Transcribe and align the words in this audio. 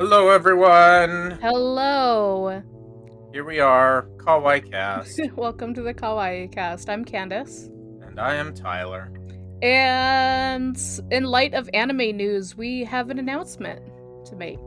Hello, 0.00 0.30
everyone. 0.30 1.38
Hello. 1.42 2.62
Here 3.34 3.44
we 3.44 3.60
are, 3.60 4.08
Kawaii 4.16 4.70
Cast, 4.70 5.20
Welcome 5.36 5.74
to 5.74 5.82
the 5.82 5.92
Kawaii 5.92 6.50
Cast. 6.50 6.88
I'm 6.88 7.04
Candace. 7.04 7.66
and 8.02 8.18
I 8.18 8.36
am 8.36 8.54
Tyler. 8.54 9.12
And 9.60 10.80
in 11.10 11.24
light 11.24 11.52
of 11.52 11.68
anime 11.74 12.16
news, 12.16 12.56
we 12.56 12.82
have 12.84 13.10
an 13.10 13.18
announcement 13.18 13.82
to 14.24 14.36
make. 14.36 14.58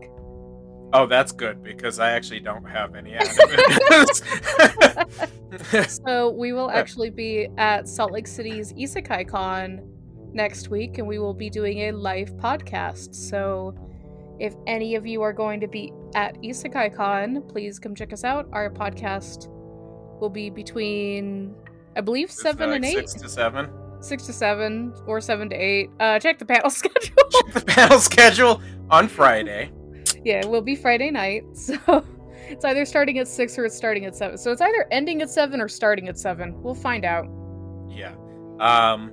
Oh, 0.93 1.07
that's 1.07 1.31
good 1.31 1.63
because 1.63 1.97
I 1.97 2.11
actually 2.11 2.39
don't 2.41 2.65
have 2.65 2.93
any 2.93 3.13
anime. 3.13 3.35
News. 3.89 4.21
So 6.05 6.29
we 6.31 6.51
will 6.53 6.69
actually 6.71 7.09
be 7.11 7.47
at 7.57 7.87
Salt 7.87 8.11
Lake 8.11 8.25
City's 8.27 8.73
Isekai 8.73 9.27
Con 9.27 9.81
next 10.33 10.69
week, 10.69 10.97
and 10.99 11.07
we 11.07 11.17
will 11.19 11.33
be 11.33 11.49
doing 11.49 11.89
a 11.89 11.91
live 11.91 12.33
podcast. 12.37 13.13
So 13.13 13.75
if 14.43 14.53
any 14.67 14.95
of 14.95 15.07
you 15.07 15.21
are 15.21 15.31
going 15.31 15.61
to 15.61 15.67
be 15.67 15.93
at 16.15 16.35
Isekai 16.41 16.93
Con, 16.95 17.41
please 17.47 17.79
come 17.79 17.95
check 17.95 18.11
us 18.11 18.25
out. 18.25 18.47
Our 18.51 18.69
podcast 18.69 19.47
will 20.19 20.29
be 20.29 20.49
between, 20.49 21.55
I 21.95 22.01
believe, 22.01 22.25
It's 22.27 22.41
seven 22.41 22.69
like 22.71 22.75
and 22.75 22.85
eight. 22.85 23.09
Six 23.09 23.13
to 23.21 23.29
seven. 23.29 23.69
six 24.01 24.25
to 24.25 24.33
seven 24.33 24.93
or 25.07 25.21
seven 25.21 25.49
to 25.49 25.55
eight. 25.55 25.89
Uh, 26.01 26.19
check 26.19 26.39
the 26.39 26.45
panel 26.45 26.69
schedule. 26.81 27.15
Check 27.31 27.53
the 27.53 27.61
panel 27.65 27.99
schedule 27.99 28.61
on 28.89 29.07
Friday. 29.07 29.71
yeah, 30.25 30.41
it 30.41 30.49
will 30.49 30.61
be 30.61 30.75
Friday 30.75 31.09
night. 31.09 31.43
So 31.55 32.05
it's 32.49 32.65
either 32.65 32.83
starting 32.85 33.17
at 33.19 33.27
six 33.29 33.57
or 33.57 33.65
it's 33.65 33.75
starting 33.75 34.03
at 34.05 34.15
seven. 34.15 34.37
So 34.37 34.51
it's 34.51 34.61
either 34.61 34.85
ending 34.91 35.21
at 35.21 35.29
seven 35.29 35.61
or 35.61 35.69
starting 35.69 36.09
at 36.09 36.19
seven. 36.19 36.61
We'll 36.61 36.75
find 36.75 37.05
out. 37.05 37.25
Yeah. 37.89 38.13
Um, 38.59 39.11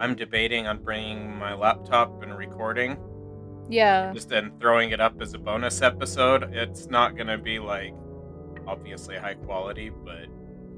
I'm 0.00 0.16
debating 0.16 0.66
on 0.66 0.82
bringing 0.82 1.36
my 1.36 1.54
laptop 1.54 2.22
and 2.22 2.36
recording, 2.36 2.96
Yeah, 3.68 4.12
just 4.12 4.28
then 4.28 4.52
throwing 4.60 4.90
it 4.90 5.00
up 5.00 5.20
as 5.20 5.34
a 5.34 5.38
bonus 5.38 5.82
episode. 5.82 6.54
It's 6.54 6.86
not 6.86 7.16
gonna 7.16 7.38
be 7.38 7.58
like 7.58 7.94
obviously 8.66 9.16
high 9.16 9.34
quality, 9.34 9.90
but 9.90 10.26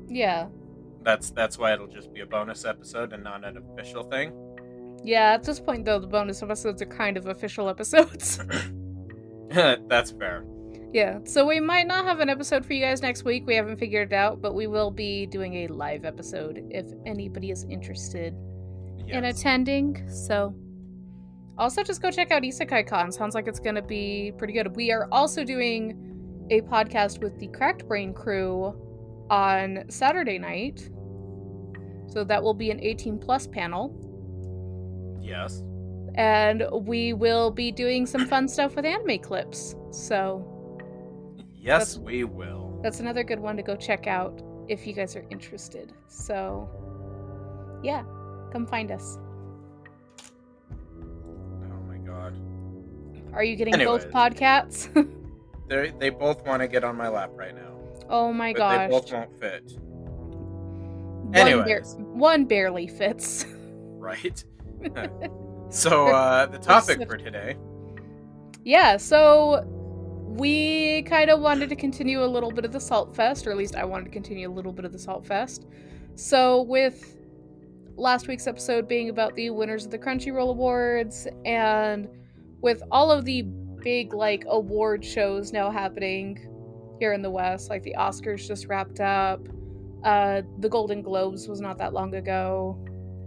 yeah, 0.08 0.48
that's 1.02 1.30
that's 1.30 1.58
why 1.58 1.72
it'll 1.74 1.86
just 1.86 2.12
be 2.12 2.20
a 2.20 2.26
bonus 2.26 2.64
episode 2.64 3.12
and 3.12 3.24
not 3.24 3.44
an 3.44 3.56
official 3.56 4.02
thing. 4.04 4.32
yeah. 5.04 5.32
At 5.32 5.44
this 5.44 5.60
point, 5.60 5.84
though, 5.84 5.98
the 5.98 6.06
bonus 6.06 6.42
episodes 6.42 6.82
are 6.82 6.86
kind 6.86 7.16
of 7.16 7.26
official 7.26 7.68
episodes. 7.68 8.38
that's 9.48 10.10
fair. 10.10 10.44
yeah, 10.92 11.18
so 11.24 11.46
we 11.46 11.58
might 11.60 11.86
not 11.86 12.04
have 12.04 12.20
an 12.20 12.28
episode 12.28 12.66
for 12.66 12.74
you 12.74 12.82
guys 12.82 13.00
next 13.00 13.24
week. 13.24 13.46
We 13.46 13.54
haven't 13.54 13.78
figured 13.78 14.12
it 14.12 14.14
out, 14.14 14.42
but 14.42 14.54
we 14.54 14.66
will 14.66 14.90
be 14.90 15.26
doing 15.26 15.54
a 15.64 15.68
live 15.68 16.04
episode 16.04 16.62
if 16.70 16.86
anybody 17.06 17.50
is 17.50 17.64
interested 17.70 18.34
in 19.06 19.24
attending. 19.24 20.06
So, 20.10 20.54
also 21.58 21.82
just 21.82 22.00
go 22.00 22.10
check 22.10 22.30
out 22.30 22.42
Isekai 22.42 22.86
Con. 22.86 23.10
Sounds 23.12 23.34
like 23.34 23.46
it's 23.48 23.60
going 23.60 23.74
to 23.74 23.82
be 23.82 24.32
pretty 24.38 24.52
good. 24.52 24.74
We 24.76 24.92
are 24.92 25.08
also 25.12 25.44
doing 25.44 26.46
a 26.50 26.60
podcast 26.62 27.20
with 27.22 27.38
the 27.38 27.48
Cracked 27.48 27.86
Brain 27.86 28.14
crew 28.14 28.74
on 29.30 29.84
Saturday 29.88 30.38
night. 30.38 30.88
So 32.08 32.24
that 32.24 32.42
will 32.42 32.54
be 32.54 32.70
an 32.70 32.80
18 32.80 33.18
plus 33.18 33.46
panel. 33.46 33.94
Yes. 35.20 35.62
And 36.14 36.64
we 36.72 37.12
will 37.12 37.50
be 37.50 37.70
doing 37.70 38.06
some 38.06 38.26
fun 38.26 38.48
stuff 38.48 38.74
with 38.76 38.84
anime 38.84 39.18
clips. 39.18 39.74
So 39.90 40.54
Yes, 41.54 41.98
we 41.98 42.24
will. 42.24 42.80
that's 42.82 43.00
another 43.00 43.22
good 43.22 43.38
one 43.40 43.56
to 43.56 43.62
go 43.62 43.76
check 43.76 44.06
out 44.06 44.40
if 44.68 44.86
you 44.86 44.92
guys 44.94 45.16
are 45.16 45.24
interested. 45.30 45.92
So, 46.08 46.68
yeah, 47.82 48.04
come 48.52 48.66
find 48.66 48.90
us. 48.90 49.18
Are 53.32 53.44
you 53.44 53.56
getting 53.56 53.74
Anyways. 53.74 54.04
both 54.04 54.12
podcasts? 54.12 54.88
They 55.68 55.92
they 55.98 56.08
both 56.08 56.46
want 56.46 56.62
to 56.62 56.68
get 56.68 56.82
on 56.82 56.96
my 56.96 57.08
lap 57.08 57.30
right 57.34 57.54
now. 57.54 57.74
oh 58.08 58.32
my 58.32 58.54
but 58.54 58.58
gosh. 58.58 58.78
they 58.78 58.88
both 58.90 59.12
won't 59.12 59.38
fit. 59.38 59.72
One, 61.30 61.62
bar- 61.64 61.82
one 62.14 62.44
barely 62.46 62.86
fits. 62.86 63.44
Right? 63.98 64.42
so 65.68 66.06
uh 66.06 66.46
the 66.46 66.56
topic 66.56 67.06
for 67.06 67.18
today. 67.18 67.56
yeah, 68.64 68.96
so 68.96 69.62
we 70.24 71.02
kind 71.02 71.28
of 71.28 71.40
wanted 71.40 71.68
to 71.68 71.76
continue 71.76 72.24
a 72.24 72.26
little 72.26 72.50
bit 72.50 72.64
of 72.64 72.72
the 72.72 72.80
Salt 72.80 73.14
Fest, 73.14 73.46
or 73.46 73.50
at 73.50 73.58
least 73.58 73.74
I 73.76 73.84
wanted 73.84 74.04
to 74.04 74.10
continue 74.10 74.48
a 74.48 74.54
little 74.54 74.72
bit 74.72 74.86
of 74.86 74.92
the 74.92 74.98
Salt 74.98 75.26
Fest. 75.26 75.66
So, 76.14 76.62
with 76.62 77.18
last 77.96 78.28
week's 78.28 78.46
episode 78.46 78.88
being 78.88 79.10
about 79.10 79.34
the 79.34 79.50
winners 79.50 79.84
of 79.84 79.90
the 79.90 79.98
Crunchyroll 79.98 80.48
Awards, 80.50 81.26
and 81.44 82.08
with 82.60 82.82
all 82.90 83.10
of 83.10 83.24
the 83.24 83.42
big, 83.82 84.12
like, 84.14 84.44
award 84.48 85.04
shows 85.04 85.52
now 85.52 85.70
happening 85.70 86.38
here 86.98 87.12
in 87.12 87.22
the 87.22 87.30
West, 87.30 87.70
like 87.70 87.82
the 87.84 87.94
Oscars 87.98 88.46
just 88.46 88.66
wrapped 88.66 89.00
up, 89.00 89.40
uh, 90.04 90.42
the 90.58 90.68
Golden 90.68 91.00
Globes 91.02 91.48
was 91.48 91.60
not 91.60 91.78
that 91.78 91.92
long 91.92 92.14
ago. 92.14 92.76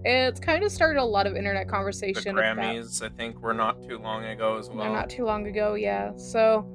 It's 0.03 0.40
kind 0.40 0.64
of 0.64 0.72
started 0.72 1.00
a 1.00 1.06
lot 1.06 1.28
of 1.28 1.36
internet 1.36 1.68
The 1.68 1.72
conversation. 1.72 2.38
about- 2.38 2.58
Grammys, 2.58 3.02
I 3.06 3.09
think, 3.09 3.41
were 3.41 3.53
not 3.53 3.81
too 3.88 3.97
long 4.00 4.25
ago 4.25 4.58
as 4.58 4.68
they're 4.68 4.78
well. 4.78 4.91
not 4.91 5.09
too 5.09 5.25
long 5.25 5.47
ago, 5.47 5.75
yeah. 5.75 6.12
So 6.18 6.66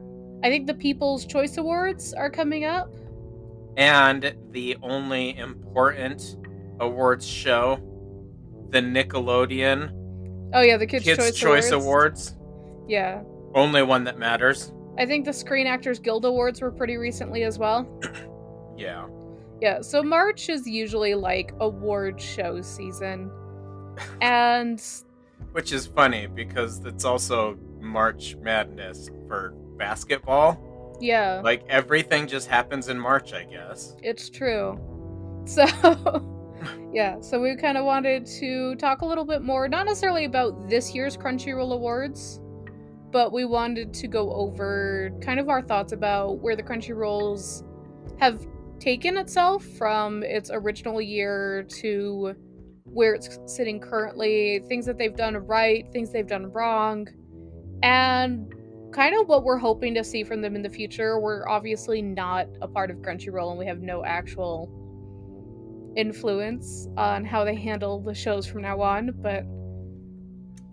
I 0.45 0.49
think 0.49 0.67
the 0.67 0.75
People's 0.75 1.27
Choice 1.27 1.57
Awards 1.59 2.15
are 2.15 2.31
coming 2.31 2.65
up. 2.65 2.95
And 3.77 4.35
the 4.53 4.77
only 4.83 5.37
important 5.37 6.39
awards 6.81 7.27
show, 7.27 7.79
the 8.71 8.81
Nickelodeon 8.81 9.91
Oh 10.55 10.61
yeah, 10.63 10.77
the 10.77 10.87
Kids, 10.87 11.05
Kids' 11.05 11.19
Choice, 11.19 11.37
Choice, 11.37 11.71
Awards. 11.73 11.85
Awards. 11.85 12.36
Yeah. 12.89 13.23
Only 13.55 13.83
one 13.83 14.05
that 14.05 14.19
matters. 14.19 14.73
I 14.99 15.07
think 15.07 15.25
the 15.25 15.33
Screen 15.33 15.67
Actors 15.67 15.99
Guild 15.99 16.25
Awards 16.25 16.61
were 16.61 16.71
pretty 16.71 16.97
recently 16.97 17.43
as 17.45 17.59
well. 17.59 17.87
Yeah. 18.79 19.07
Yeah, 19.63 19.81
so 19.81 20.03
March 20.03 20.51
is 20.51 20.67
usually 20.67 21.15
like 21.15 21.55
award 21.61 22.21
show 22.21 22.61
season. 22.61 23.31
And 24.21 24.83
Which 25.53 25.73
is 25.73 25.87
funny 25.87 26.27
because 26.27 26.85
it's 26.85 27.07
also 27.07 27.57
March 27.81 28.37
Madness 28.37 29.09
for 29.29 29.55
basketball. 29.79 30.61
yeah, 31.01 31.41
Like 31.43 31.65
everything 31.71 32.27
just 32.27 32.49
happens 32.49 32.89
in 32.91 32.99
March, 32.99 33.33
I 33.33 33.45
guess. 33.45 33.97
it's 34.03 34.29
true. 34.29 34.79
So 35.47 35.65
yeah, 36.93 37.19
so 37.23 37.41
we 37.41 37.57
kind 37.57 37.79
of 37.79 37.87
wanted 37.87 38.27
to 38.41 38.75
talk 38.75 39.01
a 39.01 39.07
little 39.07 39.25
bit 39.25 39.41
more, 39.41 39.69
not 39.69 39.87
necessarily 39.87 40.27
about 40.27 40.69
this 40.69 40.95
year's 40.95 41.17
Crunchyroll 41.17 41.73
Awards, 41.73 42.41
but 43.17 43.33
we 43.33 43.47
wanted 43.47 43.95
to 43.95 44.07
go 44.07 44.31
over 44.35 45.11
kind 45.23 45.41
of 45.41 45.49
our 45.49 45.63
thoughts 45.63 45.93
about 45.93 46.39
where 46.41 46.55
the 46.55 46.63
Crunchyrolls 46.63 47.65
have 48.19 48.47
taken 48.79 49.17
itself 49.17 49.65
from 49.79 50.23
its 50.23 50.51
original 50.53 51.01
year 51.01 51.67
to 51.81 52.35
where 52.85 53.15
it's 53.15 53.39
sitting 53.47 53.81
currently, 53.81 54.63
things 54.69 54.85
that 54.85 54.99
they've 54.99 55.17
done 55.17 55.35
right, 55.35 55.91
things 55.95 56.13
they've 56.13 56.27
done 56.27 56.53
wrong, 56.53 57.09
and 57.83 58.53
kind 58.93 59.19
of 59.19 59.27
what 59.29 59.45
we're 59.45 59.57
hoping 59.57 59.95
to 59.95 60.05
see 60.05 60.23
from 60.23 60.43
them 60.43 60.55
in 60.55 60.61
the 60.61 60.69
future. 60.69 61.19
We're 61.19 61.49
obviously 61.49 62.03
not 62.03 62.49
a 62.61 62.69
part 62.69 62.91
of 62.91 62.99
Crunchyroll 62.99 63.49
and 63.49 63.59
we 63.59 63.65
have 63.65 63.81
no 63.81 64.05
actual 64.05 64.71
influence 65.97 66.87
on 66.99 67.25
how 67.25 67.45
they 67.47 67.55
handle 67.55 67.99
the 67.99 68.13
shows 68.13 68.47
from 68.47 68.61
now 68.61 68.83
on, 68.83 69.13
but 69.23 69.47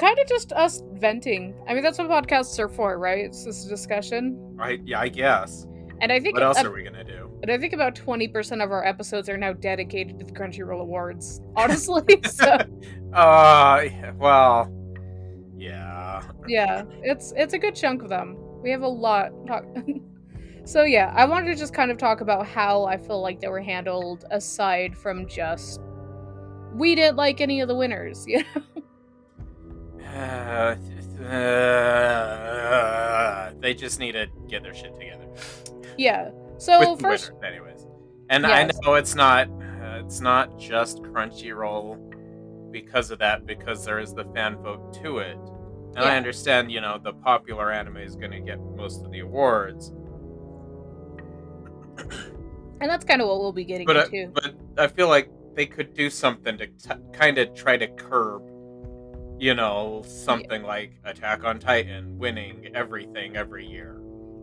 kind 0.04 0.20
of 0.20 0.28
just 0.28 0.52
us 0.54 0.82
venting. 0.94 1.56
I 1.68 1.74
mean, 1.74 1.84
that's 1.84 1.98
what 1.98 2.10
podcasts 2.10 2.60
are 2.60 2.68
for, 2.70 2.98
right? 2.98 3.26
It's 3.26 3.44
just 3.46 3.66
a 3.68 3.70
discussion. 3.70 4.56
I 4.60 4.80
yeah, 4.86 5.00
I 5.00 5.08
guess. 5.10 5.66
And 6.02 6.12
I 6.12 6.20
think 6.20 6.34
What 6.34 6.44
else 6.44 6.62
are 6.64 6.72
we 6.72 6.84
gonna 6.84 7.04
do? 7.04 7.30
and 7.44 7.52
I 7.52 7.58
think 7.58 7.74
about 7.74 7.96
20% 7.96 8.64
of 8.64 8.72
our 8.72 8.86
episodes 8.86 9.30
are 9.30 9.38
now 9.38 9.54
dedicated 9.54 10.20
to 10.20 10.26
the 10.26 10.32
Crunchyroll 10.32 10.82
Awards. 10.82 11.40
Honestly, 11.56 12.04
so 12.26 12.58
Uh, 13.14 13.86
well, 14.18 14.70
yeah. 15.56 16.22
yeah, 16.48 16.84
it's 17.02 17.34
it's 17.38 17.54
a 17.54 17.58
good 17.60 17.76
chunk 17.76 18.02
of 18.04 18.10
them. 18.10 18.36
We 18.62 18.70
have 18.72 18.82
a 18.82 18.88
lot. 18.88 19.32
Talk- 19.48 19.66
so 20.66 20.84
yeah, 20.84 21.14
I 21.16 21.26
wanted 21.26 21.48
to 21.48 21.56
just 21.56 21.74
kind 21.74 21.92
of 21.92 21.98
talk 21.98 22.20
about 22.22 22.46
how 22.48 22.84
I 22.86 22.98
feel 22.98 23.22
like 23.22 23.40
they 23.40 23.48
were 23.48 23.62
handled, 23.62 24.26
aside 24.32 24.98
from 24.98 25.28
just 25.28 25.80
we 26.74 26.96
didn't 26.96 27.16
like 27.18 27.40
any 27.40 27.62
of 27.62 27.68
the 27.70 27.76
winners. 27.76 28.26
You 28.28 28.40
know? 28.56 28.83
Uh, 30.14 30.76
uh, 31.26 31.74
they 33.60 33.74
just 33.74 34.00
need 34.00 34.12
to 34.12 34.28
get 34.48 34.62
their 34.64 34.74
shit 34.74 34.94
together. 34.96 35.26
Yeah. 35.98 36.32
So 36.58 36.92
With 36.92 37.02
first, 37.02 37.34
winners, 37.34 37.44
anyways. 37.54 37.88
And 38.30 38.46
I 38.46 38.70
know 38.84 38.96
it's 38.96 39.16
not 39.16 39.48
uh, 39.50 40.02
it's 40.04 40.20
not 40.22 40.60
just 40.60 41.02
Crunchyroll 41.02 42.72
because 42.72 43.12
of 43.12 43.20
that, 43.20 43.46
because 43.46 43.86
there 43.86 44.00
is 44.00 44.14
the 44.14 44.26
fan 44.34 44.58
vote 44.58 44.94
to 45.02 45.20
it. 45.20 45.38
And 45.96 46.04
I 46.06 46.18
understand, 46.18 46.72
you 46.72 46.82
know, 46.82 46.98
the 46.98 47.14
popular 47.14 47.72
anime 47.72 47.98
is 47.98 48.16
going 48.16 48.32
to 48.32 48.40
get 48.40 48.60
most 48.60 49.04
of 49.06 49.12
the 49.12 49.20
awards, 49.20 49.94
and 52.00 52.90
that's 52.90 53.06
kind 53.06 53.22
of 53.22 53.28
what 53.28 53.40
we'll 53.40 53.52
be 53.54 53.64
getting 53.64 53.86
but 53.86 53.98
I, 53.98 54.06
into. 54.06 54.32
but 54.34 54.56
I 54.78 54.88
feel 54.88 55.08
like 55.08 55.30
they 55.54 55.68
could 55.68 55.94
do 55.94 56.10
something 56.10 56.58
to 56.58 56.66
t- 56.66 56.96
kind 57.14 57.38
of 57.38 57.54
try 57.54 57.78
to 57.78 57.88
curb 57.88 58.42
you 59.40 59.54
know, 59.54 60.04
something 60.06 60.62
yeah. 60.62 60.68
like 60.68 60.92
Attack 61.04 61.44
on 61.44 61.60
Titan 61.60 62.18
winning 62.18 62.70
everything 62.74 63.36
every 63.36 63.66
year. 63.66 64.00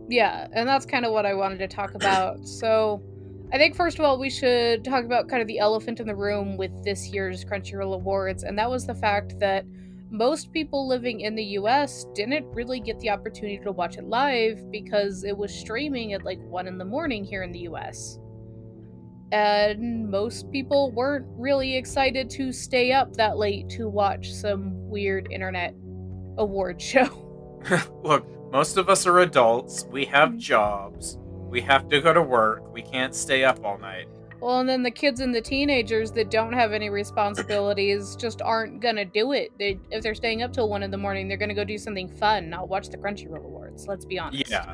Yeah, 0.09 0.47
and 0.53 0.67
that's 0.67 0.85
kind 0.85 1.05
of 1.05 1.13
what 1.13 1.25
I 1.25 1.33
wanted 1.33 1.59
to 1.59 1.67
talk 1.67 1.95
about. 1.95 2.47
so, 2.47 3.01
I 3.53 3.57
think 3.57 3.75
first 3.75 3.99
of 3.99 4.05
all, 4.05 4.19
we 4.19 4.29
should 4.29 4.83
talk 4.83 5.03
about 5.03 5.27
kind 5.27 5.41
of 5.41 5.47
the 5.47 5.59
elephant 5.59 5.99
in 5.99 6.07
the 6.07 6.15
room 6.15 6.57
with 6.57 6.83
this 6.83 7.09
year's 7.09 7.43
Crunchyroll 7.43 7.93
Awards, 7.93 8.43
and 8.43 8.57
that 8.57 8.69
was 8.69 8.85
the 8.85 8.95
fact 8.95 9.39
that 9.39 9.65
most 10.11 10.51
people 10.51 10.87
living 10.87 11.21
in 11.21 11.35
the 11.35 11.43
US 11.57 12.05
didn't 12.13 12.45
really 12.53 12.81
get 12.81 12.99
the 12.99 13.09
opportunity 13.09 13.57
to 13.59 13.71
watch 13.71 13.97
it 13.97 14.03
live 14.03 14.69
because 14.69 15.23
it 15.23 15.37
was 15.37 15.53
streaming 15.53 16.11
at 16.11 16.23
like 16.23 16.39
1 16.41 16.67
in 16.67 16.77
the 16.77 16.85
morning 16.85 17.23
here 17.23 17.43
in 17.43 17.51
the 17.51 17.59
US. 17.59 18.19
And 19.31 20.09
most 20.09 20.51
people 20.51 20.91
weren't 20.91 21.25
really 21.37 21.75
excited 21.77 22.29
to 22.31 22.51
stay 22.51 22.91
up 22.91 23.13
that 23.13 23.37
late 23.37 23.69
to 23.69 23.87
watch 23.87 24.31
some 24.31 24.71
weird 24.89 25.31
internet 25.31 25.73
award 26.37 26.81
show. 26.81 27.59
Look, 28.03 28.25
most 28.51 28.77
of 28.77 28.89
us 28.89 29.07
are 29.07 29.19
adults, 29.19 29.85
we 29.89 30.05
have 30.05 30.29
mm-hmm. 30.29 30.39
jobs, 30.39 31.17
we 31.49 31.61
have 31.61 31.87
to 31.89 32.01
go 32.01 32.13
to 32.13 32.21
work, 32.21 32.73
we 32.73 32.81
can't 32.81 33.15
stay 33.15 33.43
up 33.45 33.63
all 33.63 33.77
night. 33.77 34.07
Well, 34.41 34.59
and 34.59 34.67
then 34.67 34.81
the 34.81 34.91
kids 34.91 35.19
and 35.19 35.33
the 35.33 35.41
teenagers 35.41 36.11
that 36.13 36.31
don't 36.31 36.53
have 36.53 36.73
any 36.73 36.89
responsibilities 36.89 38.15
just 38.19 38.41
aren't 38.41 38.81
gonna 38.81 39.05
do 39.05 39.33
it. 39.33 39.51
They, 39.59 39.79
if 39.91 40.01
they're 40.01 40.15
staying 40.15 40.41
up 40.41 40.51
till 40.51 40.67
one 40.67 40.81
in 40.81 40.89
the 40.89 40.97
morning, 40.97 41.27
they're 41.27 41.37
gonna 41.37 41.53
go 41.53 41.63
do 41.63 41.77
something 41.77 42.09
fun, 42.09 42.49
not 42.49 42.67
watch 42.67 42.89
the 42.89 42.97
Crunchyroll 42.97 43.45
Awards. 43.45 43.87
Let's 43.87 44.03
be 44.03 44.17
honest. 44.17 44.49
Yeah. 44.49 44.73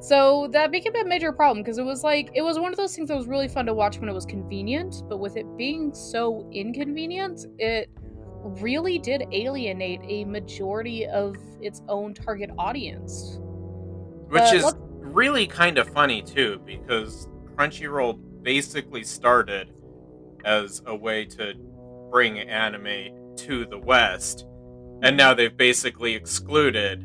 So 0.00 0.48
that 0.52 0.72
became 0.72 0.96
a 0.96 1.04
major 1.04 1.30
problem 1.30 1.62
because 1.62 1.76
it 1.76 1.84
was 1.84 2.02
like 2.02 2.30
it 2.34 2.40
was 2.40 2.58
one 2.58 2.72
of 2.72 2.78
those 2.78 2.96
things 2.96 3.08
that 3.08 3.16
was 3.16 3.26
really 3.26 3.48
fun 3.48 3.66
to 3.66 3.74
watch 3.74 3.98
when 3.98 4.08
it 4.08 4.14
was 4.14 4.24
convenient, 4.24 5.02
but 5.08 5.18
with 5.18 5.36
it 5.36 5.46
being 5.58 5.92
so 5.92 6.48
inconvenient, 6.52 7.44
it 7.58 7.90
really 8.42 8.98
did 8.98 9.24
alienate 9.32 10.00
a 10.04 10.24
majority 10.24 11.06
of 11.06 11.36
its 11.60 11.82
own 11.88 12.14
target 12.14 12.50
audience. 12.58 13.38
Which 14.28 14.42
but 14.42 14.54
is 14.54 14.74
really 14.96 15.46
kind 15.46 15.76
of 15.76 15.88
funny 15.90 16.22
too, 16.22 16.62
because 16.64 17.28
Crunchyroll 17.54 18.18
basically 18.42 19.04
started 19.04 19.74
as 20.46 20.82
a 20.86 20.96
way 20.96 21.26
to 21.26 21.52
bring 22.10 22.38
anime 22.38 23.34
to 23.36 23.66
the 23.66 23.78
West, 23.78 24.46
and 25.02 25.14
now 25.14 25.34
they've 25.34 25.56
basically 25.56 26.14
excluded 26.14 27.04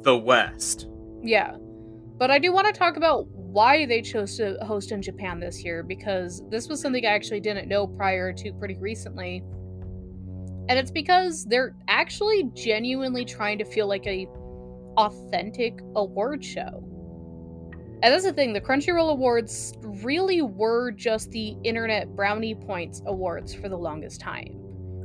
the 0.00 0.16
West. 0.16 0.88
Yeah. 1.22 1.56
But 2.22 2.30
I 2.30 2.38
do 2.38 2.52
want 2.52 2.72
to 2.72 2.72
talk 2.72 2.96
about 2.96 3.26
why 3.30 3.84
they 3.84 4.00
chose 4.00 4.36
to 4.36 4.56
host 4.62 4.92
in 4.92 5.02
Japan 5.02 5.40
this 5.40 5.64
year 5.64 5.82
because 5.82 6.40
this 6.50 6.68
was 6.68 6.80
something 6.80 7.04
I 7.04 7.08
actually 7.08 7.40
didn't 7.40 7.66
know 7.66 7.84
prior 7.84 8.32
to 8.32 8.52
pretty 8.52 8.76
recently. 8.76 9.42
And 10.68 10.78
it's 10.78 10.92
because 10.92 11.44
they're 11.46 11.74
actually 11.88 12.44
genuinely 12.54 13.24
trying 13.24 13.58
to 13.58 13.64
feel 13.64 13.88
like 13.88 14.06
a 14.06 14.28
authentic 14.96 15.80
award 15.96 16.44
show. 16.44 16.84
And 18.04 18.14
that's 18.14 18.22
the 18.22 18.32
thing, 18.32 18.52
the 18.52 18.60
Crunchyroll 18.60 19.10
Awards 19.10 19.72
really 19.82 20.42
were 20.42 20.92
just 20.92 21.32
the 21.32 21.56
Internet 21.64 22.14
Brownie 22.14 22.54
Points 22.54 23.02
Awards 23.06 23.52
for 23.52 23.68
the 23.68 23.76
longest 23.76 24.20
time. 24.20 24.52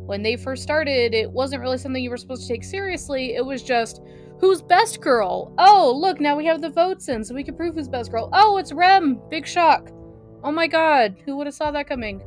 When 0.05 0.21
they 0.21 0.35
first 0.37 0.61
started, 0.61 1.15
it 1.15 1.31
wasn't 1.31 1.63
really 1.63 1.79
something 1.79 2.03
you 2.03 2.11
were 2.11 2.17
supposed 2.17 2.45
to 2.45 2.53
take 2.53 2.63
seriously, 2.63 3.33
it 3.33 3.43
was 3.43 3.63
just, 3.63 4.03
who's 4.39 4.62
best 4.62 5.01
girl? 5.01 5.54
Oh, 5.57 5.94
look, 5.95 6.19
now 6.19 6.36
we 6.36 6.45
have 6.45 6.62
the 6.62 6.69
votes 6.69 7.10
in, 7.10 7.24
so 7.24 7.34
we 7.34 7.44
can 7.44 7.56
prove 7.56 7.75
who's 7.75 7.88
best 7.88 8.12
girl. 8.12 8.30
Oh, 8.34 8.57
it's 8.57 8.72
Rem! 8.72 9.19
Big 9.30 9.48
shock. 9.48 9.89
Oh 10.44 10.51
my 10.51 10.68
god, 10.68 11.16
who 11.25 11.38
would 11.38 11.48
have 11.48 11.56
saw 11.56 11.72
that 11.72 11.88
coming? 11.88 12.22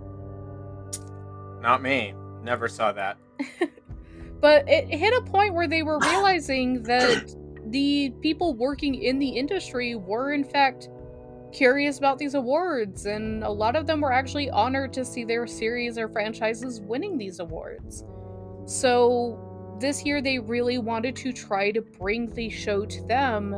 Not 1.61 1.83
me. 1.83 2.15
Never 2.43 2.69
saw 2.69 2.93
that. 2.93 3.19
but 4.41 4.69
it 4.69 4.89
hit 4.89 5.15
a 5.15 5.23
point 5.31 5.55
where 5.55 5.69
they 5.69 5.83
were 5.83 5.99
realizing 6.03 6.83
that 6.85 7.35
the 7.67 8.11
people 8.21 8.55
working 8.55 8.95
in 8.95 9.19
the 9.19 9.29
industry 9.29 9.95
were 9.95 10.33
in 10.33 10.45
fact 10.45 10.89
curious 11.53 11.99
about 11.99 12.19
these 12.19 12.35
awards 12.35 13.07
and 13.07 13.43
a 13.43 13.51
lot 13.51 13.77
of 13.77 13.87
them 13.87 14.01
were 14.01 14.12
actually 14.12 14.49
honored 14.51 14.93
to 14.93 15.05
see 15.05 15.25
their 15.25 15.47
series 15.47 15.99
or 15.99 16.09
franchises 16.09 16.81
winning 16.81 17.19
these 17.19 17.41
awards. 17.41 18.05
So 18.67 19.50
this 19.81 20.05
year 20.05 20.21
they 20.23 20.38
really 20.38 20.79
wanted 20.79 21.17
to 21.17 21.32
try 21.32 21.71
to 21.73 21.81
bring 21.81 22.32
the 22.35 22.49
show 22.49 22.85
to 22.85 23.03
them 23.06 23.55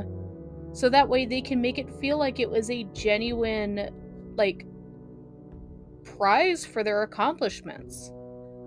so 0.73 0.89
that 0.89 1.09
way 1.09 1.27
they 1.27 1.43
can 1.43 1.61
make 1.61 1.79
it 1.79 1.91
feel 2.01 2.19
like 2.19 2.41
it 2.41 2.49
was 2.49 2.71
a 2.71 2.85
genuine 2.95 3.91
like 4.37 4.67
prize 6.05 6.65
for 6.65 6.83
their 6.83 7.03
accomplishments. 7.03 8.11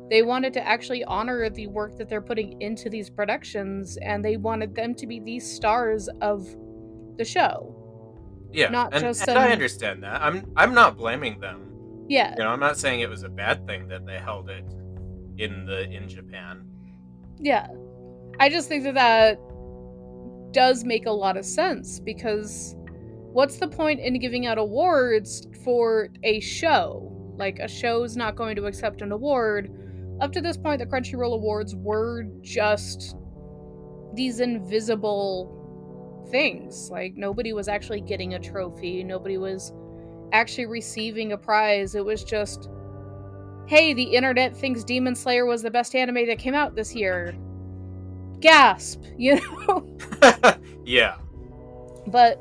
They 0.09 0.21
wanted 0.21 0.53
to 0.53 0.67
actually 0.67 1.03
honor 1.05 1.49
the 1.49 1.67
work 1.67 1.97
that 1.97 2.09
they're 2.09 2.21
putting 2.21 2.61
into 2.61 2.89
these 2.89 3.09
productions, 3.09 3.97
and 4.03 4.23
they 4.23 4.37
wanted 4.37 4.75
them 4.75 4.93
to 4.95 5.07
be 5.07 5.19
the 5.19 5.39
stars 5.39 6.07
of 6.21 6.47
the 7.17 7.25
show. 7.25 7.75
Yeah, 8.51 8.69
not 8.69 8.93
and, 8.93 9.03
just. 9.03 9.27
And. 9.27 9.37
I 9.37 9.47
um, 9.47 9.51
understand 9.51 10.03
that. 10.03 10.21
I'm 10.21 10.51
I'm 10.55 10.73
not 10.73 10.97
blaming 10.97 11.39
them. 11.39 11.71
Yeah, 12.07 12.31
you 12.37 12.43
know, 12.43 12.49
I'm 12.49 12.59
not 12.59 12.77
saying 12.77 12.99
it 12.99 13.09
was 13.09 13.23
a 13.23 13.29
bad 13.29 13.65
thing 13.65 13.87
that 13.87 14.05
they 14.05 14.19
held 14.19 14.49
it 14.49 14.65
in 15.37 15.65
the 15.65 15.89
in 15.89 16.07
Japan. 16.07 16.67
Yeah, 17.39 17.67
I 18.39 18.49
just 18.49 18.67
think 18.67 18.83
that 18.83 18.95
that 18.95 19.39
does 20.51 20.83
make 20.83 21.05
a 21.05 21.11
lot 21.11 21.37
of 21.37 21.45
sense 21.45 21.99
because 21.99 22.75
what's 22.77 23.57
the 23.57 23.67
point 23.67 23.99
in 23.99 24.19
giving 24.19 24.45
out 24.45 24.57
awards 24.57 25.47
for 25.63 26.09
a 26.23 26.39
show? 26.39 27.11
Like 27.37 27.59
a 27.59 27.67
show's 27.67 28.15
not 28.15 28.35
going 28.35 28.55
to 28.55 28.65
accept 28.65 29.01
an 29.01 29.11
award 29.11 29.69
up 30.21 30.31
to 30.31 30.41
this 30.41 30.57
point, 30.57 30.79
the 30.79 30.85
Crunchyroll 30.85 31.33
Awards 31.33 31.75
were 31.75 32.23
just 32.41 33.17
these 34.13 34.39
invisible 34.39 36.27
things. 36.31 36.89
Like, 36.89 37.15
nobody 37.15 37.51
was 37.51 37.67
actually 37.67 38.01
getting 38.01 38.33
a 38.35 38.39
trophy, 38.39 39.03
nobody 39.03 39.37
was 39.37 39.73
actually 40.31 40.67
receiving 40.67 41.33
a 41.33 41.37
prize. 41.37 41.95
It 41.95 42.05
was 42.05 42.23
just, 42.23 42.69
hey, 43.67 43.93
the 43.93 44.03
internet 44.03 44.55
thinks 44.55 44.83
Demon 44.83 45.15
Slayer 45.15 45.45
was 45.45 45.61
the 45.61 45.71
best 45.71 45.95
anime 45.95 46.27
that 46.27 46.39
came 46.39 46.53
out 46.53 46.75
this 46.75 46.95
year. 46.95 47.35
Gasp, 48.39 49.01
you 49.17 49.39
know? 49.39 49.97
yeah. 50.85 51.17
But 52.07 52.39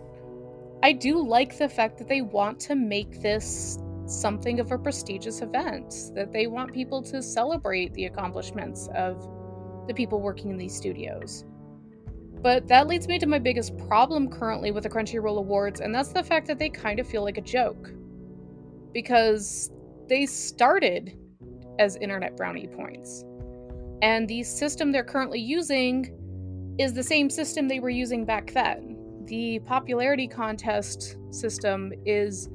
I 0.83 0.93
do 0.93 1.27
like 1.27 1.57
the 1.57 1.69
fact 1.69 1.99
that 1.99 2.09
they 2.09 2.21
want 2.21 2.61
to 2.61 2.75
make 2.75 3.23
this 3.23 3.79
something 4.07 4.61
of 4.61 4.71
a 4.71 4.79
prestigious 4.79 5.41
event, 5.41 5.95
that 6.15 6.31
they 6.31 6.47
want 6.47 6.75
people 6.75 7.03
to 7.03 7.23
celebrate 7.23 7.95
the 7.95 8.05
accomplishments 8.05 8.89
of 8.95 9.27
the 9.87 9.95
people 9.95 10.21
working 10.21 10.51
in 10.51 10.59
these 10.59 10.77
studios. 10.77 11.45
But 12.43 12.69
that 12.69 12.87
leads 12.87 13.09
me 13.09 13.19
to 13.19 13.27
my 13.27 13.39
biggest 13.39 13.77
problem 13.89 14.29
currently 14.29 14.71
with 14.71 14.83
the 14.83 14.91
Crunchyroll 14.91 15.39
Awards, 15.39 15.81
and 15.81 15.95
that's 15.95 16.11
the 16.11 16.23
fact 16.23 16.47
that 16.49 16.59
they 16.59 16.69
kind 16.69 17.01
of 17.01 17.09
feel 17.09 17.23
like 17.23 17.39
a 17.39 17.43
joke. 17.43 17.91
Because 18.93 19.71
they 20.09 20.27
started 20.27 21.17
as 21.79 21.97
internet 21.97 22.37
brownie 22.37 22.69
points. 22.69 23.25
And 24.03 24.29
the 24.29 24.43
system 24.43 24.93
they're 24.93 25.05
currently 25.05 25.41
using 25.41 26.75
is 26.79 26.93
the 26.93 27.03
same 27.03 27.31
system 27.31 27.69
they 27.69 27.81
were 27.81 27.91
using 27.91 28.25
back 28.25 28.53
then. 28.53 28.97
The 29.27 29.61
popularity 29.61 30.29
contest 30.29 31.17
system 31.31 31.93
is 32.05 32.49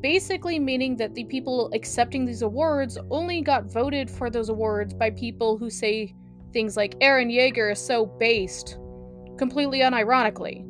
basically 0.00 0.58
meaning 0.58 0.96
that 0.96 1.14
the 1.14 1.24
people 1.24 1.70
accepting 1.74 2.24
these 2.24 2.42
awards 2.42 2.98
only 3.10 3.42
got 3.42 3.66
voted 3.66 4.10
for 4.10 4.30
those 4.30 4.48
awards 4.48 4.94
by 4.94 5.10
people 5.10 5.58
who 5.58 5.70
say 5.70 6.14
things 6.52 6.76
like 6.76 6.98
Eren 7.00 7.30
Yeager 7.30 7.72
is 7.72 7.78
so 7.78 8.06
based, 8.06 8.78
completely 9.38 9.80
unironically. 9.80 10.66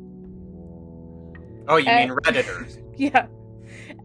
Oh, 1.67 1.77
you 1.77 1.87
and, 1.87 2.09
mean 2.09 2.19
Redditors? 2.19 2.83
yeah. 2.97 3.27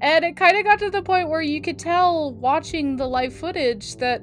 And 0.01 0.25
it 0.25 0.37
kind 0.37 0.57
of 0.57 0.65
got 0.65 0.79
to 0.81 0.91
the 0.91 1.03
point 1.03 1.29
where 1.29 1.43
you 1.43 1.61
could 1.61 1.79
tell 1.79 2.33
watching 2.35 2.97
the 2.97 3.07
live 3.07 3.35
footage 3.35 3.97
that 3.97 4.23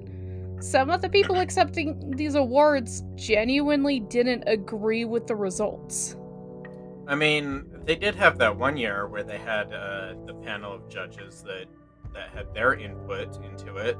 some 0.59 0.89
of 0.89 1.01
the 1.01 1.09
people 1.09 1.39
accepting 1.39 2.11
these 2.15 2.35
awards 2.35 3.03
genuinely 3.15 3.99
didn't 3.99 4.43
agree 4.47 5.03
with 5.03 5.27
the 5.27 5.35
results. 5.35 6.15
I 7.07 7.15
mean, 7.15 7.65
they 7.85 7.95
did 7.95 8.15
have 8.15 8.37
that 8.37 8.55
one 8.55 8.77
year 8.77 9.07
where 9.07 9.23
they 9.23 9.37
had 9.37 9.73
uh, 9.73 10.13
the 10.25 10.33
panel 10.35 10.73
of 10.73 10.87
judges 10.89 11.43
that 11.43 11.65
that 12.13 12.29
had 12.29 12.53
their 12.53 12.75
input 12.75 13.43
into 13.43 13.77
it. 13.77 13.97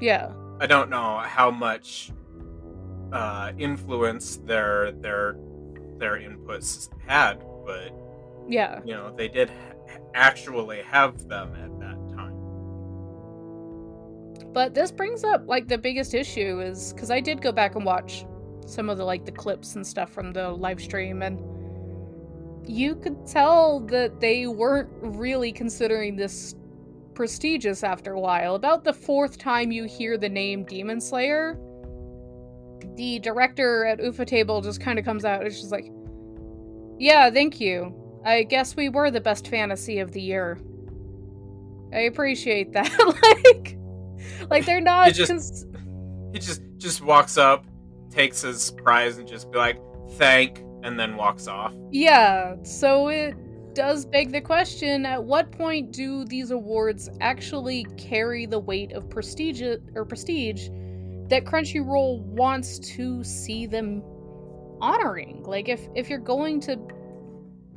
Yeah. 0.00 0.32
I 0.60 0.66
don't 0.66 0.88
know 0.88 1.18
how 1.18 1.50
much 1.50 2.12
uh, 3.12 3.52
influence 3.58 4.36
their 4.38 4.92
their 4.92 5.36
their 5.98 6.18
inputs 6.18 6.88
had, 7.06 7.44
but 7.66 7.92
yeah, 8.48 8.80
you 8.84 8.94
know, 8.94 9.14
they 9.14 9.28
did 9.28 9.50
actually 10.16 10.82
have 10.82 11.28
them 11.28 11.54
at 11.54 11.78
that 11.78 12.16
time. 12.16 12.32
But 14.52 14.74
this 14.74 14.90
brings 14.90 15.22
up 15.22 15.44
like 15.46 15.68
the 15.68 15.78
biggest 15.78 16.14
issue 16.14 16.60
is 16.60 16.92
because 16.92 17.10
I 17.10 17.20
did 17.20 17.42
go 17.42 17.52
back 17.52 17.76
and 17.76 17.84
watch 17.84 18.24
some 18.66 18.88
of 18.88 18.98
the 18.98 19.04
like 19.04 19.24
the 19.24 19.32
clips 19.32 19.76
and 19.76 19.86
stuff 19.86 20.10
from 20.10 20.32
the 20.32 20.50
live 20.50 20.80
stream 20.80 21.22
and 21.22 21.40
you 22.68 22.96
could 22.96 23.26
tell 23.26 23.80
that 23.80 24.18
they 24.18 24.46
weren't 24.46 24.88
really 25.00 25.52
considering 25.52 26.16
this 26.16 26.56
prestigious 27.14 27.84
after 27.84 28.12
a 28.12 28.20
while. 28.20 28.56
About 28.56 28.82
the 28.82 28.92
fourth 28.92 29.38
time 29.38 29.70
you 29.70 29.84
hear 29.84 30.18
the 30.18 30.28
name 30.28 30.64
Demon 30.64 31.00
Slayer, 31.00 31.58
the 32.96 33.18
director 33.20 33.84
at 33.84 34.00
Ufotable 34.00 34.64
just 34.64 34.80
kind 34.80 34.98
of 34.98 35.04
comes 35.04 35.24
out. 35.24 35.46
It's 35.46 35.60
just 35.60 35.70
like, 35.70 35.92
yeah, 36.98 37.30
thank 37.30 37.60
you. 37.60 37.94
I 38.26 38.42
guess 38.42 38.74
we 38.74 38.88
were 38.88 39.12
the 39.12 39.20
best 39.20 39.46
fantasy 39.46 40.00
of 40.00 40.10
the 40.10 40.20
year. 40.20 40.58
I 41.94 42.00
appreciate 42.00 42.72
that. 42.72 42.90
like, 43.22 43.78
like 44.50 44.66
they're 44.66 44.80
not. 44.80 45.06
He 45.06 45.12
just, 45.12 45.30
cons- 45.30 45.66
he 46.32 46.40
just 46.40 46.60
just 46.76 47.00
walks 47.00 47.38
up, 47.38 47.64
takes 48.10 48.42
his 48.42 48.72
prize, 48.72 49.18
and 49.18 49.28
just 49.28 49.52
be 49.52 49.58
like, 49.58 49.80
"Thank," 50.14 50.58
and 50.82 50.98
then 50.98 51.16
walks 51.16 51.46
off. 51.46 51.72
Yeah. 51.92 52.56
So 52.64 53.08
it 53.08 53.36
does 53.74 54.04
beg 54.04 54.32
the 54.32 54.40
question 54.40 55.06
at 55.06 55.22
what 55.22 55.52
point 55.52 55.92
do 55.92 56.24
these 56.24 56.50
awards 56.50 57.08
actually 57.20 57.86
carry 57.96 58.44
the 58.44 58.58
weight 58.58 58.90
of 58.92 59.08
prestige 59.08 59.62
or 59.94 60.04
prestige 60.04 60.68
that 61.28 61.44
Crunchyroll 61.44 62.22
wants 62.22 62.80
to 62.80 63.22
see 63.22 63.66
them 63.66 64.02
honoring? 64.80 65.44
Like 65.44 65.68
if 65.68 65.86
if 65.94 66.10
you're 66.10 66.18
going 66.18 66.58
to 66.62 66.76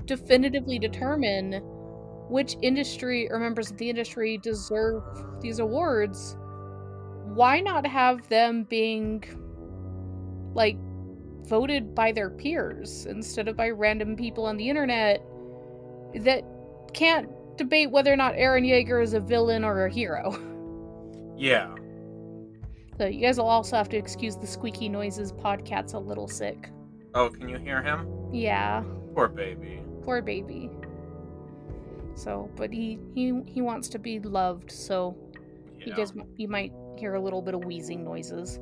definitively 0.09 0.79
determine 0.79 1.61
which 2.29 2.55
industry 2.63 3.29
or 3.29 3.37
members 3.39 3.69
of 3.69 3.77
the 3.77 3.89
industry 3.89 4.39
deserve 4.39 5.03
these 5.39 5.59
awards, 5.59 6.35
why 7.25 7.59
not 7.59 7.85
have 7.85 8.27
them 8.27 8.63
being 8.63 9.23
like 10.55 10.77
voted 11.43 11.93
by 11.93 12.11
their 12.11 12.31
peers 12.31 13.05
instead 13.05 13.47
of 13.47 13.55
by 13.55 13.69
random 13.69 14.15
people 14.15 14.45
on 14.47 14.57
the 14.57 14.67
internet 14.67 15.23
that 16.15 16.43
can't 16.93 17.29
debate 17.55 17.91
whether 17.91 18.11
or 18.11 18.15
not 18.15 18.33
Eren 18.33 18.65
Yeager 18.65 19.03
is 19.03 19.13
a 19.13 19.19
villain 19.19 19.63
or 19.63 19.85
a 19.85 19.91
hero. 19.91 20.37
Yeah. 21.39 21.73
So 22.97 23.05
you 23.05 23.21
guys 23.21 23.37
will 23.37 23.47
also 23.47 23.77
have 23.77 23.87
to 23.89 23.97
excuse 23.97 24.35
the 24.35 24.45
squeaky 24.45 24.89
noises. 24.89 25.31
Podcat's 25.31 25.93
a 25.93 25.97
little 25.97 26.27
sick. 26.27 26.69
Oh, 27.15 27.29
can 27.29 27.47
you 27.47 27.57
hear 27.57 27.81
him? 27.81 28.05
Yeah. 28.33 28.83
Poor 29.15 29.29
baby. 29.29 29.81
Poor 30.03 30.21
baby. 30.21 30.69
So, 32.15 32.49
but 32.55 32.71
he 32.71 32.99
he 33.13 33.41
he 33.45 33.61
wants 33.61 33.87
to 33.89 33.99
be 33.99 34.19
loved, 34.19 34.71
so 34.71 35.15
yeah. 35.79 35.85
you 35.87 35.95
guys 35.95 36.13
you 36.35 36.47
might 36.47 36.73
hear 36.97 37.15
a 37.15 37.21
little 37.21 37.41
bit 37.41 37.53
of 37.53 37.63
wheezing 37.63 38.03
noises. 38.03 38.59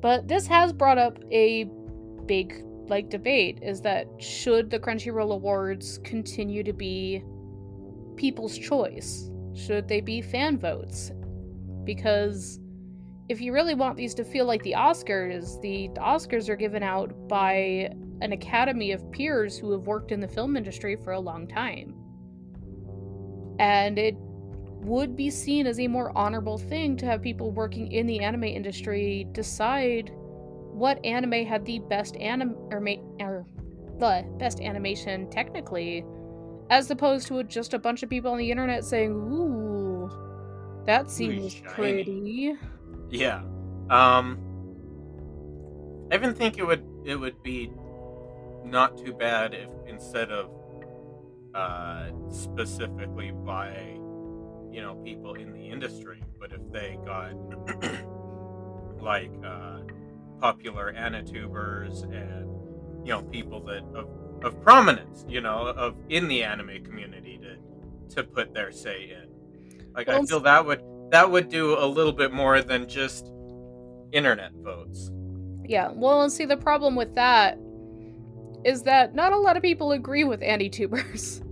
but 0.00 0.26
this 0.26 0.46
has 0.46 0.72
brought 0.72 0.98
up 0.98 1.18
a 1.30 1.64
big 2.26 2.64
like 2.88 3.08
debate 3.08 3.58
is 3.62 3.80
that 3.80 4.06
should 4.18 4.70
the 4.70 4.78
Crunchyroll 4.78 5.32
Awards 5.32 5.98
continue 6.04 6.62
to 6.62 6.72
be 6.72 7.22
people's 8.16 8.56
choice? 8.56 9.30
Should 9.54 9.88
they 9.88 10.00
be 10.00 10.20
fan 10.20 10.58
votes? 10.58 11.12
Because 11.84 12.60
if 13.28 13.40
you 13.40 13.52
really 13.52 13.74
want 13.74 13.96
these 13.96 14.14
to 14.14 14.24
feel 14.24 14.44
like 14.44 14.62
the 14.62 14.74
Oscars, 14.76 15.60
the, 15.60 15.88
the 15.94 16.00
Oscars 16.00 16.48
are 16.48 16.56
given 16.56 16.82
out 16.82 17.28
by 17.28 17.90
an 18.20 18.32
academy 18.32 18.92
of 18.92 19.10
peers 19.10 19.58
who 19.58 19.72
have 19.72 19.86
worked 19.86 20.12
in 20.12 20.20
the 20.20 20.28
film 20.28 20.56
industry 20.56 20.96
for 20.96 21.12
a 21.12 21.20
long 21.20 21.46
time. 21.46 21.94
And 23.58 23.98
it 23.98 24.16
would 24.86 25.16
be 25.16 25.30
seen 25.30 25.66
as 25.66 25.80
a 25.80 25.88
more 25.88 26.16
honorable 26.16 26.58
thing 26.58 26.96
to 26.98 27.06
have 27.06 27.22
people 27.22 27.50
working 27.50 27.90
in 27.92 28.06
the 28.06 28.20
anime 28.20 28.44
industry 28.44 29.26
decide 29.32 30.10
what 30.14 31.04
anime 31.04 31.44
had 31.44 31.64
the 31.64 31.78
best 31.78 32.16
anim 32.16 32.54
or, 32.70 32.80
ma- 32.80 33.02
or 33.20 33.46
the 33.98 34.24
best 34.38 34.60
animation 34.60 35.28
technically, 35.30 36.04
as 36.70 36.90
opposed 36.90 37.26
to 37.28 37.42
just 37.44 37.74
a 37.74 37.78
bunch 37.78 38.02
of 38.02 38.10
people 38.10 38.30
on 38.30 38.38
the 38.38 38.50
internet 38.50 38.84
saying, 38.84 39.10
"Ooh, 39.10 40.10
that 40.84 41.10
seems 41.10 41.60
pretty." 41.60 42.54
Yeah. 43.10 43.42
Um. 43.88 44.38
I 46.10 46.14
even 46.14 46.34
think 46.34 46.58
it 46.58 46.66
would 46.66 46.84
it 47.04 47.16
would 47.16 47.42
be 47.42 47.70
not 48.66 48.98
too 48.98 49.12
bad 49.12 49.54
if 49.54 49.70
instead 49.86 50.30
of 50.30 50.50
uh, 51.54 52.10
specifically 52.30 53.30
by 53.30 53.70
you 54.70 54.82
know 54.82 54.94
people 55.04 55.34
in 55.34 55.52
the 55.52 55.68
industry, 55.68 56.22
but 56.38 56.52
if 56.52 56.60
they 56.70 56.98
got 57.04 57.32
like 59.00 59.32
uh, 59.44 59.78
popular 60.40 60.92
anitubers 60.92 62.02
and 62.04 63.06
you 63.06 63.12
know 63.12 63.22
people 63.22 63.60
that 63.64 63.82
of 63.94 64.08
of 64.44 64.60
prominence, 64.62 65.24
you 65.28 65.40
know, 65.40 65.68
of 65.68 65.96
in 66.08 66.28
the 66.28 66.42
anime 66.42 66.84
community 66.84 67.40
to 67.42 68.16
to 68.16 68.24
put 68.24 68.52
their 68.52 68.72
say 68.72 69.10
in. 69.10 69.92
Like 69.94 70.08
well, 70.08 70.22
I 70.22 70.26
feel 70.26 70.40
that 70.40 70.66
would 70.66 70.82
that 71.10 71.30
would 71.30 71.48
do 71.48 71.78
a 71.78 71.86
little 71.86 72.12
bit 72.12 72.32
more 72.32 72.60
than 72.60 72.88
just 72.88 73.32
internet 74.12 74.52
votes. 74.56 75.10
Yeah, 75.64 75.90
well, 75.94 76.28
see 76.30 76.44
the 76.44 76.56
problem 76.56 76.94
with 76.94 77.14
that 77.14 77.58
is 78.64 78.82
that 78.82 79.14
not 79.14 79.32
a 79.32 79.38
lot 79.38 79.56
of 79.56 79.62
people 79.62 79.92
agree 79.92 80.24
with 80.24 80.40
anitubers. 80.40 81.42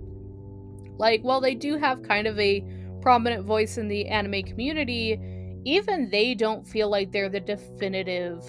like, 0.97 1.21
while 1.21 1.41
they 1.41 1.55
do 1.55 1.77
have 1.77 2.03
kind 2.03 2.27
of 2.27 2.39
a 2.39 2.63
prominent 3.01 3.45
voice 3.45 3.77
in 3.77 3.87
the 3.87 4.07
anime 4.07 4.43
community, 4.43 5.19
even 5.65 6.09
they 6.09 6.33
don't 6.33 6.67
feel 6.67 6.89
like 6.89 7.11
they're 7.11 7.29
the 7.29 7.39
definitive 7.39 8.43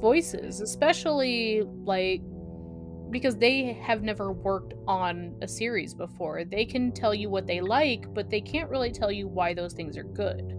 voices, 0.00 0.60
especially 0.60 1.62
like 1.84 2.20
because 3.10 3.36
they 3.36 3.74
have 3.74 4.02
never 4.02 4.32
worked 4.32 4.74
on 4.88 5.36
a 5.40 5.48
series 5.48 5.94
before. 5.94 6.44
They 6.44 6.64
can 6.64 6.92
tell 6.92 7.14
you 7.14 7.30
what 7.30 7.46
they 7.46 7.60
like, 7.60 8.12
but 8.12 8.28
they 8.28 8.40
can't 8.40 8.68
really 8.70 8.90
tell 8.90 9.12
you 9.12 9.28
why 9.28 9.54
those 9.54 9.72
things 9.72 9.96
are 9.96 10.04
good. 10.04 10.52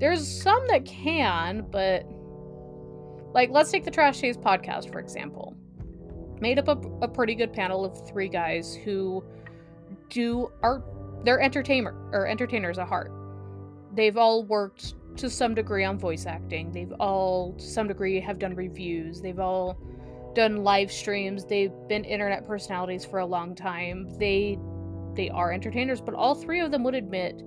There's 0.00 0.26
some 0.26 0.66
that 0.68 0.84
can, 0.84 1.66
but 1.70 2.04
like 3.34 3.50
let's 3.50 3.70
take 3.70 3.84
the 3.84 3.90
Trash 3.90 4.20
Taste 4.20 4.40
podcast 4.40 4.90
for 4.90 4.98
example. 4.98 5.56
Made 6.40 6.58
up 6.58 6.68
a, 6.68 6.78
a 7.02 7.08
pretty 7.08 7.34
good 7.34 7.52
panel 7.52 7.84
of 7.84 8.06
three 8.08 8.28
guys 8.28 8.74
who 8.74 9.24
do 10.10 10.50
art 10.62 10.84
they're 11.24 11.40
entertainer 11.40 11.94
or 12.12 12.26
entertainers 12.26 12.78
at 12.78 12.86
heart. 12.86 13.10
They've 13.94 14.16
all 14.16 14.44
worked 14.44 14.94
to 15.16 15.30
some 15.30 15.54
degree 15.54 15.84
on 15.84 15.98
voice 15.98 16.26
acting. 16.26 16.70
They've 16.70 16.92
all, 17.00 17.54
to 17.54 17.64
some 17.64 17.88
degree, 17.88 18.20
have 18.20 18.38
done 18.38 18.54
reviews. 18.54 19.20
They've 19.20 19.40
all 19.40 19.78
done 20.34 20.62
live 20.62 20.92
streams. 20.92 21.44
They've 21.44 21.72
been 21.88 22.04
internet 22.04 22.46
personalities 22.46 23.04
for 23.04 23.20
a 23.20 23.26
long 23.26 23.54
time. 23.54 24.08
They 24.18 24.58
they 25.14 25.30
are 25.30 25.50
entertainers, 25.50 26.02
but 26.02 26.14
all 26.14 26.34
three 26.34 26.60
of 26.60 26.70
them 26.70 26.84
would 26.84 26.94
admit 26.94 27.42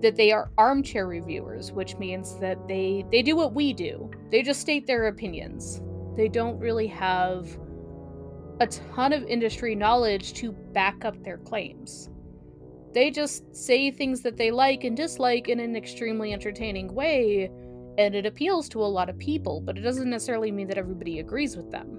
that 0.00 0.14
they 0.14 0.30
are 0.30 0.52
armchair 0.56 1.08
reviewers, 1.08 1.72
which 1.72 1.96
means 1.96 2.38
that 2.38 2.68
they 2.68 3.04
they 3.10 3.22
do 3.22 3.34
what 3.34 3.52
we 3.52 3.72
do. 3.72 4.10
They 4.30 4.42
just 4.42 4.60
state 4.60 4.86
their 4.86 5.08
opinions. 5.08 5.82
They 6.16 6.28
don't 6.28 6.58
really 6.60 6.86
have 6.86 7.58
a 8.60 8.66
ton 8.66 9.12
of 9.12 9.24
industry 9.24 9.74
knowledge 9.74 10.34
to 10.34 10.52
back 10.52 11.04
up 11.04 11.22
their 11.22 11.38
claims. 11.38 12.10
They 12.92 13.10
just 13.10 13.54
say 13.54 13.90
things 13.90 14.22
that 14.22 14.36
they 14.36 14.50
like 14.50 14.84
and 14.84 14.96
dislike 14.96 15.48
in 15.48 15.60
an 15.60 15.76
extremely 15.76 16.32
entertaining 16.32 16.92
way, 16.94 17.50
and 17.98 18.14
it 18.14 18.26
appeals 18.26 18.68
to 18.70 18.82
a 18.82 18.86
lot 18.86 19.08
of 19.08 19.18
people, 19.18 19.60
but 19.60 19.76
it 19.76 19.82
doesn't 19.82 20.10
necessarily 20.10 20.50
mean 20.50 20.68
that 20.68 20.78
everybody 20.78 21.18
agrees 21.18 21.56
with 21.56 21.70
them. 21.70 21.98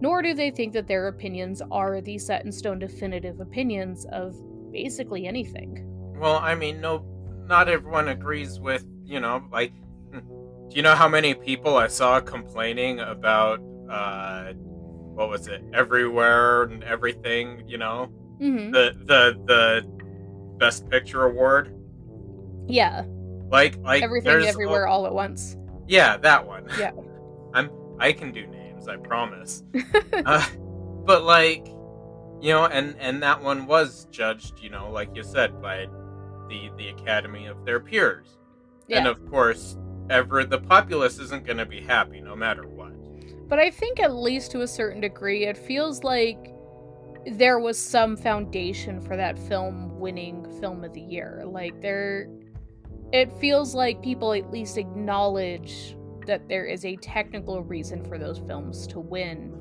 Nor 0.00 0.20
do 0.22 0.34
they 0.34 0.50
think 0.50 0.72
that 0.74 0.86
their 0.86 1.08
opinions 1.08 1.62
are 1.70 2.00
the 2.00 2.18
set 2.18 2.44
in 2.44 2.52
stone 2.52 2.78
definitive 2.78 3.40
opinions 3.40 4.04
of 4.12 4.36
basically 4.72 5.26
anything. 5.26 5.82
Well, 6.18 6.36
I 6.36 6.54
mean, 6.54 6.80
no, 6.80 7.04
not 7.46 7.68
everyone 7.68 8.08
agrees 8.08 8.60
with, 8.60 8.86
you 9.04 9.20
know, 9.20 9.44
like, 9.50 9.72
do 10.12 10.20
you 10.76 10.82
know 10.82 10.94
how 10.94 11.08
many 11.08 11.34
people 11.34 11.76
I 11.76 11.86
saw 11.86 12.20
complaining 12.20 13.00
about, 13.00 13.60
uh, 13.88 14.52
what 15.16 15.30
was 15.30 15.48
it, 15.48 15.64
everywhere 15.72 16.64
and 16.64 16.84
everything, 16.84 17.64
you 17.66 17.78
know? 17.78 18.12
Mm-hmm. 18.38 18.70
The, 18.70 18.94
the, 19.04 19.40
the 19.46 20.56
Best 20.58 20.88
Picture 20.90 21.24
award. 21.24 21.74
Yeah. 22.68 23.04
Like 23.50 23.76
like 23.78 24.02
everything 24.02 24.44
everywhere 24.44 24.84
a... 24.84 24.92
all 24.92 25.06
at 25.06 25.14
once. 25.14 25.56
Yeah, 25.86 26.16
that 26.18 26.46
one. 26.46 26.68
Yeah. 26.78 26.92
I'm 27.54 27.70
I 27.98 28.12
can 28.12 28.32
do 28.32 28.46
names, 28.46 28.88
I 28.88 28.96
promise. 28.96 29.64
uh, 30.12 30.46
but 31.04 31.22
like 31.22 31.66
you 32.40 32.52
know, 32.52 32.66
and 32.66 32.96
and 32.98 33.22
that 33.22 33.42
one 33.42 33.66
was 33.66 34.06
judged, 34.10 34.60
you 34.60 34.68
know, 34.68 34.90
like 34.90 35.14
you 35.14 35.22
said, 35.22 35.62
by 35.62 35.86
the 36.48 36.70
the 36.76 36.88
academy 36.88 37.46
of 37.46 37.64
their 37.64 37.80
peers. 37.80 38.36
Yeah. 38.88 38.98
And 38.98 39.06
of 39.06 39.24
course, 39.30 39.76
ever 40.10 40.44
the 40.44 40.58
populace 40.58 41.18
isn't 41.18 41.44
going 41.44 41.58
to 41.58 41.66
be 41.66 41.80
happy 41.80 42.20
no 42.20 42.36
matter 42.36 42.66
what. 42.66 42.75
But 43.48 43.58
I 43.58 43.70
think 43.70 44.00
at 44.00 44.14
least 44.14 44.50
to 44.52 44.62
a 44.62 44.66
certain 44.66 45.00
degree, 45.00 45.44
it 45.44 45.56
feels 45.56 46.02
like 46.02 46.52
there 47.26 47.58
was 47.58 47.78
some 47.78 48.16
foundation 48.16 49.00
for 49.00 49.16
that 49.16 49.38
film 49.38 49.98
winning 49.98 50.46
film 50.60 50.84
of 50.84 50.92
the 50.92 51.00
year. 51.00 51.42
Like 51.46 51.80
there 51.80 52.28
it 53.12 53.32
feels 53.40 53.74
like 53.74 54.02
people 54.02 54.32
at 54.32 54.50
least 54.50 54.78
acknowledge 54.78 55.96
that 56.26 56.48
there 56.48 56.64
is 56.64 56.84
a 56.84 56.96
technical 56.96 57.62
reason 57.62 58.04
for 58.04 58.18
those 58.18 58.38
films 58.38 58.86
to 58.88 58.98
win. 58.98 59.52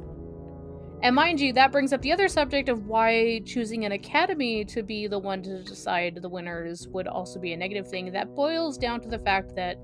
And 1.04 1.16
mind 1.16 1.40
you, 1.40 1.54
that 1.54 1.72
brings 1.72 1.94
up 1.94 2.02
the 2.02 2.12
other 2.12 2.28
subject 2.28 2.70
of 2.70 2.88
why 2.88 3.42
choosing 3.46 3.86
an 3.86 3.92
academy 3.92 4.66
to 4.66 4.82
be 4.82 5.06
the 5.08 5.20
one 5.20 5.44
to 5.44 5.62
decide 5.62 6.18
the 6.20 6.30
winners 6.30 6.88
would 6.88 7.08
also 7.08 7.40
be 7.40 7.54
a 7.54 7.58
negative 7.58 7.88
thing. 7.88 8.12
That 8.12 8.34
boils 8.34 8.78
down 8.78 9.02
to 9.02 9.10
the 9.10 9.20
fact 9.20 9.56
that 9.56 9.78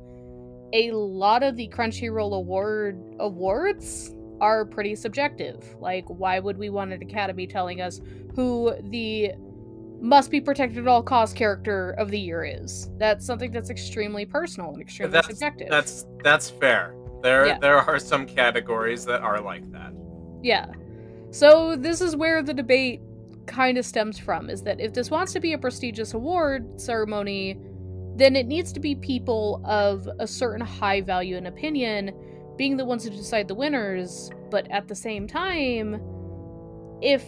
a 0.73 0.91
lot 0.91 1.43
of 1.43 1.55
the 1.55 1.67
Crunchyroll 1.69 2.35
award 2.35 3.01
awards 3.19 4.13
are 4.39 4.65
pretty 4.65 4.95
subjective. 4.95 5.75
Like, 5.79 6.05
why 6.07 6.39
would 6.39 6.57
we 6.57 6.69
want 6.69 6.91
an 6.91 7.01
academy 7.01 7.45
telling 7.45 7.81
us 7.81 8.01
who 8.35 8.73
the 8.89 9.31
must 10.01 10.31
be 10.31 10.41
protected 10.41 10.79
at 10.79 10.87
all 10.87 11.03
costs 11.03 11.35
character 11.35 11.91
of 11.91 12.09
the 12.09 12.19
year 12.19 12.43
is? 12.43 12.89
That's 12.97 13.25
something 13.25 13.51
that's 13.51 13.69
extremely 13.69 14.25
personal 14.25 14.71
and 14.73 14.81
extremely 14.81 15.13
that's, 15.13 15.27
subjective. 15.27 15.69
That's 15.69 16.07
that's 16.23 16.49
fair. 16.49 16.95
There 17.21 17.47
yeah. 17.47 17.59
there 17.59 17.77
are 17.77 17.99
some 17.99 18.25
categories 18.25 19.05
that 19.05 19.21
are 19.21 19.39
like 19.39 19.71
that. 19.71 19.93
Yeah. 20.41 20.71
So 21.29 21.75
this 21.75 22.01
is 22.01 22.15
where 22.15 22.41
the 22.41 22.53
debate 22.53 23.01
kind 23.45 23.77
of 23.77 23.85
stems 23.85 24.17
from 24.17 24.49
is 24.49 24.63
that 24.63 24.79
if 24.79 24.93
this 24.93 25.11
wants 25.11 25.33
to 25.33 25.39
be 25.39 25.53
a 25.53 25.57
prestigious 25.57 26.13
award 26.13 26.79
ceremony, 26.79 27.57
then 28.15 28.35
it 28.35 28.47
needs 28.47 28.73
to 28.73 28.79
be 28.79 28.95
people 28.95 29.61
of 29.65 30.07
a 30.19 30.27
certain 30.27 30.65
high 30.65 31.01
value 31.01 31.37
and 31.37 31.47
opinion 31.47 32.11
being 32.57 32.77
the 32.77 32.85
ones 32.85 33.03
who 33.03 33.09
decide 33.09 33.47
the 33.47 33.55
winners. 33.55 34.29
But 34.49 34.69
at 34.69 34.87
the 34.87 34.95
same 34.95 35.27
time, 35.27 36.01
if 37.01 37.25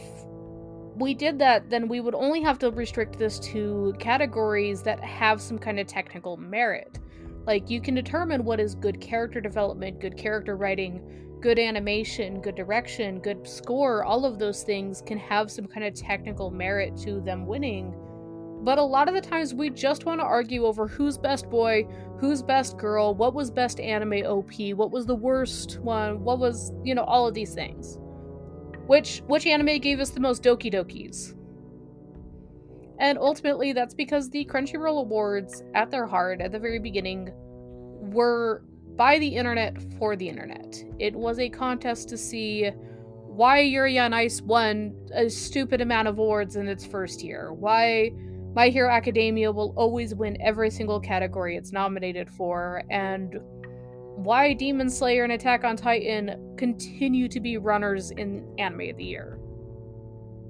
we 0.96 1.14
did 1.14 1.40
that, 1.40 1.70
then 1.70 1.88
we 1.88 2.02
would 2.02 2.14
only 2.14 2.42
have 2.42 2.60
to 2.60 2.70
restrict 2.72 3.18
this 3.18 3.40
to 3.40 3.96
categories 4.00 4.84
that 4.84 5.00
have 5.00 5.42
some 5.42 5.58
kind 5.58 5.80
of 5.80 5.88
technical 5.88 6.38
merit. 6.38 7.00
Like, 7.46 7.70
you 7.70 7.82
can 7.82 7.96
determine 7.96 8.46
what 8.46 8.60
is 8.60 8.76
good 8.76 9.02
character 9.02 9.42
development, 9.42 10.00
good 10.00 10.18
character 10.18 10.56
writing, 10.56 11.02
good 11.42 11.60
animation, 11.60 12.40
good 12.40 12.56
direction, 12.56 13.20
good 13.20 13.46
score, 13.48 14.06
all 14.06 14.24
of 14.24 14.40
those 14.40 14.64
things 14.64 15.02
can 15.06 15.18
have 15.18 15.52
some 15.52 15.68
kind 15.68 15.86
of 15.86 15.94
technical 15.94 16.52
merit 16.52 16.96
to 16.98 17.20
them 17.22 17.46
winning. 17.46 17.94
But 18.64 18.78
a 18.78 18.84
lot 18.84 19.10
of 19.10 19.14
the 19.14 19.22
times 19.22 19.54
we 19.54 19.70
just 19.70 20.06
want 20.06 20.22
to 20.22 20.26
argue 20.26 20.66
over 20.66 20.88
who's 20.88 21.18
best 21.18 21.50
boy, 21.50 21.86
who's 22.18 22.42
best 22.42 22.78
girl, 22.78 23.14
what 23.14 23.34
was 23.34 23.52
best 23.52 23.80
anime 23.82 24.26
OP, 24.26 24.54
what 24.76 24.92
was 24.92 25.06
the 25.06 25.16
worst 25.16 25.80
one, 25.80 26.24
what 26.24 26.40
was, 26.40 26.72
you 26.82 26.96
know, 26.96 27.04
all 27.04 27.28
of 27.28 27.34
these 27.34 27.54
things. 27.54 27.98
Which 28.88 29.22
which 29.28 29.46
anime 29.46 29.80
gave 29.80 30.00
us 30.00 30.12
the 30.12 30.22
most 30.22 30.44
Doki 30.44 30.74
Dokis? 30.74 31.36
And 33.00 33.18
ultimately 33.18 33.74
that's 33.74 33.94
because 33.94 34.30
the 34.30 34.46
Crunchyroll 34.46 35.00
Awards 35.00 35.64
at 35.74 35.92
their 35.92 36.06
heart 36.06 36.40
at 36.40 36.54
the 36.54 36.60
very 36.60 36.80
beginning 36.80 37.32
were 37.34 38.64
by 38.96 39.20
the 39.20 39.28
internet 39.28 39.78
for 39.98 40.16
the 40.16 40.30
internet. 40.30 40.82
It 41.00 41.14
was 41.14 41.40
a 41.40 41.50
contest 41.50 42.08
to 42.10 42.18
see 42.18 42.70
why 43.28 43.60
Yuri 43.60 44.00
on 44.00 44.14
Ice 44.14 44.42
won 44.42 44.96
a 45.14 45.30
stupid 45.30 45.82
amount 45.82 46.08
of 46.08 46.20
awards 46.20 46.56
in 46.56 46.68
its 46.68 46.86
first 46.86 47.24
year. 47.24 47.52
Why 47.52 48.12
My 48.56 48.70
Hero 48.70 48.92
Academia 48.92 49.52
will 49.52 49.74
always 49.76 50.14
win 50.14 50.38
every 50.42 50.70
single 50.70 51.00
category 51.00 51.58
it's 51.58 51.72
nominated 51.72 52.30
for, 52.30 52.84
and 52.90 53.40
why 54.16 54.54
Demon 54.54 54.90
Slayer 54.90 55.24
and 55.24 55.34
Attack 55.34 55.64
on 55.64 55.76
Titan 55.76 56.56
continue 56.56 57.28
to 57.28 57.40
be 57.40 57.58
runners 57.58 58.12
in 58.12 58.48
Anime 58.60 58.90
of 58.92 58.98
the 58.98 59.04
Year. 59.04 59.40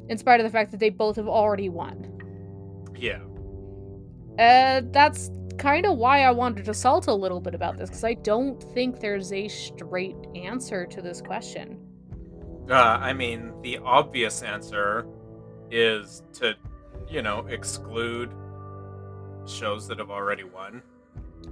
In 0.10 0.18
spite 0.18 0.42
of 0.42 0.44
the 0.44 0.50
fact 0.50 0.72
that 0.72 0.82
they 0.82 0.90
both 0.90 1.16
have 1.16 1.30
already 1.30 1.70
won. 1.70 2.12
Yeah. 2.98 3.22
Uh, 4.38 4.82
that's 4.92 5.32
kind 5.58 5.86
of 5.86 5.98
why 5.98 6.24
I 6.24 6.32
wanted 6.32 6.66
to 6.66 6.74
salt 6.74 7.08
a 7.08 7.14
little 7.14 7.40
bit 7.40 7.56
about 7.56 7.78
this 7.78 7.90
because 7.90 8.04
I 8.04 8.16
don't 8.16 8.62
think 8.74 9.00
there's 9.00 9.32
a 9.32 9.48
straight 9.48 10.18
answer 10.36 10.86
to 10.86 11.02
this 11.02 11.22
question. 11.22 11.80
Uh, 12.70 12.74
I 12.74 13.14
mean, 13.14 13.54
the 13.62 13.78
obvious 13.78 14.42
answer 14.42 15.06
is 15.72 16.24
to, 16.34 16.56
you 17.14 17.22
know, 17.22 17.46
exclude 17.48 18.32
shows 19.46 19.88
that 19.88 20.00
have 20.00 20.10
already 20.10 20.44
won. 20.44 20.82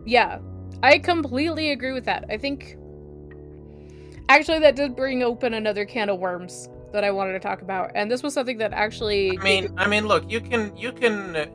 Yeah, 0.06 0.40
I 0.82 0.98
completely 0.98 1.72
agree 1.72 1.94
with 1.94 2.06
that. 2.06 2.26
I 2.30 2.38
think 2.38 2.78
actually 4.28 4.60
that 4.60 4.76
did 4.76 4.96
bring 4.96 5.24
open 5.24 5.54
another 5.54 5.86
can 5.86 6.10
of 6.10 6.20
worms 6.20 6.68
that 6.94 7.04
I 7.04 7.12
wanted 7.12 7.34
to 7.34 7.40
talk 7.40 7.62
about, 7.62 7.92
and 7.96 8.10
this 8.10 8.24
was 8.24 8.34
something 8.34 8.58
that 8.58 8.74
actually. 8.74 9.38
I 9.38 9.44
mean, 9.44 9.74
I 9.78 9.88
mean, 9.88 10.08
look, 10.08 10.30
you 10.30 10.42
can 10.42 10.76
you 10.76 10.92
can 10.92 11.50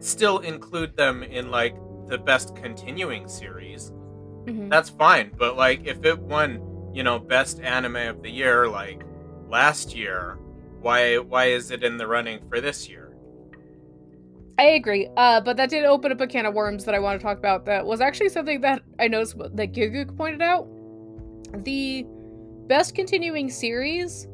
still 0.00 0.38
include 0.38 0.96
them 0.96 1.22
in 1.22 1.50
like 1.50 1.74
the 2.06 2.18
best 2.18 2.54
continuing 2.54 3.28
series. 3.28 3.90
Mm-hmm. 4.44 4.68
That's 4.68 4.88
fine, 4.88 5.32
but 5.36 5.56
like 5.56 5.86
if 5.86 6.04
it 6.04 6.18
won, 6.18 6.90
you 6.94 7.02
know, 7.02 7.18
best 7.18 7.60
anime 7.60 7.96
of 7.96 8.22
the 8.22 8.30
year 8.30 8.68
like 8.68 9.02
last 9.48 9.94
year, 9.94 10.38
why 10.80 11.18
why 11.18 11.46
is 11.46 11.70
it 11.70 11.82
in 11.82 11.96
the 11.96 12.06
running 12.06 12.40
for 12.48 12.60
this 12.60 12.88
year? 12.88 12.97
I 14.58 14.64
agree, 14.70 15.08
uh, 15.16 15.40
but 15.40 15.56
that 15.56 15.70
did 15.70 15.84
open 15.84 16.10
up 16.10 16.20
a 16.20 16.26
can 16.26 16.44
of 16.44 16.54
worms 16.54 16.84
that 16.84 16.94
I 16.94 16.98
want 16.98 17.20
to 17.20 17.22
talk 17.22 17.38
about. 17.38 17.64
That 17.66 17.86
was 17.86 18.00
actually 18.00 18.30
something 18.30 18.60
that 18.62 18.82
I 18.98 19.06
noticed 19.06 19.38
that 19.38 19.72
Gigguk 19.72 20.16
pointed 20.16 20.42
out. 20.42 20.68
The 21.64 22.04
best 22.66 22.94
continuing 22.94 23.50
series 23.50 24.26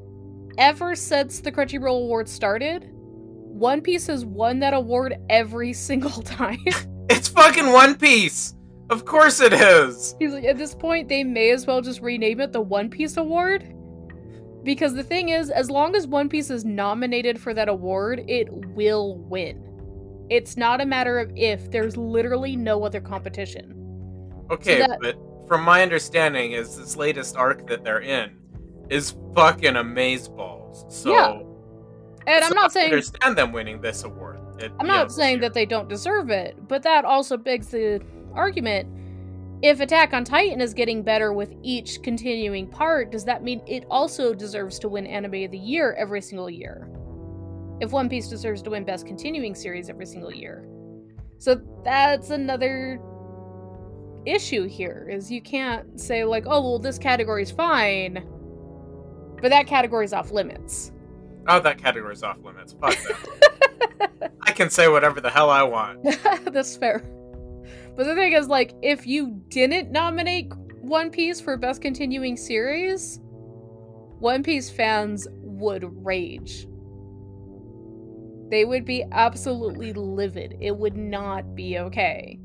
ever 0.57 0.95
since 0.95 1.41
the 1.41 1.53
Crunchyroll 1.53 2.05
Awards 2.05 2.33
started 2.33 2.91
one 3.55 3.83
Piece 3.83 4.09
has 4.09 4.25
won 4.25 4.59
that 4.59 4.75
award 4.75 5.15
every 5.31 5.73
single 5.73 6.23
time. 6.23 6.59
it's 7.09 7.29
fucking 7.29 7.71
One 7.71 7.95
Piece! 7.95 8.55
Of 8.91 9.05
course 9.05 9.41
it 9.41 9.53
is! 9.53 10.17
He's 10.19 10.33
like, 10.33 10.45
at 10.45 10.59
this 10.59 10.75
point, 10.75 11.09
they 11.09 11.25
may 11.25 11.51
as 11.51 11.65
well 11.65 11.81
just 11.81 12.01
rename 12.01 12.41
it 12.41 12.53
the 12.53 12.61
One 12.61 12.91
Piece 12.91 13.17
Award. 13.17 13.73
Because 14.65 14.95
the 14.95 15.05
thing 15.05 15.29
is, 15.29 15.51
as 15.51 15.71
long 15.71 15.95
as 15.95 16.07
One 16.07 16.29
Piece 16.29 16.51
is 16.51 16.65
nominated 16.65 17.41
for 17.41 17.55
that 17.55 17.69
award, 17.69 18.25
it 18.27 18.49
will 18.51 19.19
win. 19.19 19.74
It's 20.31 20.57
not 20.57 20.81
a 20.81 20.87
matter 20.87 21.19
of 21.19 21.31
if, 21.37 21.71
there's 21.71 21.97
literally 21.97 22.57
no 22.57 22.85
other 22.85 23.01
competition. 23.01 23.75
Okay, 24.51 24.81
so 24.81 24.87
that... 24.87 25.01
but 25.01 25.17
from 25.47 25.63
my 25.63 25.83
understanding, 25.83 26.53
is 26.53 26.77
this 26.77 26.97
latest 26.97 27.37
arc 27.37 27.67
that 27.69 27.85
they're 27.85 28.01
in 28.01 28.31
is 28.91 29.15
fucking 29.35 29.75
amazeballs. 29.75 30.91
So 30.91 31.13
yeah. 31.13 31.41
And 32.27 32.45
so 32.45 32.51
I'm 32.51 32.55
not 32.55 32.73
saying 32.73 32.87
understand 32.87 33.37
them 33.37 33.53
winning 33.53 33.81
this 33.81 34.05
award. 34.05 34.41
I'm 34.79 34.87
not 34.87 35.13
saying 35.13 35.41
that 35.41 35.53
they 35.53 35.67
don't 35.67 35.89
deserve 35.89 36.31
it, 36.31 36.57
but 36.69 36.83
that 36.85 37.05
also 37.05 37.37
begs 37.37 37.69
the 37.69 38.01
argument. 38.35 38.89
If 39.63 39.81
Attack 39.81 40.13
on 40.13 40.25
Titan 40.25 40.61
is 40.61 40.75
getting 40.75 41.03
better 41.03 41.33
with 41.33 41.55
each 41.63 42.03
continuing 42.03 42.67
part, 42.67 43.11
does 43.11 43.25
that 43.25 43.43
mean 43.43 43.63
it 43.67 43.85
also 43.91 44.33
deserves 44.33 44.79
to 44.81 44.89
win 44.89 45.07
Anime 45.07 45.45
of 45.45 45.51
the 45.51 45.59
Year 45.59 45.95
every 45.99 46.21
single 46.21 46.49
year? 46.49 46.89
If 47.85 47.93
One 47.93 48.09
Piece 48.09 48.29
deserves 48.29 48.63
to 48.63 48.71
win 48.71 48.85
Best 48.85 49.07
Continuing 49.07 49.55
Series 49.55 49.91
every 49.91 50.07
single 50.07 50.33
year. 50.33 50.67
So 51.37 51.61
that's 51.85 52.31
another 52.31 52.99
issue 54.25 54.67
here 54.67 55.07
is 55.11 55.31
you 55.31 55.43
can't 55.43 56.01
say 56.01 56.25
like, 56.25 56.45
"Oh, 56.47 56.63
well 56.63 56.79
this 56.79 56.97
category's 56.97 57.51
fine." 57.51 58.27
But 59.43 59.51
that 59.51 59.67
category's 59.67 60.15
off 60.15 60.31
limits. 60.31 60.93
Oh, 61.47 61.61
that 61.61 61.77
category's 61.77 62.23
off 62.23 62.39
limits. 62.43 62.73
Fuck 62.81 62.97
that. 62.97 64.33
I 64.41 64.53
can 64.53 64.71
say 64.71 64.89
whatever 64.89 65.21
the 65.21 65.29
hell 65.29 65.51
I 65.51 65.63
want. 65.63 66.03
That's 66.51 66.75
fair. 66.79 67.01
But 67.97 68.05
the 68.05 68.15
thing 68.15 68.33
is, 68.33 68.49
like, 68.49 68.73
if 68.81 69.07
you 69.07 69.43
didn't 69.51 69.93
nominate 69.93 70.51
One 70.81 71.11
Piece 71.11 71.39
for 71.39 71.59
Best 71.59 71.83
Continuing 71.83 72.39
Series, 72.39 73.21
One 73.23 74.43
Piece 74.43 74.71
fans 74.71 75.29
would 75.43 75.85
rage. 76.03 76.67
They 78.51 78.65
would 78.65 78.85
be 78.85 79.05
absolutely 79.13 79.93
livid. 79.93 80.57
It 80.61 80.77
would 80.77 80.97
not 80.97 81.55
be 81.55 81.79
okay. 81.79 82.39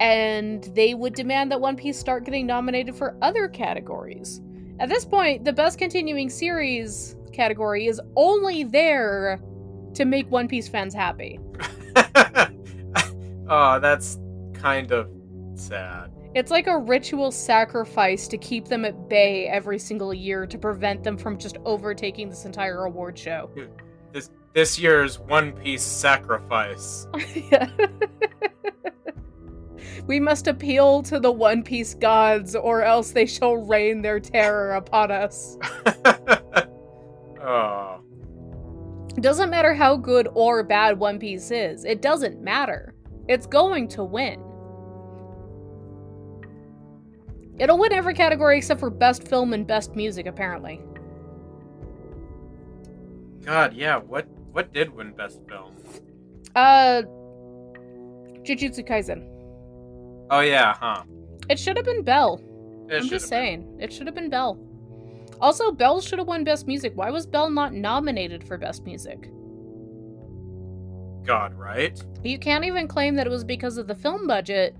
And 0.00 0.64
they 0.74 0.94
would 0.94 1.14
demand 1.14 1.52
that 1.52 1.60
One 1.60 1.76
Piece 1.76 1.98
start 1.98 2.24
getting 2.24 2.46
nominated 2.46 2.96
for 2.96 3.16
other 3.22 3.48
categories. 3.48 4.40
At 4.78 4.88
this 4.88 5.04
point, 5.04 5.44
the 5.44 5.52
Best 5.52 5.78
Continuing 5.78 6.30
Series 6.30 7.16
category 7.32 7.86
is 7.86 8.00
only 8.16 8.64
there 8.64 9.40
to 9.94 10.04
make 10.04 10.30
One 10.30 10.48
Piece 10.48 10.68
fans 10.68 10.94
happy. 10.94 11.38
oh, 13.48 13.78
that's 13.80 14.18
kind 14.54 14.90
of 14.90 15.10
sad. 15.54 16.10
It's 16.34 16.50
like 16.50 16.68
a 16.68 16.78
ritual 16.78 17.32
sacrifice 17.32 18.28
to 18.28 18.38
keep 18.38 18.66
them 18.66 18.84
at 18.84 19.08
bay 19.08 19.48
every 19.48 19.78
single 19.78 20.14
year 20.14 20.46
to 20.46 20.56
prevent 20.56 21.02
them 21.02 21.18
from 21.18 21.36
just 21.36 21.58
overtaking 21.64 22.30
this 22.30 22.44
entire 22.44 22.84
award 22.84 23.18
show. 23.18 23.50
This 24.12 24.30
this 24.52 24.78
year's 24.78 25.18
One 25.18 25.52
Piece 25.52 25.82
sacrifice. 25.82 27.06
we 30.06 30.20
must 30.20 30.46
appeal 30.46 31.02
to 31.04 31.20
the 31.20 31.30
One 31.30 31.62
Piece 31.62 31.94
gods, 31.94 32.54
or 32.56 32.82
else 32.82 33.12
they 33.12 33.26
shall 33.26 33.56
rain 33.56 34.02
their 34.02 34.20
terror 34.20 34.72
upon 34.72 35.10
us. 35.10 35.56
Oh. 37.42 38.00
Doesn't 39.20 39.50
matter 39.50 39.74
how 39.74 39.96
good 39.96 40.28
or 40.34 40.62
bad 40.62 40.98
One 40.98 41.18
Piece 41.18 41.50
is. 41.50 41.84
It 41.84 42.02
doesn't 42.02 42.40
matter. 42.40 42.94
It's 43.28 43.46
going 43.46 43.88
to 43.88 44.04
win. 44.04 44.40
It'll 47.58 47.78
win 47.78 47.92
every 47.92 48.14
category 48.14 48.58
except 48.58 48.80
for 48.80 48.88
best 48.88 49.26
film 49.26 49.52
and 49.52 49.66
best 49.66 49.96
music, 49.96 50.26
apparently. 50.26 50.80
God, 53.44 53.74
yeah. 53.74 53.96
What 53.96 54.28
what 54.52 54.72
did 54.72 54.94
win 54.94 55.12
best 55.12 55.40
film? 55.48 55.74
Uh, 56.54 57.02
Jujutsu 58.42 58.86
Kaisen. 58.86 59.26
Oh 60.30 60.40
yeah, 60.40 60.74
huh? 60.78 61.02
It 61.48 61.58
should 61.58 61.76
have 61.76 61.86
been 61.86 62.02
Belle. 62.02 62.40
It 62.88 63.02
I'm 63.02 63.08
just 63.08 63.28
saying. 63.28 63.62
Been. 63.62 63.80
It 63.80 63.92
should 63.92 64.06
have 64.06 64.14
been 64.14 64.30
Belle. 64.30 64.58
Also, 65.40 65.72
Belle 65.72 66.00
should 66.00 66.18
have 66.18 66.28
won 66.28 66.44
Best 66.44 66.66
Music. 66.66 66.92
Why 66.94 67.10
was 67.10 67.26
Belle 67.26 67.50
not 67.50 67.72
nominated 67.72 68.46
for 68.46 68.58
Best 68.58 68.84
Music? 68.84 69.30
God, 71.24 71.54
right? 71.54 72.02
You 72.22 72.38
can't 72.38 72.64
even 72.64 72.88
claim 72.88 73.14
that 73.16 73.26
it 73.26 73.30
was 73.30 73.44
because 73.44 73.78
of 73.78 73.86
the 73.86 73.94
film 73.94 74.26
budget, 74.26 74.76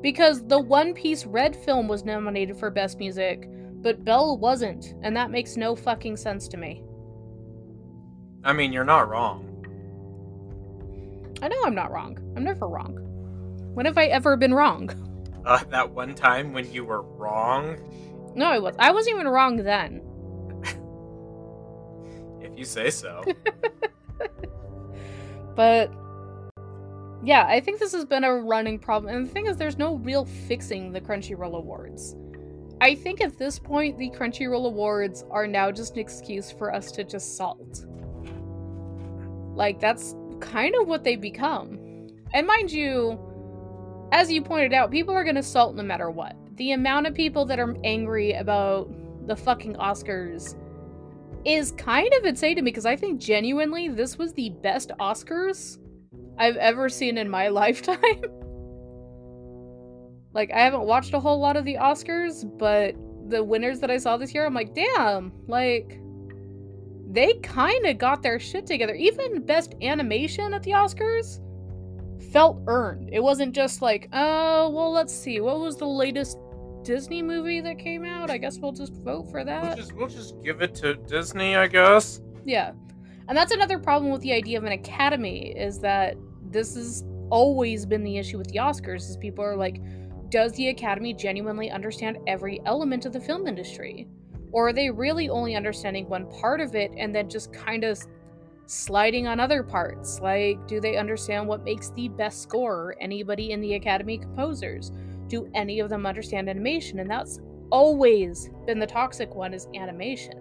because 0.00 0.46
the 0.46 0.58
One 0.58 0.94
Piece 0.94 1.24
Red 1.24 1.54
film 1.54 1.88
was 1.88 2.04
nominated 2.04 2.56
for 2.56 2.70
Best 2.70 2.98
Music, 2.98 3.48
but 3.82 4.04
Belle 4.04 4.36
wasn't, 4.36 4.94
and 5.02 5.16
that 5.16 5.30
makes 5.30 5.56
no 5.56 5.74
fucking 5.74 6.16
sense 6.16 6.48
to 6.48 6.56
me. 6.56 6.82
I 8.44 8.52
mean, 8.52 8.72
you're 8.72 8.84
not 8.84 9.08
wrong. 9.08 9.48
I 11.42 11.48
know 11.48 11.62
I'm 11.64 11.74
not 11.74 11.90
wrong. 11.90 12.18
I'm 12.36 12.44
never 12.44 12.68
wrong. 12.68 12.98
When 13.74 13.86
have 13.86 13.98
I 13.98 14.06
ever 14.06 14.36
been 14.36 14.54
wrong? 14.54 14.90
Uh, 15.44 15.58
that 15.70 15.90
one 15.90 16.14
time 16.14 16.52
when 16.52 16.70
you 16.72 16.84
were 16.84 17.02
wrong? 17.02 17.76
No, 18.36 18.46
I 18.46 18.60
was. 18.60 18.76
I 18.78 18.92
wasn't 18.92 19.16
even 19.16 19.26
wrong 19.26 19.56
then. 19.56 20.00
if 22.40 22.56
you 22.56 22.64
say 22.64 22.90
so. 22.90 23.24
but 25.56 25.92
yeah, 27.24 27.44
I 27.48 27.58
think 27.58 27.80
this 27.80 27.92
has 27.92 28.04
been 28.04 28.22
a 28.22 28.32
running 28.34 28.78
problem. 28.78 29.12
And 29.12 29.26
the 29.26 29.32
thing 29.32 29.46
is, 29.46 29.56
there's 29.56 29.78
no 29.78 29.96
real 29.96 30.24
fixing 30.24 30.92
the 30.92 31.00
Crunchyroll 31.00 31.56
Awards. 31.56 32.14
I 32.80 32.94
think 32.94 33.20
at 33.20 33.36
this 33.36 33.58
point, 33.58 33.98
the 33.98 34.10
Crunchyroll 34.10 34.66
Awards 34.66 35.24
are 35.30 35.48
now 35.48 35.72
just 35.72 35.94
an 35.94 35.98
excuse 35.98 36.52
for 36.52 36.72
us 36.72 36.92
to 36.92 37.02
just 37.02 37.36
salt. 37.36 37.84
Like, 39.54 39.80
that's 39.80 40.14
kind 40.40 40.74
of 40.74 40.88
what 40.88 41.04
they 41.04 41.16
become. 41.16 41.78
And 42.34 42.46
mind 42.46 42.72
you, 42.72 43.18
as 44.12 44.30
you 44.30 44.42
pointed 44.42 44.72
out, 44.72 44.90
people 44.90 45.14
are 45.14 45.24
going 45.24 45.36
to 45.36 45.42
salt 45.42 45.74
no 45.74 45.82
matter 45.82 46.10
what. 46.10 46.36
The 46.56 46.72
amount 46.72 47.06
of 47.06 47.14
people 47.14 47.44
that 47.46 47.58
are 47.58 47.74
angry 47.84 48.32
about 48.32 48.90
the 49.26 49.36
fucking 49.36 49.74
Oscars 49.74 50.54
is 51.44 51.72
kind 51.72 52.12
of 52.14 52.24
insane 52.24 52.56
to 52.56 52.62
me 52.62 52.70
because 52.70 52.86
I 52.86 52.96
think 52.96 53.20
genuinely 53.20 53.88
this 53.88 54.18
was 54.18 54.32
the 54.32 54.50
best 54.50 54.92
Oscars 55.00 55.78
I've 56.38 56.56
ever 56.56 56.88
seen 56.88 57.18
in 57.18 57.28
my 57.28 57.48
lifetime. 57.62 58.22
like, 60.32 60.50
I 60.52 60.60
haven't 60.60 60.82
watched 60.82 61.14
a 61.14 61.20
whole 61.20 61.40
lot 61.40 61.56
of 61.56 61.64
the 61.64 61.76
Oscars, 61.76 62.46
but 62.58 62.94
the 63.28 63.42
winners 63.42 63.80
that 63.80 63.90
I 63.90 63.96
saw 63.96 64.16
this 64.16 64.34
year, 64.34 64.44
I'm 64.44 64.54
like, 64.54 64.74
damn, 64.74 65.32
like, 65.46 66.00
they 67.12 67.34
kind 67.42 67.86
of 67.86 67.98
got 67.98 68.22
their 68.22 68.40
shit 68.40 68.66
together. 68.66 68.94
Even 68.94 69.44
best 69.44 69.74
animation 69.82 70.54
at 70.54 70.62
the 70.62 70.70
Oscars 70.70 71.40
felt 72.32 72.62
earned. 72.66 73.10
It 73.12 73.22
wasn't 73.22 73.54
just 73.54 73.82
like, 73.82 74.08
oh, 74.12 74.70
well, 74.70 74.90
let's 74.90 75.14
see, 75.14 75.40
what 75.40 75.60
was 75.60 75.76
the 75.76 75.86
latest 75.86 76.38
Disney 76.82 77.22
movie 77.22 77.60
that 77.60 77.78
came 77.78 78.04
out? 78.04 78.30
I 78.30 78.38
guess 78.38 78.58
we'll 78.58 78.72
just 78.72 78.94
vote 78.94 79.30
for 79.30 79.44
that. 79.44 79.62
We'll 79.62 79.76
just, 79.76 79.92
we'll 79.92 80.08
just 80.08 80.42
give 80.42 80.62
it 80.62 80.74
to 80.76 80.94
Disney, 80.94 81.54
I 81.54 81.66
guess. 81.66 82.20
Yeah. 82.44 82.72
And 83.28 83.36
that's 83.36 83.52
another 83.52 83.78
problem 83.78 84.10
with 84.10 84.22
the 84.22 84.32
idea 84.32 84.58
of 84.58 84.64
an 84.64 84.72
academy 84.72 85.54
is 85.56 85.78
that 85.80 86.16
this 86.50 86.74
has 86.74 87.04
always 87.30 87.86
been 87.86 88.02
the 88.02 88.18
issue 88.18 88.38
with 88.38 88.48
the 88.48 88.58
Oscars 88.58 89.08
is 89.08 89.16
people 89.18 89.44
are 89.44 89.56
like, 89.56 89.80
does 90.30 90.52
the 90.52 90.68
academy 90.68 91.12
genuinely 91.12 91.70
understand 91.70 92.18
every 92.26 92.60
element 92.64 93.04
of 93.04 93.12
the 93.12 93.20
film 93.20 93.46
industry? 93.46 94.08
Or 94.52 94.68
are 94.68 94.72
they 94.72 94.90
really 94.90 95.28
only 95.28 95.56
understanding 95.56 96.08
one 96.08 96.26
part 96.30 96.60
of 96.60 96.74
it 96.74 96.92
and 96.96 97.14
then 97.14 97.28
just 97.28 97.52
kind 97.52 97.84
of 97.84 97.98
sliding 98.66 99.26
on 99.26 99.40
other 99.40 99.62
parts? 99.62 100.20
Like, 100.20 100.66
do 100.68 100.78
they 100.80 100.96
understand 100.96 101.48
what 101.48 101.64
makes 101.64 101.90
the 101.90 102.08
best 102.08 102.42
score? 102.42 102.94
Anybody 103.00 103.52
in 103.52 103.60
the 103.60 103.74
Academy 103.74 104.18
composers? 104.18 104.92
Do 105.28 105.50
any 105.54 105.80
of 105.80 105.88
them 105.88 106.04
understand 106.04 106.48
animation? 106.48 106.98
And 106.98 107.10
that's 107.10 107.40
always 107.70 108.50
been 108.66 108.78
the 108.78 108.86
toxic 108.86 109.34
one 109.34 109.54
is 109.54 109.66
animation. 109.74 110.38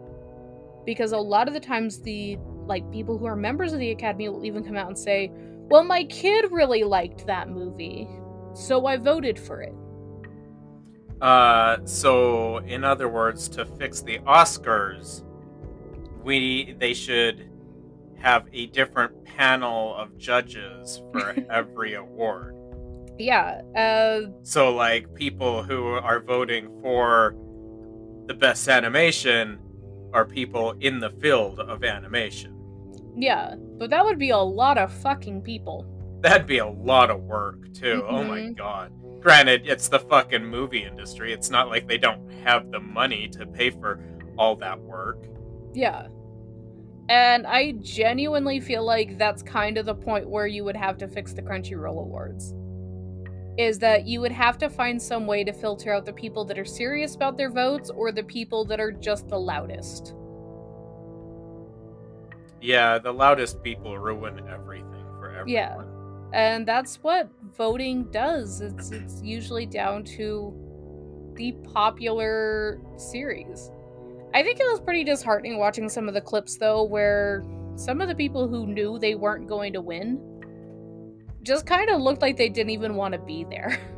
Because 0.85 1.13
a 1.13 1.17
lot 1.17 1.47
of 1.47 1.53
the 1.53 1.59
times 1.59 1.99
the 2.01 2.37
like 2.65 2.89
people 2.91 3.17
who 3.17 3.25
are 3.25 3.35
members 3.35 3.73
of 3.73 3.79
the 3.79 3.91
Academy 3.91 4.29
will 4.29 4.45
even 4.45 4.63
come 4.63 4.75
out 4.75 4.87
and 4.87 4.97
say, 4.97 5.31
Well, 5.69 5.83
my 5.83 6.03
kid 6.05 6.51
really 6.51 6.83
liked 6.83 7.25
that 7.27 7.49
movie, 7.49 8.07
so 8.53 8.85
I 8.85 8.97
voted 8.97 9.39
for 9.39 9.61
it. 9.61 9.73
Uh, 11.21 11.77
so 11.85 12.57
in 12.57 12.83
other 12.83 13.07
words, 13.07 13.47
to 13.49 13.65
fix 13.65 14.01
the 14.01 14.19
Oscars, 14.19 15.23
we 16.23 16.75
they 16.79 16.93
should 16.93 17.49
have 18.17 18.47
a 18.53 18.67
different 18.67 19.23
panel 19.25 19.95
of 19.95 20.17
judges 20.17 21.01
for 21.11 21.35
every 21.49 21.93
award. 21.93 22.55
Yeah. 23.19 23.61
Uh... 23.75 24.31
So 24.43 24.73
like 24.73 25.13
people 25.13 25.63
who 25.63 25.87
are 25.87 26.19
voting 26.19 26.69
for 26.81 27.35
the 28.27 28.33
best 28.33 28.67
animation 28.67 29.59
are 30.13 30.25
people 30.25 30.71
in 30.79 30.99
the 30.99 31.09
field 31.21 31.59
of 31.59 31.83
animation. 31.83 32.57
Yeah, 33.15 33.55
but 33.77 33.89
that 33.89 34.03
would 34.05 34.17
be 34.17 34.29
a 34.29 34.37
lot 34.37 34.77
of 34.77 34.91
fucking 34.91 35.41
people. 35.41 35.85
That'd 36.21 36.47
be 36.47 36.59
a 36.59 36.67
lot 36.67 37.09
of 37.09 37.21
work 37.23 37.73
too. 37.73 38.01
Mm-hmm. 38.03 38.15
Oh 38.15 38.23
my 38.23 38.39
mm-hmm. 38.39 38.53
god. 38.53 38.91
Granted, 39.21 39.67
it's 39.67 39.87
the 39.87 39.99
fucking 39.99 40.43
movie 40.43 40.83
industry. 40.83 41.31
It's 41.31 41.51
not 41.51 41.69
like 41.69 41.87
they 41.87 41.99
don't 41.99 42.27
have 42.43 42.71
the 42.71 42.79
money 42.79 43.27
to 43.29 43.45
pay 43.45 43.69
for 43.69 44.03
all 44.37 44.55
that 44.55 44.79
work. 44.81 45.27
Yeah. 45.73 46.07
And 47.07 47.45
I 47.45 47.73
genuinely 47.73 48.59
feel 48.59 48.83
like 48.83 49.19
that's 49.19 49.43
kind 49.43 49.77
of 49.77 49.85
the 49.85 49.93
point 49.93 50.27
where 50.27 50.47
you 50.47 50.63
would 50.63 50.75
have 50.75 50.97
to 50.99 51.07
fix 51.07 51.33
the 51.33 51.41
Crunchyroll 51.43 52.01
Awards. 52.01 52.55
Is 53.57 53.77
that 53.79 54.07
you 54.07 54.21
would 54.21 54.31
have 54.31 54.57
to 54.59 54.69
find 54.69 54.99
some 54.99 55.27
way 55.27 55.43
to 55.43 55.53
filter 55.53 55.93
out 55.93 56.05
the 56.05 56.13
people 56.13 56.43
that 56.45 56.57
are 56.57 56.65
serious 56.65 57.13
about 57.13 57.37
their 57.37 57.51
votes 57.51 57.91
or 57.91 58.11
the 58.11 58.23
people 58.23 58.65
that 58.65 58.79
are 58.79 58.91
just 58.91 59.27
the 59.27 59.37
loudest. 59.37 60.15
Yeah, 62.59 62.97
the 62.97 63.11
loudest 63.11 63.61
people 63.61 63.99
ruin 63.99 64.47
everything 64.49 65.05
for 65.19 65.29
everyone. 65.29 65.49
Yeah 65.49 65.90
and 66.33 66.67
that's 66.67 66.97
what 67.03 67.29
voting 67.57 68.05
does. 68.11 68.61
It's 68.61 68.91
it's 68.91 69.21
usually 69.21 69.65
down 69.65 70.03
to 70.15 70.53
the 71.35 71.53
popular 71.73 72.79
series. 72.97 73.71
I 74.33 74.43
think 74.43 74.59
it 74.59 74.63
was 74.63 74.79
pretty 74.79 75.03
disheartening 75.03 75.57
watching 75.57 75.89
some 75.89 76.07
of 76.07 76.13
the 76.13 76.21
clips 76.21 76.57
though 76.57 76.83
where 76.83 77.43
some 77.75 78.01
of 78.01 78.07
the 78.07 78.15
people 78.15 78.47
who 78.47 78.67
knew 78.67 78.99
they 78.99 79.15
weren't 79.15 79.47
going 79.47 79.73
to 79.73 79.81
win 79.81 80.19
just 81.43 81.65
kind 81.65 81.89
of 81.89 82.01
looked 82.01 82.21
like 82.21 82.37
they 82.37 82.49
didn't 82.49 82.69
even 82.69 82.95
want 82.95 83.13
to 83.13 83.19
be 83.19 83.45
there. 83.49 83.79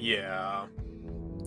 Yeah. 0.00 0.66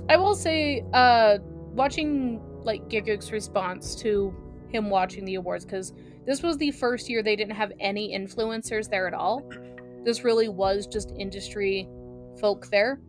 I 0.10 0.18
will 0.18 0.36
say 0.36 0.84
uh 0.94 1.38
watching 1.74 2.42
like 2.64 2.90
Gigguk's 2.90 3.32
response 3.32 3.96
to 3.96 4.36
him 4.68 4.90
watching 4.90 5.26
the 5.26 5.36
awards 5.36 5.66
because 5.66 5.94
this 6.26 6.44
was 6.44 6.58
the 6.58 6.72
first 6.72 7.10
year 7.10 7.24
they 7.24 7.36
didn't 7.36 7.56
have 7.56 7.72
any 7.80 8.14
influencers 8.14 8.90
there 8.90 9.08
at 9.08 9.14
all 9.14 9.50
this 10.04 10.24
really 10.24 10.50
was 10.50 10.88
just 10.88 11.14
industry 11.18 11.88
folk 12.40 12.68
there. 12.70 13.02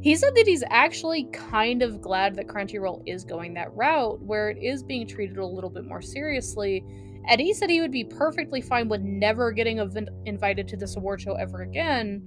He 0.00 0.16
said 0.16 0.34
that 0.34 0.46
he's 0.46 0.62
actually 0.68 1.24
kind 1.32 1.82
of 1.82 2.02
glad 2.02 2.34
that 2.36 2.46
Crunchyroll 2.46 3.02
is 3.06 3.24
going 3.24 3.54
that 3.54 3.74
route 3.74 4.20
where 4.20 4.50
it 4.50 4.58
is 4.62 4.82
being 4.82 5.06
treated 5.06 5.38
a 5.38 5.46
little 5.46 5.70
bit 5.70 5.86
more 5.86 6.02
seriously. 6.02 6.84
And 7.26 7.40
he 7.40 7.54
said 7.54 7.70
he 7.70 7.80
would 7.80 7.90
be 7.90 8.04
perfectly 8.04 8.60
fine 8.60 8.88
with 8.88 9.00
never 9.00 9.50
getting 9.50 9.78
invited 10.26 10.68
to 10.68 10.76
this 10.76 10.96
award 10.96 11.22
show 11.22 11.34
ever 11.36 11.62
again 11.62 12.22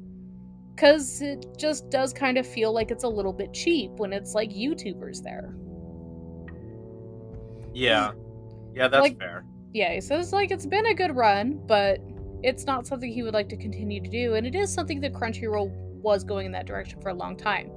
because 0.73 1.21
it 1.21 1.45
just 1.57 1.89
does 1.89 2.13
kind 2.13 2.37
of 2.37 2.47
feel 2.47 2.71
like 2.71 2.91
it's 2.91 3.03
a 3.03 3.07
little 3.07 3.33
bit 3.33 3.53
cheap 3.53 3.91
when 3.97 4.13
it's 4.13 4.33
like 4.33 4.51
YouTubers 4.51 5.21
there. 5.23 5.55
Yeah. 7.73 8.11
Yeah, 8.73 8.87
that's 8.87 9.01
like, 9.01 9.19
fair. 9.19 9.45
Yeah, 9.73 9.93
he 9.93 10.01
says 10.01 10.33
like 10.33 10.49
it's 10.49 10.65
been 10.65 10.87
a 10.87 10.93
good 10.95 11.15
run, 11.15 11.59
but 11.67 11.99
it's 12.43 12.65
not 12.65 12.85
something 12.85 13.11
he 13.11 13.23
would 13.23 13.33
like 13.33 13.49
to 13.49 13.57
continue 13.57 14.01
to 14.01 14.09
do, 14.09 14.35
and 14.35 14.45
it 14.45 14.55
is 14.55 14.71
something 14.71 15.01
that 15.01 15.13
Crunchyroll 15.13 15.71
was 16.01 16.23
going 16.23 16.45
in 16.45 16.51
that 16.53 16.65
direction 16.65 17.01
for 17.01 17.09
a 17.09 17.13
long 17.13 17.35
time. 17.35 17.71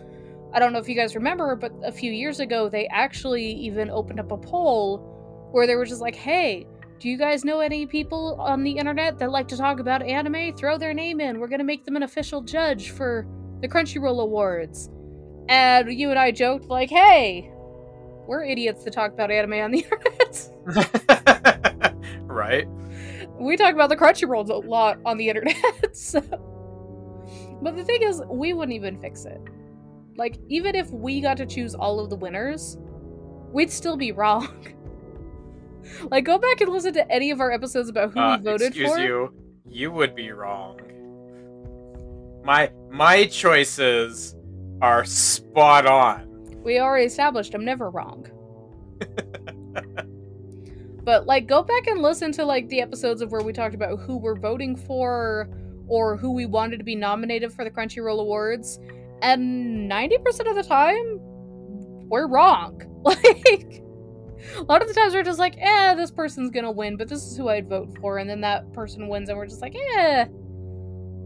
I 0.53 0.59
don't 0.59 0.73
know 0.73 0.79
if 0.79 0.89
you 0.89 0.95
guys 0.95 1.15
remember, 1.15 1.55
but 1.57 1.73
a 1.85 1.93
few 1.93 2.13
years 2.13 2.41
ago, 2.41 2.69
they 2.69 2.87
actually 2.89 3.53
even 3.53 3.89
opened 3.91 4.21
up 4.21 4.33
a 4.33 4.37
poll 4.37 5.49
where 5.53 5.67
they 5.67 5.77
were 5.77 5.87
just 5.87 6.01
like, 6.01 6.15
hey, 6.15 6.67
do 6.99 7.09
you 7.09 7.17
guys 7.17 7.45
know 7.45 7.61
any 7.61 7.87
people 7.87 8.37
on 8.41 8.63
the 8.63 8.73
internet 8.73 9.19
that 9.19 9.31
like 9.31 9.49
to 9.49 9.57
talk 9.57 9.81
about 9.81 10.03
anime? 10.03 10.55
Throw 10.57 10.77
their 10.77 10.93
name 10.93 11.21
in. 11.21 11.39
We're 11.39 11.49
going 11.49 11.61
to 11.61 11.65
make 11.65 11.85
them 11.85 11.97
an 11.97 12.03
official 12.03 12.43
judge 12.43 12.91
for 12.91 13.27
the 13.61 13.69
Crunchyroll 13.69 14.21
Awards. 14.21 14.91
And 15.49 15.93
you 15.93 16.11
and 16.11 16.19
I 16.19 16.31
joked, 16.31 16.67
like, 16.67 16.91
hey, 16.91 17.51
we're 18.27 18.45
idiots 18.45 18.85
to 18.85 18.91
talk 18.91 19.13
about 19.13 19.31
anime 19.31 19.55
on 19.55 19.71
the 19.71 19.79
internet. 20.67 21.95
right 22.25 22.69
we 23.41 23.57
talk 23.57 23.75
about 23.75 23.89
the 23.89 23.97
Crunchyroll 23.97 24.49
a 24.49 24.55
lot 24.55 24.99
on 25.05 25.17
the 25.17 25.29
internet. 25.29 25.57
so. 25.97 26.21
But 27.63 27.77
the 27.77 27.85
thing 27.85 28.03
is, 28.03 28.23
we 28.29 28.53
wouldn't 28.53 28.75
even 28.75 29.01
fix 29.01 29.25
it. 29.25 29.41
Like, 30.17 30.39
even 30.49 30.75
if 30.75 30.91
we 30.91 31.21
got 31.21 31.37
to 31.39 31.47
choose 31.47 31.75
all 31.75 32.01
of 32.01 32.11
the 32.11 32.17
winners, 32.17 32.77
we'd 33.53 33.71
still 33.71 33.97
be 33.97 34.13
wrong. 34.13 34.75
like, 36.11 36.25
go 36.25 36.39
back 36.39 36.61
and 36.61 36.71
listen 36.71 36.93
to 36.95 37.11
any 37.11 37.31
of 37.31 37.41
our 37.41 37.51
episodes 37.51 37.89
about 37.89 38.13
who 38.13 38.21
uh, 38.21 38.37
we 38.37 38.45
voted 38.45 38.69
excuse 38.69 38.91
for. 38.91 38.99
you, 38.99 39.35
you 39.67 39.91
would 39.91 40.15
be 40.15 40.31
wrong. 40.33 40.79
My 42.45 42.73
my 42.91 43.27
choices 43.27 44.35
are 44.81 45.05
spot 45.05 45.87
on. 45.87 46.27
We 46.63 46.79
already 46.79 47.07
established 47.07 47.55
I'm 47.55 47.65
never 47.65 47.91
wrong. 47.91 48.27
but 51.11 51.27
like 51.27 51.49
go 51.49 51.61
back 51.61 51.89
and 51.89 52.01
listen 52.01 52.31
to 52.31 52.45
like 52.45 52.69
the 52.69 52.81
episodes 52.81 53.21
of 53.21 53.33
where 53.33 53.43
we 53.43 53.53
talked 53.53 53.75
about 53.75 53.99
who 53.99 54.17
we're 54.17 54.39
voting 54.39 54.77
for 54.77 55.51
or 55.89 56.17
who 56.17 56.31
we 56.31 56.47
wanted 56.47 56.77
to 56.77 56.85
be 56.85 56.95
nominated 56.95 57.53
for 57.53 57.65
the 57.65 57.71
Crunchyroll 57.71 58.21
Awards. 58.21 58.79
And 59.21 59.91
90% 59.91 60.49
of 60.49 60.55
the 60.55 60.63
time, 60.63 61.19
we're 62.09 62.29
wrong. 62.29 62.81
Like, 63.03 63.83
a 64.57 64.63
lot 64.63 64.83
of 64.83 64.89
the 64.89 64.95
times 64.95 65.13
we're 65.13 65.25
just 65.25 65.41
like, 65.41 65.57
eh, 65.59 65.95
this 65.97 66.13
person's 66.13 66.51
gonna 66.51 66.71
win, 66.71 66.97
but 66.97 67.09
this 67.09 67.25
is 67.25 67.37
who 67.37 67.49
I'd 67.49 67.69
vote 67.69 67.89
for. 68.01 68.19
And 68.19 68.31
then 68.31 68.41
that 68.43 68.73
person 68.73 69.09
wins, 69.09 69.29
and 69.31 69.37
we're 69.37 69.47
just 69.47 69.63
like, 69.63 69.75
eh, 69.75 70.27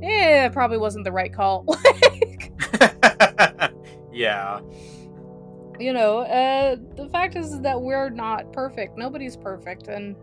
eh, 0.03 0.49
probably 0.49 0.79
wasn't 0.79 1.05
the 1.05 1.13
right 1.13 1.33
call. 1.33 1.67
Like, 2.11 2.53
yeah. 4.13 4.61
You 5.79 5.93
know, 5.93 6.19
uh, 6.21 6.77
the 6.97 7.09
fact 7.09 7.37
is 7.37 7.61
that 7.61 7.81
we're 7.81 8.11
not 8.11 8.53
perfect. 8.53 8.97
Nobody's 8.97 9.37
perfect. 9.37 9.89
And 9.89 10.15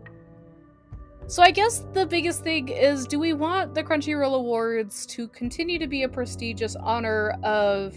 so 1.26 1.42
I 1.42 1.50
guess 1.50 1.84
the 1.92 2.06
biggest 2.06 2.42
thing 2.42 2.68
is 2.68 3.06
do 3.06 3.18
we 3.18 3.32
want 3.32 3.74
the 3.74 3.82
Crunchyroll 3.82 4.34
Awards 4.34 5.06
to 5.06 5.28
continue 5.28 5.78
to 5.78 5.86
be 5.86 6.04
a 6.04 6.08
prestigious 6.08 6.74
honor 6.76 7.38
of 7.42 7.94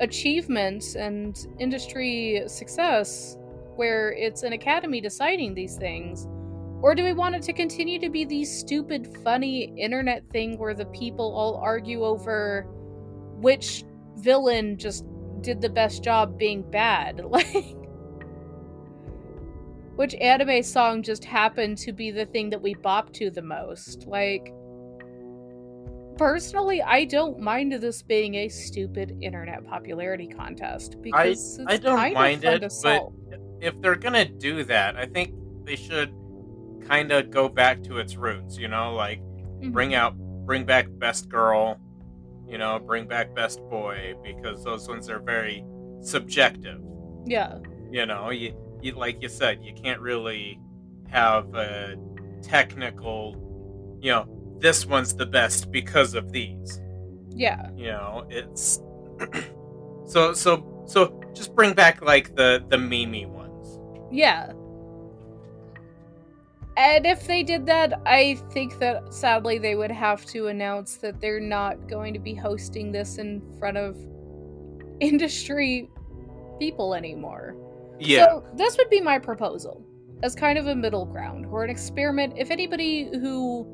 achievement 0.00 0.96
and 0.96 1.46
industry 1.58 2.42
success 2.46 3.36
where 3.76 4.12
it's 4.12 4.42
an 4.42 4.52
academy 4.52 5.00
deciding 5.00 5.54
these 5.54 5.76
things? 5.76 6.26
Or 6.82 6.94
do 6.94 7.04
we 7.04 7.12
want 7.12 7.34
it 7.34 7.42
to 7.42 7.52
continue 7.52 7.98
to 8.00 8.08
be 8.08 8.24
the 8.24 8.44
stupid, 8.44 9.16
funny 9.22 9.72
internet 9.76 10.24
thing 10.30 10.58
where 10.58 10.74
the 10.74 10.86
people 10.86 11.34
all 11.34 11.56
argue 11.56 12.04
over 12.04 12.66
which 13.36 13.84
villain 14.16 14.78
just 14.78 15.04
did 15.42 15.60
the 15.60 15.68
best 15.68 16.02
job 16.02 16.38
being 16.38 16.62
bad? 16.70 17.22
Like, 17.30 17.76
which 19.96 20.14
anime 20.14 20.62
song 20.62 21.02
just 21.02 21.26
happened 21.26 21.76
to 21.78 21.92
be 21.92 22.10
the 22.10 22.24
thing 22.24 22.48
that 22.50 22.62
we 22.62 22.72
bop 22.72 23.12
to 23.14 23.28
the 23.30 23.42
most? 23.42 24.06
Like, 24.06 24.50
personally, 26.16 26.80
I 26.80 27.04
don't 27.04 27.38
mind 27.38 27.72
this 27.72 28.02
being 28.02 28.36
a 28.36 28.48
stupid 28.48 29.18
internet 29.20 29.66
popularity 29.66 30.26
contest 30.26 30.96
because 31.02 31.60
I, 31.66 31.74
I 31.74 31.76
don't 31.76 32.14
mind 32.14 32.44
it, 32.44 32.72
but 32.82 33.08
if 33.60 33.78
they're 33.80 33.94
gonna 33.94 34.24
do 34.24 34.64
that, 34.64 34.96
I 34.96 35.04
think 35.04 35.34
they 35.64 35.76
should 35.76 36.14
kind 36.86 37.12
of 37.12 37.30
go 37.30 37.48
back 37.48 37.82
to 37.84 37.98
its 37.98 38.16
roots. 38.16 38.56
You 38.56 38.68
know, 38.68 38.94
like 38.94 39.20
mm-hmm. 39.20 39.70
bring 39.70 39.94
out, 39.94 40.16
bring 40.46 40.64
back 40.64 40.88
best 40.90 41.28
girl, 41.28 41.78
you 42.50 42.58
know, 42.58 42.78
bring 42.78 43.06
back 43.06 43.34
best 43.34 43.60
boy 43.70 44.14
because 44.24 44.64
those 44.64 44.88
ones 44.88 45.08
are 45.08 45.20
very 45.20 45.64
subjective. 46.00 46.80
Yeah. 47.24 47.58
You 47.90 48.06
know, 48.06 48.30
you 48.30 48.54
you, 48.82 48.92
like 48.92 49.22
you 49.22 49.28
said, 49.28 49.62
you 49.62 49.72
can't 49.72 50.00
really 50.00 50.58
have 51.08 51.54
a 51.54 51.96
technical, 52.42 53.98
you 54.00 54.10
know, 54.10 54.56
this 54.58 54.86
one's 54.86 55.14
the 55.14 55.26
best 55.26 55.70
because 55.70 56.14
of 56.14 56.32
these. 56.32 56.80
Yeah. 57.30 57.70
You 57.76 57.92
know, 57.92 58.26
it's 58.30 58.80
so 60.06 60.32
so 60.32 60.84
so 60.86 61.20
just 61.34 61.54
bring 61.54 61.72
back 61.72 62.02
like 62.02 62.34
the 62.34 62.64
the 62.68 62.78
Mimi 62.78 63.26
ones. 63.26 63.78
Yeah. 64.10 64.52
And 66.80 67.04
if 67.04 67.26
they 67.26 67.42
did 67.42 67.66
that, 67.66 68.00
I 68.06 68.36
think 68.52 68.78
that 68.78 69.12
sadly 69.12 69.58
they 69.58 69.74
would 69.74 69.90
have 69.90 70.24
to 70.26 70.46
announce 70.46 70.96
that 70.96 71.20
they're 71.20 71.38
not 71.38 71.88
going 71.88 72.14
to 72.14 72.18
be 72.18 72.34
hosting 72.34 72.90
this 72.90 73.18
in 73.18 73.42
front 73.58 73.76
of 73.76 73.98
industry 75.00 75.90
people 76.58 76.94
anymore. 76.94 77.54
Yeah. 77.98 78.24
So 78.24 78.44
this 78.54 78.78
would 78.78 78.88
be 78.88 79.02
my 79.02 79.18
proposal 79.18 79.84
as 80.22 80.34
kind 80.34 80.56
of 80.56 80.68
a 80.68 80.74
middle 80.74 81.04
ground 81.04 81.44
or 81.44 81.64
an 81.64 81.70
experiment. 81.70 82.32
If 82.38 82.50
anybody 82.50 83.10
who 83.12 83.66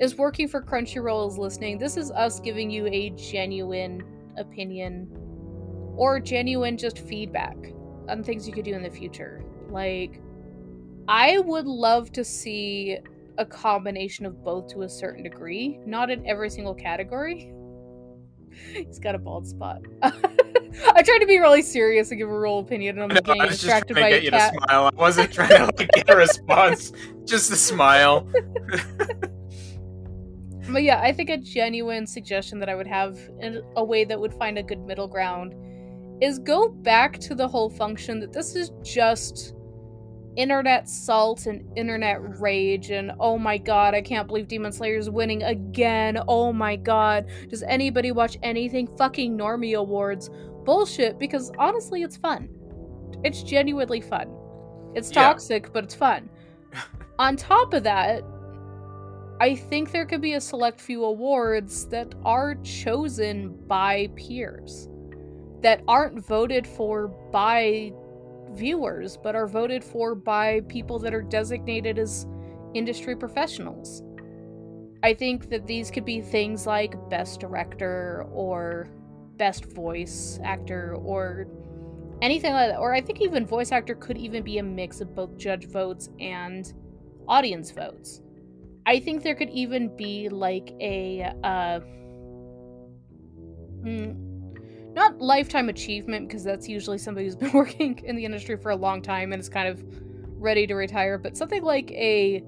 is 0.00 0.16
working 0.16 0.48
for 0.48 0.62
Crunchyroll 0.62 1.28
is 1.28 1.36
listening, 1.36 1.76
this 1.76 1.98
is 1.98 2.10
us 2.10 2.40
giving 2.40 2.70
you 2.70 2.86
a 2.86 3.10
genuine 3.10 4.02
opinion 4.38 5.10
or 5.94 6.18
genuine 6.18 6.78
just 6.78 7.00
feedback 7.00 7.58
on 8.08 8.24
things 8.24 8.48
you 8.48 8.54
could 8.54 8.64
do 8.64 8.72
in 8.72 8.82
the 8.82 8.88
future. 8.88 9.44
Like, 9.68 10.22
I 11.10 11.38
would 11.40 11.66
love 11.66 12.12
to 12.12 12.24
see 12.24 12.98
a 13.36 13.44
combination 13.44 14.24
of 14.26 14.44
both 14.44 14.68
to 14.68 14.82
a 14.82 14.88
certain 14.88 15.24
degree, 15.24 15.80
not 15.84 16.08
in 16.08 16.24
every 16.24 16.48
single 16.48 16.72
category. 16.72 17.52
He's 18.72 19.00
got 19.00 19.16
a 19.16 19.18
bald 19.18 19.48
spot. 19.48 19.82
I 20.02 21.02
tried 21.02 21.18
to 21.18 21.26
be 21.26 21.40
really 21.40 21.62
serious 21.62 22.12
and 22.12 22.18
give 22.18 22.28
a 22.28 22.40
real 22.40 22.60
opinion, 22.60 23.00
and 23.00 23.10
I'm 23.10 23.16
no, 23.16 23.20
getting 23.22 23.42
distracted 23.50 23.96
by 23.96 24.20
get 24.20 24.26
a 24.26 24.30
cat. 24.30 24.54
smile. 24.54 24.86
I 24.86 24.96
wasn't 24.96 25.32
trying 25.32 25.48
to 25.48 25.64
like, 25.64 25.90
get 25.90 26.08
a 26.08 26.14
response, 26.14 26.92
just 27.24 27.50
a 27.50 27.56
smile. 27.56 28.28
but 30.70 30.84
yeah, 30.84 31.00
I 31.00 31.12
think 31.12 31.28
a 31.28 31.38
genuine 31.38 32.06
suggestion 32.06 32.60
that 32.60 32.68
I 32.68 32.76
would 32.76 32.86
have 32.86 33.18
in 33.40 33.64
a 33.74 33.82
way 33.82 34.04
that 34.04 34.20
would 34.20 34.34
find 34.34 34.58
a 34.58 34.62
good 34.62 34.86
middle 34.86 35.08
ground 35.08 35.56
is 36.22 36.38
go 36.38 36.68
back 36.68 37.18
to 37.18 37.34
the 37.34 37.48
whole 37.48 37.68
function 37.68 38.20
that 38.20 38.32
this 38.32 38.54
is 38.54 38.70
just 38.84 39.54
internet 40.36 40.88
salt 40.88 41.46
and 41.46 41.66
internet 41.76 42.40
rage 42.40 42.90
and 42.90 43.12
oh 43.20 43.38
my 43.38 43.58
god, 43.58 43.94
I 43.94 44.02
can't 44.02 44.26
believe 44.26 44.48
Demon 44.48 44.72
Slayer 44.72 44.96
is 44.96 45.10
winning 45.10 45.42
again. 45.42 46.18
Oh 46.28 46.52
my 46.52 46.76
god, 46.76 47.26
does 47.48 47.62
anybody 47.62 48.12
watch 48.12 48.36
anything 48.42 48.88
fucking 48.96 49.36
Normie 49.36 49.76
Awards? 49.76 50.30
Bullshit, 50.64 51.18
because 51.18 51.50
honestly, 51.58 52.02
it's 52.02 52.16
fun. 52.16 52.48
It's 53.24 53.42
genuinely 53.42 54.00
fun. 54.00 54.34
It's 54.94 55.10
toxic, 55.10 55.64
yeah. 55.64 55.70
but 55.72 55.84
it's 55.84 55.94
fun. 55.94 56.28
On 57.18 57.36
top 57.36 57.74
of 57.74 57.82
that, 57.84 58.22
I 59.40 59.54
think 59.54 59.90
there 59.90 60.04
could 60.04 60.20
be 60.20 60.34
a 60.34 60.40
select 60.40 60.80
few 60.80 61.04
awards 61.04 61.86
that 61.86 62.14
are 62.24 62.56
chosen 62.56 63.56
by 63.66 64.10
peers, 64.14 64.88
that 65.62 65.82
aren't 65.88 66.24
voted 66.26 66.66
for 66.66 67.08
by 67.08 67.92
viewers, 68.52 69.16
but 69.16 69.34
are 69.34 69.46
voted 69.46 69.82
for 69.82 70.14
by 70.14 70.60
people 70.68 70.98
that 71.00 71.14
are 71.14 71.22
designated 71.22 71.98
as 71.98 72.26
industry 72.74 73.16
professionals. 73.16 74.02
I 75.02 75.14
think 75.14 75.48
that 75.50 75.66
these 75.66 75.90
could 75.90 76.04
be 76.04 76.20
things 76.20 76.66
like 76.66 76.94
Best 77.08 77.40
Director 77.40 78.26
or 78.32 78.88
Best 79.36 79.64
Voice 79.64 80.38
Actor 80.44 80.96
or 80.96 81.46
anything 82.20 82.52
like 82.52 82.70
that. 82.70 82.78
Or 82.78 82.94
I 82.94 83.00
think 83.00 83.20
even 83.20 83.46
Voice 83.46 83.72
Actor 83.72 83.94
could 83.94 84.18
even 84.18 84.42
be 84.42 84.58
a 84.58 84.62
mix 84.62 85.00
of 85.00 85.14
both 85.14 85.36
judge 85.38 85.66
votes 85.66 86.10
and 86.20 86.72
audience 87.26 87.70
votes. 87.70 88.20
I 88.86 89.00
think 89.00 89.22
there 89.22 89.34
could 89.34 89.50
even 89.50 89.96
be 89.96 90.28
like 90.28 90.74
a 90.80 91.32
uh, 91.44 91.80
mm, 93.82 94.29
not 94.94 95.20
lifetime 95.20 95.68
achievement 95.68 96.28
because 96.28 96.44
that's 96.44 96.68
usually 96.68 96.98
somebody 96.98 97.26
who's 97.26 97.36
been 97.36 97.52
working 97.52 97.98
in 98.04 98.16
the 98.16 98.24
industry 98.24 98.56
for 98.56 98.70
a 98.70 98.76
long 98.76 99.02
time 99.02 99.32
and 99.32 99.40
is 99.40 99.48
kind 99.48 99.68
of 99.68 99.82
ready 100.40 100.66
to 100.66 100.74
retire, 100.74 101.18
but 101.18 101.36
something 101.36 101.62
like 101.62 101.90
a 101.92 102.42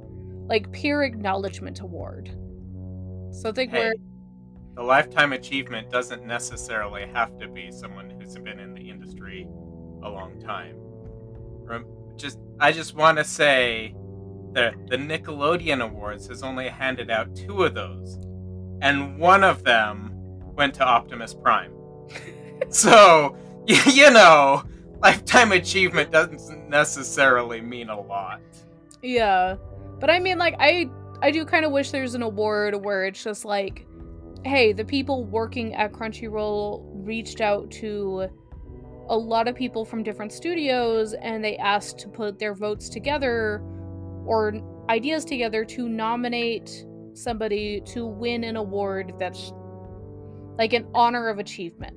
like 0.47 0.71
peer 0.73 1.03
acknowledgement 1.03 1.81
award. 1.81 2.31
Something 3.31 3.71
hey, 3.71 3.79
where 3.79 3.95
the 4.75 4.83
lifetime 4.83 5.33
achievement 5.33 5.91
doesn't 5.91 6.27
necessarily 6.27 7.07
have 7.13 7.39
to 7.39 7.49
be 7.49 7.71
someone 7.71 8.11
who's 8.11 8.35
been 8.37 8.59
in 8.59 8.75
the 8.75 8.89
industry 8.89 9.47
a 10.03 10.09
long 10.09 10.41
time. 10.41 10.77
Just 12.17 12.39
I 12.61 12.73
just 12.73 12.95
want 12.95 13.19
to 13.19 13.25
say 13.25 13.95
the 14.53 14.73
the 14.89 14.97
Nickelodeon 14.97 15.83
Awards 15.83 16.27
has 16.29 16.43
only 16.43 16.69
handed 16.69 17.11
out 17.11 17.35
two 17.35 17.65
of 17.65 17.75
those, 17.75 18.19
and 18.83 19.19
one 19.19 19.45
of 19.45 19.65
them 19.65 20.11
went 20.55 20.75
to 20.75 20.85
Optimus 20.85 21.33
Prime 21.35 21.73
so, 22.71 23.37
you 23.67 24.11
know, 24.11 24.63
lifetime 25.01 25.53
achievement 25.53 26.11
doesn't 26.11 26.69
necessarily 26.69 27.61
mean 27.61 27.89
a 27.89 28.01
lot. 28.01 28.41
Yeah. 29.03 29.57
But 30.01 30.11
I 30.11 30.19
mean 30.19 30.39
like 30.39 30.55
I 30.59 30.89
I 31.21 31.31
do 31.31 31.45
kind 31.45 31.65
of 31.65 31.73
wish 31.73 31.91
there's 31.91 32.15
an 32.15 32.23
award 32.23 32.75
where 32.85 33.05
it's 33.05 33.23
just 33.23 33.45
like 33.45 33.87
hey, 34.45 34.73
the 34.73 34.85
people 34.85 35.25
working 35.25 35.73
at 35.75 35.93
Crunchyroll 35.93 36.83
reached 37.07 37.41
out 37.41 37.71
to 37.71 38.29
a 39.09 39.17
lot 39.17 39.47
of 39.47 39.55
people 39.55 39.85
from 39.85 40.03
different 40.03 40.33
studios 40.33 41.15
and 41.15 41.45
they 41.45 41.57
asked 41.59 41.99
to 41.99 42.09
put 42.09 42.39
their 42.39 42.55
votes 42.55 42.89
together 42.89 43.63
or 44.25 44.55
ideas 44.89 45.25
together 45.25 45.65
to 45.65 45.89
nominate 45.89 46.85
somebody 47.15 47.81
to 47.83 48.07
win 48.07 48.43
an 48.43 48.57
award 48.57 49.13
that's 49.19 49.53
like 50.59 50.73
an 50.73 50.87
honor 50.95 51.29
of 51.29 51.39
achievement 51.39 51.97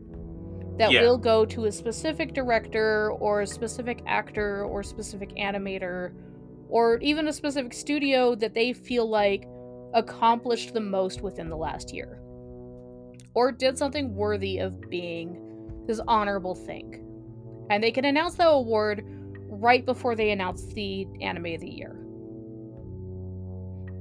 that 0.77 0.91
yeah. 0.91 1.01
will 1.01 1.17
go 1.17 1.45
to 1.45 1.65
a 1.65 1.71
specific 1.71 2.33
director 2.33 3.11
or 3.11 3.41
a 3.41 3.47
specific 3.47 4.01
actor 4.07 4.63
or 4.65 4.83
specific 4.83 5.29
animator 5.35 6.13
or 6.69 6.97
even 6.99 7.27
a 7.27 7.33
specific 7.33 7.73
studio 7.73 8.35
that 8.35 8.53
they 8.53 8.73
feel 8.73 9.09
like 9.09 9.47
accomplished 9.93 10.73
the 10.73 10.81
most 10.81 11.21
within 11.21 11.49
the 11.49 11.55
last 11.55 11.93
year. 11.93 12.19
or 13.35 13.51
did 13.51 13.77
something 13.77 14.15
worthy 14.15 14.59
of 14.59 14.81
being 14.89 15.37
this 15.87 15.99
honorable 16.07 16.55
thing. 16.55 17.01
And 17.69 17.83
they 17.83 17.91
can 17.91 18.05
announce 18.05 18.35
the 18.35 18.47
award 18.47 19.03
right 19.49 19.85
before 19.85 20.15
they 20.15 20.31
announce 20.31 20.65
the 20.73 21.05
anime 21.21 21.45
of 21.47 21.61
the 21.61 21.69
year. 21.69 21.95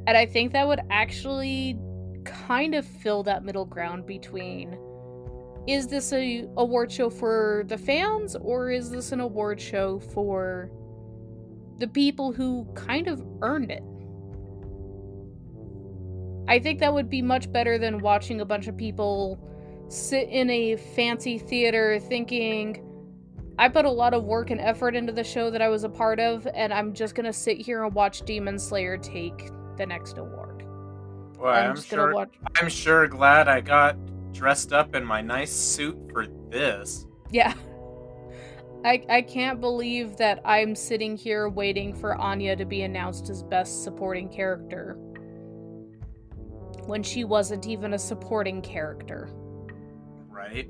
And 0.06 0.16
I 0.16 0.26
think 0.26 0.52
that 0.52 0.66
would 0.66 0.80
actually 0.90 1.78
kind 2.24 2.74
of 2.74 2.86
fill 2.86 3.22
that 3.24 3.44
middle 3.44 3.64
ground 3.66 4.06
between 4.06 4.78
is 5.66 5.86
this 5.86 6.12
a 6.12 6.46
award 6.56 6.92
show 6.92 7.08
for 7.08 7.64
the 7.68 7.78
fans 7.78 8.36
or 8.36 8.70
is 8.70 8.90
this 8.90 9.12
an 9.12 9.20
award 9.20 9.60
show 9.60 9.98
for 9.98 10.70
the 11.78 11.88
people 11.88 12.32
who 12.32 12.66
kind 12.74 13.08
of 13.08 13.24
earned 13.42 13.70
it? 13.70 13.82
I 16.46 16.58
think 16.58 16.80
that 16.80 16.92
would 16.92 17.08
be 17.08 17.22
much 17.22 17.50
better 17.50 17.78
than 17.78 18.00
watching 18.00 18.42
a 18.42 18.44
bunch 18.44 18.66
of 18.66 18.76
people 18.76 19.38
sit 19.88 20.28
in 20.28 20.50
a 20.50 20.76
fancy 20.76 21.38
theater 21.38 21.98
thinking, 21.98 22.82
I 23.58 23.68
put 23.68 23.86
a 23.86 23.90
lot 23.90 24.12
of 24.12 24.24
work 24.24 24.50
and 24.50 24.60
effort 24.60 24.94
into 24.94 25.12
the 25.12 25.24
show 25.24 25.50
that 25.50 25.62
I 25.62 25.68
was 25.68 25.84
a 25.84 25.88
part 25.88 26.20
of, 26.20 26.46
and 26.54 26.72
I'm 26.72 26.92
just 26.92 27.14
gonna 27.14 27.32
sit 27.32 27.58
here 27.58 27.84
and 27.84 27.94
watch 27.94 28.22
Demon 28.22 28.58
Slayer 28.58 28.98
take 28.98 29.50
the 29.76 29.86
next 29.86 30.18
award. 30.18 30.64
Well, 31.38 31.54
I'm, 31.54 31.70
I'm 31.70 31.80
sure. 31.80 32.12
Watch... 32.12 32.34
I'm 32.56 32.68
sure 32.68 33.06
glad 33.06 33.48
I 33.48 33.60
got 33.60 33.96
dressed 34.34 34.72
up 34.72 34.94
in 34.94 35.04
my 35.04 35.22
nice 35.22 35.52
suit 35.52 35.96
for 36.12 36.26
this. 36.50 37.06
Yeah. 37.30 37.54
I, 38.84 39.02
I 39.08 39.22
can't 39.22 39.62
believe 39.62 40.18
that 40.18 40.42
I'm 40.44 40.74
sitting 40.74 41.16
here 41.16 41.48
waiting 41.48 41.94
for 41.94 42.16
Anya 42.16 42.54
to 42.56 42.66
be 42.66 42.82
announced 42.82 43.30
as 43.30 43.42
best 43.42 43.82
supporting 43.82 44.28
character 44.28 44.98
when 46.84 47.02
she 47.02 47.24
wasn't 47.24 47.66
even 47.66 47.94
a 47.94 47.98
supporting 47.98 48.60
character. 48.60 49.30
Right? 50.28 50.68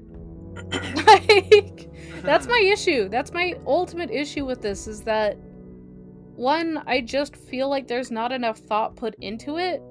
like 1.08 1.90
that's 2.22 2.46
my 2.46 2.70
issue. 2.72 3.08
That's 3.08 3.32
my 3.32 3.54
ultimate 3.66 4.10
issue 4.12 4.44
with 4.44 4.62
this 4.62 4.86
is 4.86 5.00
that 5.02 5.36
one, 6.36 6.82
I 6.86 7.00
just 7.00 7.36
feel 7.36 7.68
like 7.68 7.86
there's 7.86 8.10
not 8.10 8.32
enough 8.32 8.58
thought 8.58 8.96
put 8.96 9.14
into 9.20 9.58
it. 9.58 9.82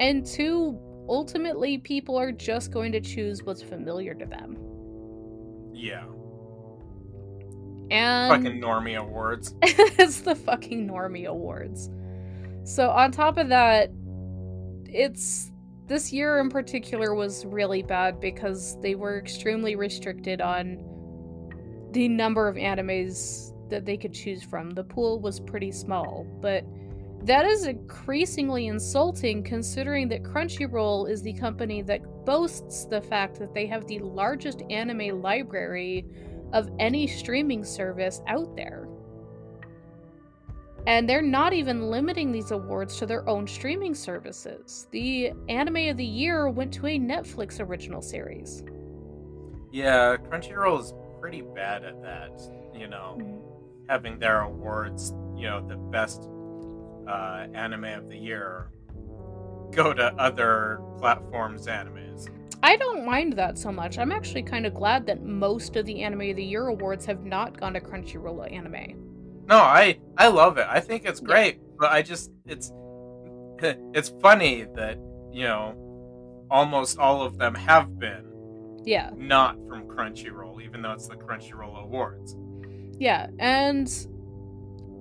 And 0.00 0.24
two, 0.26 0.78
ultimately 1.10 1.76
people 1.76 2.16
are 2.16 2.32
just 2.32 2.70
going 2.70 2.92
to 2.92 3.00
choose 3.00 3.42
what's 3.42 3.60
familiar 3.60 4.14
to 4.14 4.24
them. 4.24 4.56
Yeah. 5.74 6.04
And 7.90 8.44
fucking 8.44 8.60
normie 8.60 8.96
awards. 8.96 9.54
it's 9.62 10.20
the 10.20 10.36
fucking 10.36 10.88
normie 10.88 11.26
awards. 11.26 11.90
So 12.62 12.88
on 12.90 13.10
top 13.10 13.36
of 13.36 13.48
that, 13.48 13.90
it's 14.86 15.50
this 15.88 16.12
year 16.12 16.38
in 16.38 16.48
particular 16.48 17.14
was 17.14 17.44
really 17.44 17.82
bad 17.82 18.20
because 18.20 18.80
they 18.80 18.94
were 18.94 19.18
extremely 19.18 19.74
restricted 19.74 20.40
on 20.40 20.78
the 21.90 22.06
number 22.06 22.46
of 22.46 22.54
animes 22.54 23.52
that 23.70 23.84
they 23.84 23.96
could 23.96 24.14
choose 24.14 24.44
from. 24.44 24.70
The 24.70 24.84
pool 24.84 25.20
was 25.20 25.40
pretty 25.40 25.72
small, 25.72 26.24
but 26.40 26.64
that 27.24 27.44
is 27.44 27.66
increasingly 27.66 28.68
insulting 28.68 29.42
considering 29.42 30.08
that 30.08 30.22
Crunchyroll 30.22 31.08
is 31.08 31.22
the 31.22 31.34
company 31.34 31.82
that 31.82 32.24
boasts 32.24 32.86
the 32.86 33.00
fact 33.00 33.38
that 33.38 33.52
they 33.52 33.66
have 33.66 33.86
the 33.86 33.98
largest 33.98 34.62
anime 34.70 35.20
library 35.20 36.06
of 36.52 36.70
any 36.78 37.06
streaming 37.06 37.62
service 37.62 38.22
out 38.26 38.56
there. 38.56 38.88
And 40.86 41.06
they're 41.06 41.20
not 41.20 41.52
even 41.52 41.90
limiting 41.90 42.32
these 42.32 42.52
awards 42.52 42.96
to 42.98 43.06
their 43.06 43.28
own 43.28 43.46
streaming 43.46 43.94
services. 43.94 44.88
The 44.90 45.32
anime 45.48 45.90
of 45.90 45.98
the 45.98 46.04
year 46.04 46.48
went 46.48 46.72
to 46.74 46.86
a 46.86 46.98
Netflix 46.98 47.60
original 47.60 48.00
series. 48.00 48.64
Yeah, 49.70 50.16
Crunchyroll 50.16 50.80
is 50.80 50.94
pretty 51.20 51.42
bad 51.42 51.84
at 51.84 52.00
that, 52.02 52.40
you 52.74 52.88
know, 52.88 53.18
mm-hmm. 53.20 53.36
having 53.90 54.18
their 54.18 54.40
awards, 54.40 55.12
you 55.36 55.46
know, 55.46 55.64
the 55.68 55.76
best 55.76 56.28
uh, 57.10 57.46
anime 57.54 57.84
of 57.84 58.08
the 58.08 58.16
year 58.16 58.70
go 59.72 59.92
to 59.92 60.14
other 60.14 60.80
platforms' 60.98 61.66
animes. 61.66 62.28
I 62.62 62.76
don't 62.76 63.06
mind 63.06 63.32
that 63.34 63.56
so 63.56 63.72
much. 63.72 63.98
I'm 63.98 64.12
actually 64.12 64.42
kind 64.42 64.66
of 64.66 64.74
glad 64.74 65.06
that 65.06 65.22
most 65.22 65.76
of 65.76 65.86
the 65.86 66.02
Anime 66.02 66.30
of 66.30 66.36
the 66.36 66.44
Year 66.44 66.66
awards 66.66 67.06
have 67.06 67.24
not 67.24 67.58
gone 67.58 67.72
to 67.74 67.80
Crunchyroll 67.80 68.52
anime. 68.52 69.44
No, 69.46 69.56
I 69.56 69.98
I 70.18 70.28
love 70.28 70.58
it. 70.58 70.66
I 70.68 70.80
think 70.80 71.04
it's 71.06 71.20
great, 71.20 71.56
yeah. 71.56 71.74
but 71.78 71.90
I 71.90 72.02
just 72.02 72.30
it's 72.46 72.70
it's 73.62 74.10
funny 74.20 74.66
that 74.76 74.98
you 75.32 75.44
know 75.44 76.46
almost 76.50 76.98
all 76.98 77.22
of 77.22 77.38
them 77.38 77.54
have 77.54 77.98
been 77.98 78.80
yeah 78.84 79.10
not 79.16 79.56
from 79.68 79.88
Crunchyroll, 79.88 80.62
even 80.62 80.82
though 80.82 80.92
it's 80.92 81.08
the 81.08 81.16
Crunchyroll 81.16 81.82
Awards. 81.82 82.36
Yeah, 82.98 83.28
and 83.38 83.90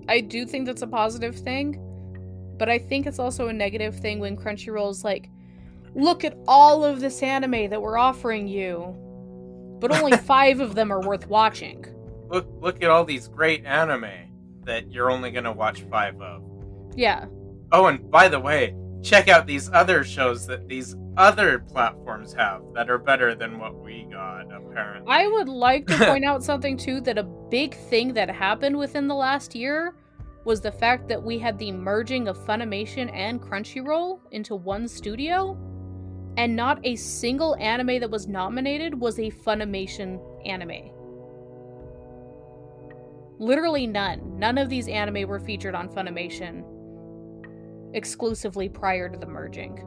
I 0.08 0.22
do 0.22 0.45
think 0.45 0.65
that's 0.65 0.82
a 0.82 0.88
positive 0.88 1.36
thing, 1.36 1.80
but 2.60 2.69
I 2.69 2.78
think 2.78 3.08
it's 3.08 3.17
also 3.17 3.48
a 3.48 3.54
negative 3.54 3.98
thing 3.98 4.19
when 4.19 4.38
Crunchyroll's 4.38 5.04
like, 5.04 5.30
look 5.95 6.24
at 6.24 6.38
all 6.48 6.84
of 6.84 7.00
this 7.00 7.24
anime 7.24 7.69
that 7.69 7.82
we're 7.82 7.98
offering 7.98 8.48
you, 8.48 8.93
but 9.80 9.91
only 9.91 10.15
five 10.28 10.60
of 10.60 10.76
them 10.76 10.91
are 10.91 11.02
worth 11.02 11.28
watching. 11.28 11.86
Look 12.28 12.48
look 12.60 12.84
at 12.84 12.91
all 12.91 13.06
these 13.06 13.28
great 13.28 13.65
anime 13.65 14.30
that 14.65 14.91
you're 14.91 15.10
only 15.10 15.32
going 15.32 15.45
to 15.45 15.52
watch 15.52 15.82
five 15.84 16.22
of. 16.22 16.43
Yeah. 16.95 17.26
Oh, 17.72 17.88
and 17.88 18.12
by 18.12 18.28
the 18.28 18.39
way, 18.39 18.76
check 19.02 19.30
out 19.30 19.48
these 19.48 19.72
other 19.72 20.04
shows 20.04 20.45
that 20.48 20.67
these 20.67 20.95
other 21.17 21.60
platforms 21.60 22.34
have 22.34 22.62
that 22.74 22.89
are 22.89 22.98
better 22.98 23.36
than 23.36 23.58
what 23.58 23.76
we 23.84 24.08
got, 24.12 24.52
apparently. 24.54 25.12
I 25.12 25.28
would 25.28 25.50
like 25.50 25.88
to 25.88 25.98
point 26.06 26.26
out 26.26 26.43
something, 26.43 26.78
too, 26.78 27.02
that 27.02 27.17
a 27.17 27.24
big 27.24 27.76
thing 27.76 28.13
that 28.13 28.30
happened 28.30 28.78
within 28.78 29.08
the 29.08 29.15
last 29.15 29.56
year 29.56 29.95
was 30.49 30.62
the 30.62 30.71
fact 30.71 31.07
that 31.07 31.21
we 31.21 31.38
had 31.38 31.59
the 31.59 31.71
merging 31.71 32.27
of 32.27 32.35
Funimation 32.35 33.13
and 33.13 33.39
Crunchyroll 33.39 34.19
into 34.31 34.55
one 34.55 34.88
studio, 34.88 35.55
and 36.38 36.55
not 36.55 36.79
a 36.83 36.95
single 36.95 37.55
anime 37.57 37.99
that 37.99 38.09
was 38.09 38.27
nominated 38.27 38.99
was 38.99 39.19
a 39.19 39.29
Funimation 39.29 40.19
anime. 40.47 40.89
Literally 43.38 43.85
none. 43.85 44.39
None 44.39 44.57
of 44.57 44.69
these 44.69 44.88
anime 44.88 45.29
were 45.29 45.39
featured 45.39 45.75
on 45.75 45.88
Funimation 45.88 46.63
exclusively 47.93 48.67
prior 48.67 49.07
to 49.07 49.19
the 49.19 49.27
merging. 49.27 49.85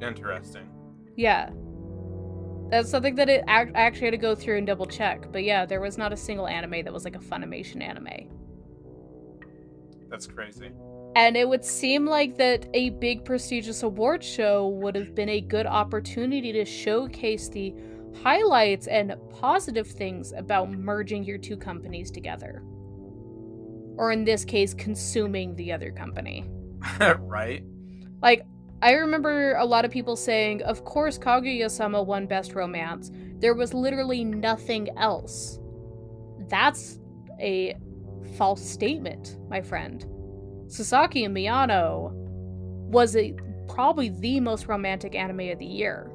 Interesting. 0.00 0.66
Yeah. 1.14 1.50
That's 2.70 2.88
something 2.88 3.16
that 3.16 3.28
it 3.28 3.44
I 3.46 3.66
actually 3.74 4.06
had 4.06 4.12
to 4.12 4.16
go 4.16 4.34
through 4.34 4.56
and 4.56 4.66
double 4.66 4.86
check. 4.86 5.30
But 5.30 5.44
yeah, 5.44 5.66
there 5.66 5.82
was 5.82 5.98
not 5.98 6.10
a 6.10 6.16
single 6.16 6.46
anime 6.46 6.84
that 6.84 6.92
was 6.92 7.04
like 7.04 7.16
a 7.16 7.18
Funimation 7.18 7.82
anime. 7.82 8.30
That's 10.10 10.26
crazy. 10.26 10.70
And 11.16 11.36
it 11.36 11.48
would 11.48 11.64
seem 11.64 12.06
like 12.06 12.36
that 12.36 12.66
a 12.74 12.90
big 12.90 13.24
prestigious 13.24 13.82
award 13.82 14.22
show 14.22 14.68
would 14.68 14.94
have 14.94 15.14
been 15.14 15.28
a 15.28 15.40
good 15.40 15.66
opportunity 15.66 16.52
to 16.52 16.64
showcase 16.64 17.48
the 17.48 17.74
highlights 18.22 18.86
and 18.86 19.14
positive 19.30 19.86
things 19.86 20.32
about 20.32 20.70
merging 20.70 21.24
your 21.24 21.38
two 21.38 21.56
companies 21.56 22.10
together. 22.10 22.62
Or 23.96 24.12
in 24.12 24.24
this 24.24 24.44
case, 24.44 24.74
consuming 24.74 25.56
the 25.56 25.72
other 25.72 25.90
company. 25.90 26.48
right? 27.18 27.64
Like, 28.22 28.46
I 28.80 28.92
remember 28.92 29.56
a 29.56 29.64
lot 29.64 29.84
of 29.84 29.90
people 29.90 30.14
saying, 30.14 30.62
of 30.62 30.84
course, 30.84 31.18
Kaguya 31.18 31.68
sama 31.68 32.00
won 32.00 32.26
Best 32.26 32.54
Romance. 32.54 33.10
There 33.40 33.54
was 33.54 33.74
literally 33.74 34.22
nothing 34.22 34.88
else. 34.96 35.58
That's 36.48 37.00
a 37.40 37.74
false 38.36 38.62
statement, 38.62 39.38
my 39.48 39.60
friend. 39.60 40.04
Sasaki 40.66 41.24
and 41.24 41.36
Miyano 41.36 42.12
was 42.12 43.16
a, 43.16 43.34
probably 43.68 44.08
the 44.08 44.40
most 44.40 44.66
romantic 44.66 45.14
anime 45.14 45.50
of 45.50 45.58
the 45.58 45.66
year 45.66 46.10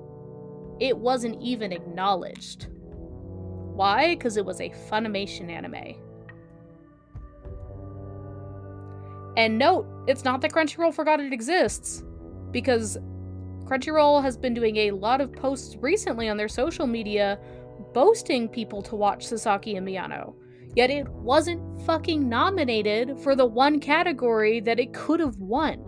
it 0.80 0.98
wasn't 0.98 1.42
even 1.42 1.72
acknowledged. 1.72 2.68
Why? 3.74 4.16
Because 4.16 4.38
it 4.38 4.46
was 4.46 4.60
a 4.60 4.70
Funimation 4.70 5.50
anime. 5.50 5.96
And 9.38 9.58
note, 9.58 9.88
it's 10.08 10.24
not 10.24 10.42
that 10.42 10.52
Crunchyroll 10.52 10.94
forgot 10.94 11.20
it 11.20 11.34
exists, 11.34 12.04
because 12.52 12.98
Crunchyroll 13.64 14.22
has 14.22 14.38
been 14.38 14.54
doing 14.54 14.76
a 14.78 14.92
lot 14.92 15.22
of 15.22 15.32
posts 15.32 15.76
recently 15.78 16.30
on 16.30 16.38
their 16.38 16.48
social 16.48 16.86
media 16.86 17.40
boasting 17.94 18.48
people 18.48 18.82
to 18.84 18.96
watch 18.96 19.26
Sasaki 19.26 19.76
and 19.76 19.88
Miyano. 19.88 20.36
Yet 20.76 20.90
it 20.90 21.08
wasn't 21.10 21.86
fucking 21.86 22.28
nominated 22.28 23.20
for 23.20 23.36
the 23.36 23.46
one 23.46 23.80
category 23.80 24.60
that 24.62 24.80
it 24.80 24.94
could 24.94 25.20
have 25.20 25.38
won. 25.38 25.86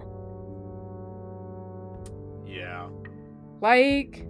Yeah. 2.46 2.90
Like, 3.62 4.28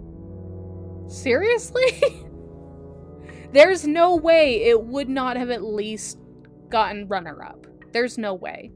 Seriously? 1.08 2.02
There's 3.52 3.86
no 3.86 4.16
way 4.16 4.64
it 4.64 4.82
would 4.82 5.08
not 5.08 5.36
have 5.36 5.50
at 5.50 5.62
least 5.62 6.18
gotten 6.68 7.06
runner 7.06 7.42
up. 7.42 7.66
There's 7.92 8.18
no 8.18 8.34
way. 8.34 8.72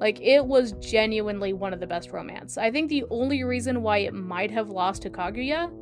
Like 0.00 0.20
it 0.20 0.44
was 0.44 0.72
genuinely 0.80 1.52
one 1.52 1.72
of 1.72 1.80
the 1.80 1.86
best 1.86 2.12
romance. 2.12 2.56
I 2.56 2.70
think 2.70 2.88
the 2.88 3.04
only 3.10 3.42
reason 3.44 3.82
why 3.82 3.98
it 3.98 4.14
might 4.14 4.50
have 4.50 4.68
lost 4.68 5.02
to 5.02 5.10
Kaguya 5.10 5.72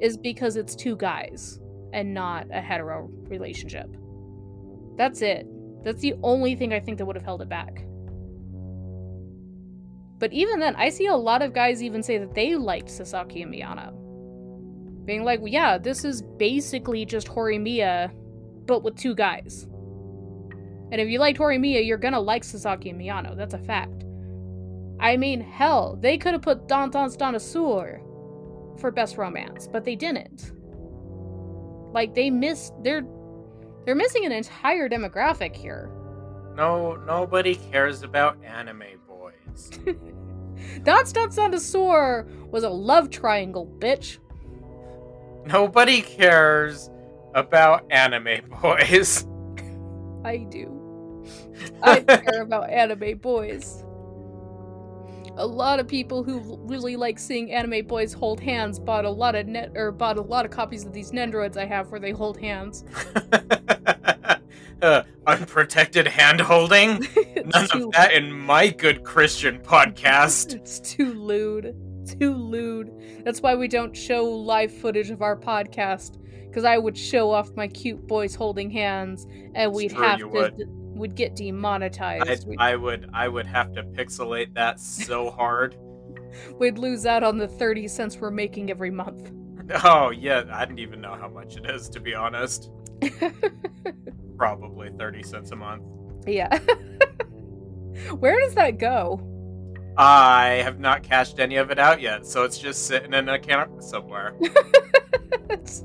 is 0.00 0.16
because 0.16 0.56
it's 0.56 0.74
two 0.74 0.96
guys 0.96 1.60
and 1.92 2.14
not 2.14 2.46
a 2.52 2.60
hetero 2.60 3.08
relationship. 3.28 3.86
That's 4.96 5.22
it. 5.22 5.46
That's 5.84 6.00
the 6.00 6.14
only 6.22 6.54
thing 6.54 6.72
I 6.72 6.80
think 6.80 6.98
that 6.98 7.06
would 7.06 7.16
have 7.16 7.24
held 7.24 7.42
it 7.42 7.48
back. 7.48 7.84
But 10.18 10.32
even 10.32 10.60
then, 10.60 10.76
I 10.76 10.88
see 10.88 11.06
a 11.06 11.16
lot 11.16 11.42
of 11.42 11.52
guys 11.52 11.82
even 11.82 12.02
say 12.02 12.18
that 12.18 12.34
they 12.34 12.54
liked 12.54 12.88
Sasaki 12.88 13.42
and 13.42 13.52
Miyano. 13.52 13.98
Being 15.04 15.24
like, 15.24 15.40
yeah, 15.44 15.78
this 15.78 16.04
is 16.04 16.22
basically 16.22 17.04
just 17.04 17.26
Horimiya, 17.26 18.12
but 18.66 18.84
with 18.84 18.96
two 18.96 19.16
guys. 19.16 19.66
And 20.92 21.00
if 21.00 21.08
you 21.08 21.18
liked 21.18 21.40
Horimiya, 21.40 21.84
you're 21.84 21.98
gonna 21.98 22.20
like 22.20 22.44
Sasaki 22.44 22.90
and 22.90 23.00
Miyano. 23.00 23.36
That's 23.36 23.54
a 23.54 23.58
fact. 23.58 24.04
I 25.00 25.16
mean, 25.16 25.40
hell, 25.40 25.98
they 26.00 26.16
could 26.16 26.34
have 26.34 26.42
put 26.42 26.68
Dante's 26.68 27.16
Dinosaur 27.16 28.00
for 28.78 28.92
best 28.92 29.16
romance, 29.16 29.66
but 29.66 29.84
they 29.84 29.96
didn't. 29.96 30.52
Like 31.92 32.14
they 32.14 32.30
missed 32.30 32.72
they're 32.82 33.06
they're 33.84 33.94
missing 33.94 34.24
an 34.24 34.32
entire 34.32 34.88
demographic 34.88 35.54
here. 35.54 35.90
No, 36.56 36.96
nobody 37.06 37.54
cares 37.54 38.02
about 38.02 38.42
anime 38.44 39.00
boys. 39.08 39.70
Dante's 40.82 41.12
Dinosaur 41.34 42.26
was 42.50 42.64
a 42.64 42.70
love 42.70 43.10
triangle, 43.10 43.66
bitch. 43.78 44.18
Nobody 45.46 46.02
cares 46.02 46.90
about 47.34 47.90
anime 47.90 48.48
boys. 48.62 49.26
I 50.24 50.46
do. 50.48 51.26
I 51.82 52.00
care 52.00 52.42
about 52.42 52.70
anime 52.70 53.18
boys. 53.18 53.84
A 55.36 55.46
lot 55.46 55.80
of 55.80 55.88
people 55.88 56.22
who 56.22 56.58
really 56.66 56.94
like 56.96 57.18
seeing 57.18 57.52
anime 57.52 57.86
boys 57.86 58.12
hold 58.12 58.38
hands 58.38 58.78
bought 58.78 59.06
a 59.06 59.10
lot 59.10 59.34
of 59.34 59.46
net 59.46 59.72
or 59.74 59.90
bought 59.90 60.18
a 60.18 60.22
lot 60.22 60.44
of 60.44 60.50
copies 60.50 60.84
of 60.84 60.92
these 60.92 61.10
Nendoroids 61.10 61.56
I 61.56 61.64
have 61.64 61.90
where 61.90 62.00
they 62.00 62.10
hold 62.10 62.38
hands. 62.38 62.84
uh, 64.82 65.02
unprotected 65.26 66.06
hand 66.06 66.40
holding? 66.40 67.06
None 67.46 67.68
too... 67.68 67.86
of 67.86 67.92
that 67.92 68.12
in 68.12 68.30
my 68.30 68.68
good 68.68 69.04
Christian 69.04 69.58
podcast. 69.58 70.54
It's 70.62 70.80
too 70.80 71.14
lewd. 71.14 71.74
Too 72.20 72.34
lewd. 72.34 72.92
That's 73.24 73.40
why 73.40 73.54
we 73.54 73.68
don't 73.68 73.96
show 73.96 74.24
live 74.24 74.72
footage 74.72 75.10
of 75.10 75.22
our 75.22 75.36
podcast. 75.36 76.18
Because 76.46 76.64
I 76.64 76.76
would 76.76 76.98
show 76.98 77.30
off 77.30 77.56
my 77.56 77.68
cute 77.68 78.06
boys 78.06 78.34
holding 78.34 78.70
hands, 78.70 79.26
and 79.54 79.72
we'd 79.72 79.92
have 79.92 80.18
to. 80.18 80.26
Would 80.26 80.81
would 80.94 81.14
get 81.14 81.36
demonetized. 81.36 82.46
I 82.58 82.76
would 82.76 83.08
I 83.12 83.28
would 83.28 83.46
have 83.46 83.72
to 83.74 83.82
pixelate 83.82 84.54
that 84.54 84.80
so 84.80 85.30
hard. 85.36 85.76
We'd 86.58 86.78
lose 86.78 87.06
out 87.06 87.22
on 87.22 87.38
the 87.38 87.48
30 87.48 87.88
cents 87.88 88.16
we're 88.18 88.30
making 88.30 88.70
every 88.70 88.90
month. 88.90 89.32
Oh, 89.84 90.10
yeah, 90.10 90.44
I 90.52 90.64
didn't 90.64 90.80
even 90.80 91.00
know 91.00 91.14
how 91.14 91.28
much 91.28 91.56
it 91.56 91.66
is 91.66 91.88
to 91.90 92.00
be 92.00 92.14
honest. 92.14 92.70
Probably 94.36 94.90
30 94.98 95.22
cents 95.22 95.50
a 95.52 95.56
month. 95.56 95.84
Yeah. 96.26 96.58
Where 98.18 98.40
does 98.40 98.54
that 98.54 98.78
go? 98.78 99.28
I 99.96 100.62
have 100.64 100.80
not 100.80 101.02
cashed 101.02 101.38
any 101.38 101.56
of 101.56 101.70
it 101.70 101.78
out 101.78 102.00
yet, 102.00 102.26
so 102.26 102.44
it's 102.44 102.58
just 102.58 102.86
sitting 102.86 103.12
in 103.12 103.28
an 103.28 103.34
account 103.34 103.84
somewhere. 103.84 104.34
it's, 105.50 105.84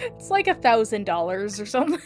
it's 0.00 0.30
like 0.30 0.46
a 0.46 0.54
thousand 0.54 1.04
dollars 1.04 1.60
or 1.60 1.66
something. 1.66 2.00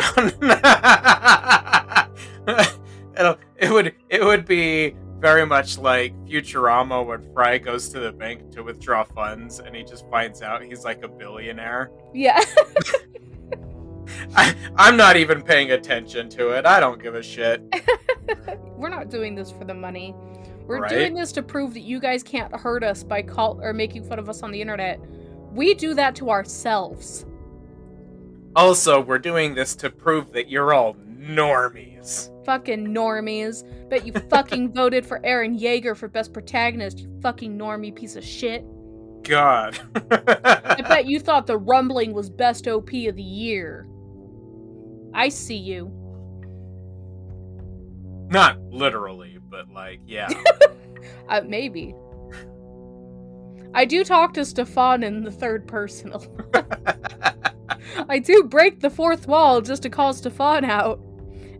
it 3.58 3.70
would 3.70 3.94
it 4.08 4.24
would 4.24 4.46
be 4.46 4.96
very 5.18 5.44
much 5.44 5.78
like 5.78 6.14
Futurama 6.24 7.04
when 7.04 7.30
Fry 7.34 7.58
goes 7.58 7.90
to 7.90 8.00
the 8.00 8.10
bank 8.10 8.50
to 8.52 8.62
withdraw 8.62 9.04
funds 9.04 9.58
and 9.58 9.76
he 9.76 9.84
just 9.84 10.08
finds 10.08 10.40
out 10.40 10.62
he's 10.62 10.84
like 10.84 11.04
a 11.04 11.08
billionaire. 11.08 11.90
Yeah. 12.14 12.40
I, 14.34 14.54
I'm 14.76 14.96
not 14.96 15.16
even 15.16 15.42
paying 15.42 15.72
attention 15.72 16.28
to 16.30 16.50
it. 16.50 16.64
I 16.64 16.80
don't 16.80 17.02
give 17.02 17.14
a 17.14 17.22
shit. 17.22 17.62
We're 18.76 18.88
not 18.88 19.10
doing 19.10 19.34
this 19.34 19.50
for 19.50 19.64
the 19.64 19.74
money. 19.74 20.14
We're 20.66 20.80
right? 20.80 20.90
doing 20.90 21.14
this 21.14 21.32
to 21.32 21.42
prove 21.42 21.74
that 21.74 21.80
you 21.80 22.00
guys 22.00 22.22
can't 22.22 22.54
hurt 22.54 22.82
us 22.82 23.02
by 23.02 23.22
call 23.22 23.60
or 23.62 23.72
making 23.72 24.04
fun 24.04 24.18
of 24.18 24.28
us 24.28 24.42
on 24.42 24.50
the 24.50 24.60
internet. 24.60 25.00
We 25.52 25.74
do 25.74 25.94
that 25.94 26.14
to 26.16 26.30
ourselves. 26.30 27.26
Also, 28.56 29.00
we're 29.00 29.18
doing 29.18 29.54
this 29.54 29.74
to 29.76 29.90
prove 29.90 30.32
that 30.32 30.50
you're 30.50 30.74
all 30.74 30.94
normies. 30.94 32.30
Fucking 32.44 32.88
normies. 32.88 33.64
Bet 33.88 34.06
you 34.06 34.12
fucking 34.12 34.72
voted 34.74 35.06
for 35.06 35.20
Eren 35.20 35.60
Yeager 35.60 35.96
for 35.96 36.08
best 36.08 36.32
protagonist, 36.32 36.98
you 36.98 37.20
fucking 37.22 37.56
normie 37.56 37.94
piece 37.94 38.16
of 38.16 38.24
shit. 38.24 38.64
God. 39.22 39.78
I 40.10 40.82
bet 40.88 41.06
you 41.06 41.20
thought 41.20 41.46
the 41.46 41.58
rumbling 41.58 42.12
was 42.12 42.30
best 42.30 42.66
OP 42.66 42.92
of 42.92 43.16
the 43.16 43.22
year. 43.22 43.86
I 45.12 45.28
see 45.28 45.56
you. 45.56 45.92
Not 48.30 48.60
literally, 48.70 49.38
but 49.48 49.68
like, 49.70 50.00
yeah. 50.06 50.28
uh, 51.28 51.42
maybe. 51.46 51.94
I 53.74 53.84
do 53.84 54.02
talk 54.02 54.34
to 54.34 54.44
Stefan 54.44 55.02
in 55.02 55.22
the 55.22 55.30
third 55.30 55.66
person. 55.66 56.12
I 58.08 58.18
do 58.18 58.44
break 58.44 58.80
the 58.80 58.90
fourth 58.90 59.26
wall 59.26 59.60
just 59.60 59.82
to 59.82 59.90
call 59.90 60.12
Stefan 60.12 60.64
out. 60.64 61.00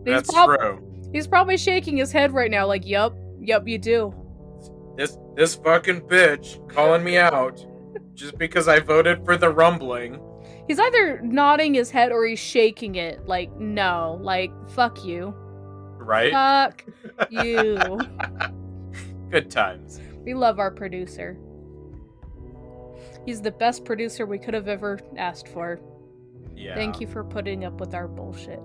That's 0.05 0.31
prob- 0.31 0.59
true. 0.59 1.09
He's 1.13 1.27
probably 1.27 1.57
shaking 1.57 1.97
his 1.97 2.11
head 2.11 2.33
right 2.33 2.49
now, 2.49 2.65
like, 2.65 2.85
"Yup, 2.85 3.15
yup, 3.39 3.67
you 3.67 3.77
do." 3.77 4.13
This 4.97 5.17
this 5.35 5.55
fucking 5.55 6.01
bitch 6.01 6.67
calling 6.69 7.03
me 7.03 7.17
out 7.17 7.65
just 8.13 8.37
because 8.37 8.67
I 8.67 8.79
voted 8.79 9.25
for 9.25 9.37
the 9.37 9.49
rumbling. 9.49 10.19
He's 10.67 10.79
either 10.79 11.21
nodding 11.21 11.73
his 11.73 11.91
head 11.91 12.11
or 12.11 12.25
he's 12.25 12.39
shaking 12.39 12.95
it, 12.95 13.27
like, 13.27 13.55
"No, 13.57 14.19
like, 14.21 14.51
fuck 14.69 15.03
you." 15.03 15.33
Right? 15.97 16.31
Fuck 16.31 16.85
you. 17.29 17.77
Good 19.29 19.49
times. 19.49 19.99
We 20.23 20.33
love 20.33 20.59
our 20.59 20.71
producer. 20.71 21.37
He's 23.25 23.41
the 23.41 23.51
best 23.51 23.85
producer 23.85 24.25
we 24.25 24.39
could 24.39 24.53
have 24.53 24.67
ever 24.67 24.99
asked 25.17 25.47
for. 25.47 25.79
Yeah. 26.61 26.75
Thank 26.75 27.01
you 27.01 27.07
for 27.07 27.23
putting 27.23 27.65
up 27.65 27.79
with 27.79 27.95
our 27.95 28.07
bullshit. 28.07 28.61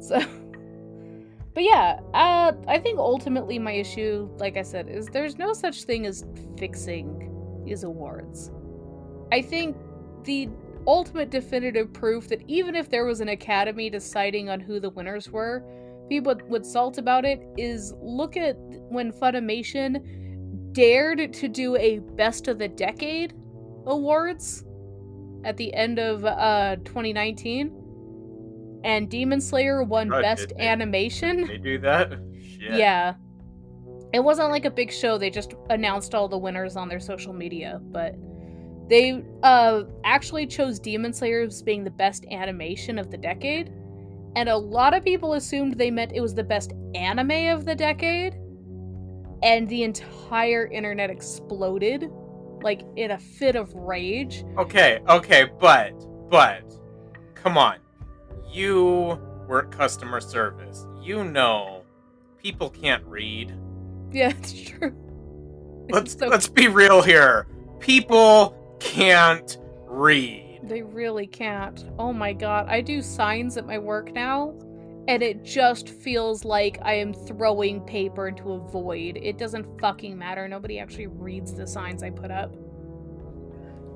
So, 0.00 0.20
but 1.54 1.64
yeah, 1.64 2.00
uh, 2.14 2.52
I 2.68 2.78
think 2.78 2.98
ultimately 2.98 3.58
my 3.58 3.72
issue, 3.72 4.28
like 4.38 4.56
I 4.56 4.62
said, 4.62 4.88
is 4.88 5.06
there's 5.08 5.36
no 5.36 5.52
such 5.52 5.84
thing 5.84 6.06
as 6.06 6.24
fixing 6.56 7.62
these 7.64 7.82
awards. 7.82 8.52
I 9.32 9.42
think 9.42 9.76
the 10.24 10.48
ultimate 10.86 11.30
definitive 11.30 11.92
proof 11.92 12.28
that 12.28 12.42
even 12.46 12.76
if 12.76 12.88
there 12.88 13.04
was 13.04 13.20
an 13.20 13.28
academy 13.28 13.90
deciding 13.90 14.48
on 14.48 14.60
who 14.60 14.78
the 14.78 14.90
winners 14.90 15.30
were, 15.30 15.64
people 16.08 16.34
would 16.48 16.66
salt 16.66 16.98
about 16.98 17.24
it 17.24 17.40
is 17.56 17.94
look 18.00 18.36
at 18.36 18.56
when 18.90 19.12
Funimation 19.12 20.72
dared 20.72 21.32
to 21.32 21.48
do 21.48 21.76
a 21.76 21.98
best 22.16 22.48
of 22.48 22.58
the 22.58 22.68
decade 22.68 23.34
awards 23.86 24.64
at 25.44 25.56
the 25.56 25.72
end 25.74 25.98
of 25.98 26.24
uh 26.24 26.76
2019 26.84 27.82
and 28.84 29.08
Demon 29.08 29.40
Slayer 29.40 29.82
won 29.82 30.12
oh, 30.12 30.20
best 30.20 30.52
they, 30.56 30.66
animation. 30.66 31.46
They 31.46 31.58
do 31.58 31.78
that? 31.78 32.10
Shit. 32.40 32.74
Yeah. 32.74 33.14
It 34.12 34.20
wasn't 34.20 34.50
like 34.50 34.64
a 34.64 34.70
big 34.70 34.92
show. 34.92 35.18
They 35.18 35.30
just 35.30 35.54
announced 35.70 36.14
all 36.14 36.28
the 36.28 36.38
winners 36.38 36.76
on 36.76 36.88
their 36.88 37.00
social 37.00 37.32
media, 37.32 37.80
but 37.82 38.16
they 38.88 39.24
uh 39.42 39.84
actually 40.04 40.46
chose 40.46 40.78
Demon 40.78 41.12
Slayer 41.12 41.42
as 41.42 41.62
being 41.62 41.84
the 41.84 41.90
best 41.90 42.26
animation 42.30 42.98
of 42.98 43.10
the 43.10 43.16
decade. 43.16 43.72
And 44.34 44.48
a 44.48 44.56
lot 44.56 44.94
of 44.94 45.04
people 45.04 45.34
assumed 45.34 45.74
they 45.74 45.90
meant 45.90 46.12
it 46.14 46.20
was 46.20 46.34
the 46.34 46.44
best 46.44 46.72
anime 46.94 47.48
of 47.54 47.64
the 47.64 47.74
decade. 47.74 48.34
And 49.42 49.68
the 49.68 49.82
entire 49.82 50.66
internet 50.66 51.10
exploded 51.10 52.10
like 52.62 52.82
in 52.96 53.10
a 53.10 53.18
fit 53.18 53.56
of 53.56 53.72
rage. 53.74 54.44
Okay, 54.58 55.00
okay, 55.08 55.46
but 55.58 55.92
but 56.30 56.62
come 57.34 57.58
on. 57.58 57.78
You 58.50 59.20
work 59.48 59.70
customer 59.70 60.20
service. 60.20 60.86
You 61.00 61.24
know 61.24 61.82
people 62.38 62.70
can't 62.70 63.04
read. 63.06 63.54
Yeah, 64.10 64.28
it's 64.38 64.52
true. 64.52 64.94
Let's 65.90 66.12
so- 66.18 66.28
let's 66.28 66.48
be 66.48 66.68
real 66.68 67.02
here. 67.02 67.46
People 67.80 68.76
can't 68.80 69.58
read. 69.86 70.60
They 70.62 70.82
really 70.82 71.26
can't. 71.26 71.84
Oh 71.98 72.12
my 72.12 72.32
god. 72.32 72.66
I 72.68 72.80
do 72.80 73.02
signs 73.02 73.56
at 73.56 73.66
my 73.66 73.78
work 73.78 74.12
now 74.12 74.54
and 75.08 75.22
it 75.22 75.42
just 75.42 75.88
feels 75.88 76.44
like 76.44 76.78
I 76.82 76.94
am 76.94 77.12
throwing 77.12 77.80
paper 77.82 78.28
into 78.28 78.52
a 78.52 78.58
void. 78.58 79.18
It 79.20 79.36
doesn't 79.38 79.80
fucking 79.80 80.16
matter. 80.16 80.46
Nobody 80.46 80.78
actually 80.78 81.08
reads 81.08 81.52
the 81.54 81.66
signs 81.66 82.02
I 82.02 82.10
put 82.10 82.30
up. 82.30 82.54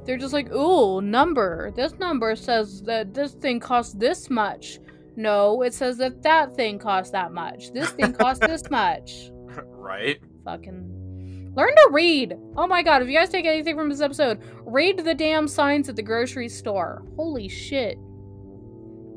They're 0.04 0.16
just 0.18 0.32
like, 0.32 0.52
ooh, 0.52 1.00
number. 1.00 1.72
This 1.74 1.94
number 1.98 2.36
says 2.36 2.82
that 2.82 3.14
this 3.14 3.32
thing 3.32 3.60
costs 3.60 3.94
this 3.94 4.30
much. 4.30 4.78
No, 5.16 5.62
it 5.62 5.74
says 5.74 5.96
that 5.98 6.22
that 6.22 6.54
thing 6.54 6.78
costs 6.78 7.10
that 7.12 7.32
much. 7.32 7.72
This 7.72 7.90
thing 7.90 8.12
costs 8.12 8.46
this 8.46 8.62
much. 8.70 9.30
right? 9.66 10.18
Fucking 10.44 11.52
learn 11.56 11.74
to 11.74 11.88
read. 11.90 12.36
Oh 12.56 12.66
my 12.66 12.82
god, 12.82 13.02
if 13.02 13.08
you 13.08 13.14
guys 13.14 13.30
take 13.30 13.46
anything 13.46 13.76
from 13.76 13.88
this 13.88 14.00
episode, 14.00 14.40
read 14.64 14.98
the 14.98 15.14
damn 15.14 15.48
signs 15.48 15.88
at 15.88 15.96
the 15.96 16.02
grocery 16.02 16.48
store. 16.48 17.02
Holy 17.16 17.48
shit. 17.48 17.98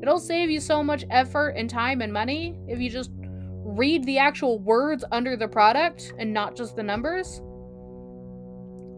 It'll 0.02 0.18
save 0.18 0.50
you 0.50 0.60
so 0.60 0.82
much 0.82 1.04
effort 1.10 1.50
and 1.50 1.68
time 1.68 2.00
and 2.00 2.12
money 2.12 2.58
if 2.68 2.80
you 2.80 2.90
just 2.90 3.10
read 3.16 4.04
the 4.04 4.18
actual 4.18 4.58
words 4.58 5.04
under 5.12 5.36
the 5.36 5.48
product 5.48 6.14
and 6.18 6.32
not 6.32 6.56
just 6.56 6.76
the 6.76 6.82
numbers. 6.82 7.40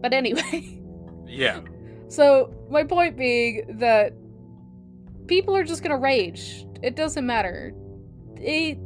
But 0.01 0.13
anyway. 0.13 0.79
Yeah. 1.27 1.61
So, 2.09 2.53
my 2.69 2.83
point 2.83 3.17
being 3.17 3.77
that 3.79 4.13
people 5.25 5.55
are 5.55 5.63
just 5.63 5.81
going 5.81 5.95
to 5.95 5.97
rage. 5.97 6.63
It 6.83 6.95
doesn't 6.95 7.25
matter. 7.25 7.73
They 8.35 8.79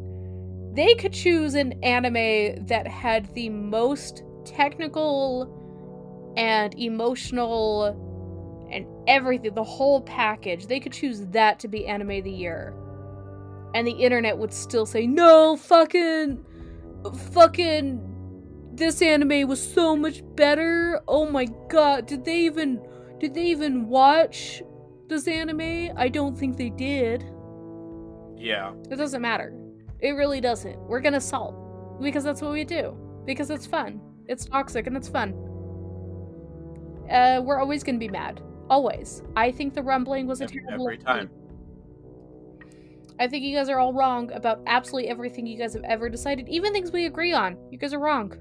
they 0.72 0.95
could 0.95 1.11
choose 1.11 1.55
an 1.55 1.74
anime 1.84 2.68
that 2.68 2.88
had 2.88 3.34
the 3.34 3.49
most 3.49 4.24
technical 4.45 5.53
and 6.38 6.74
emotional 6.80 8.07
and 8.72 8.86
everything, 9.07 9.53
the 9.53 9.63
whole 9.63 10.01
package. 10.01 10.68
They 10.68 10.80
could 10.80 10.93
choose 10.93 11.26
that 11.28 11.59
to 11.59 11.68
be 11.68 11.88
anime 11.88 12.11
of 12.11 12.24
the 12.24 12.32
year. 12.32 12.74
And 13.74 13.86
the 13.86 13.91
internet 13.91 14.38
would 14.38 14.53
still 14.53 14.86
say, 14.86 15.05
"No, 15.05 15.55
fucking 15.57 16.43
fucking 17.34 18.01
this 18.74 19.01
anime 19.01 19.47
was 19.47 19.61
so 19.61 19.95
much 19.95 20.22
better. 20.36 21.01
Oh 21.07 21.30
my 21.30 21.45
god, 21.70 22.05
did 22.05 22.24
they 22.24 22.41
even 22.41 22.82
did 23.20 23.34
they 23.34 23.47
even 23.47 23.88
watch 23.88 24.61
this 25.07 25.28
anime? 25.28 25.97
I 25.97 26.09
don't 26.09 26.38
think 26.38 26.57
they 26.57 26.70
did. 26.70 27.24
Yeah. 28.38 28.74
It 28.91 28.97
doesn't 28.97 29.22
matter. 29.22 29.53
It 29.99 30.11
really 30.11 30.39
doesn't. 30.39 30.78
We're 30.80 31.01
gonna 31.01 31.22
salt 31.22 31.99
because 32.01 32.24
that's 32.24 32.41
what 32.41 32.51
we 32.51 32.63
do. 32.63 32.95
Because 33.26 33.49
it's 33.49 33.65
fun. 33.65 33.99
It's 34.28 34.45
toxic 34.45 34.88
and 34.88 34.95
it's 34.95 35.09
fun. 35.09 35.34
Uh, 37.09 37.41
we're 37.43 37.59
always 37.59 37.84
gonna 37.84 37.97
be 37.97 38.09
mad. 38.09 38.41
Always. 38.70 39.24
I 39.36 39.51
think 39.51 39.74
the 39.74 39.84
rumbling 39.84 40.28
was 40.28 40.41
a 40.41 40.47
terrible 40.47 40.88
every 40.88 40.97
time. 40.97 41.30
I 43.20 43.28
think 43.28 43.43
you 43.43 43.55
guys 43.55 43.70
are 43.70 43.80
all 43.80 43.93
wrong 43.93 44.32
about 44.32 44.61
absolutely 44.68 45.09
everything 45.09 45.47
you 45.47 45.57
guys 45.57 45.74
have 45.74 45.84
ever 45.84 46.09
decided, 46.09 46.47
even 46.49 46.72
things 46.72 46.91
we 46.91 47.05
agree 47.05 47.34
on. 47.34 47.57
You 47.72 47.78
guys 47.78 47.93
are 47.93 47.99
wrong. 47.99 48.34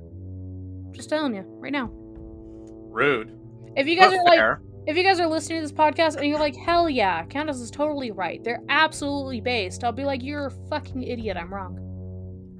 Just 0.92 1.08
telling 1.08 1.34
you 1.34 1.44
right 1.46 1.72
now. 1.72 1.90
Rude. 1.92 3.38
If 3.76 3.86
you 3.86 3.96
guys 3.96 4.12
are 4.12 4.24
fair. 4.26 4.60
like, 4.60 4.86
if 4.86 4.96
you 4.96 5.02
guys 5.02 5.18
are 5.18 5.26
listening 5.26 5.60
to 5.60 5.62
this 5.62 5.72
podcast 5.72 6.16
and 6.16 6.26
you're 6.26 6.38
like, 6.38 6.56
hell 6.56 6.88
yeah, 6.88 7.24
Candace 7.24 7.60
is 7.60 7.70
totally 7.70 8.10
right. 8.10 8.42
They're 8.44 8.62
absolutely 8.68 9.40
based. 9.40 9.82
I'll 9.82 9.92
be 9.92 10.04
like, 10.04 10.22
you're 10.22 10.46
a 10.46 10.50
fucking 10.68 11.02
idiot. 11.02 11.36
I'm 11.36 11.52
wrong. 11.52 11.78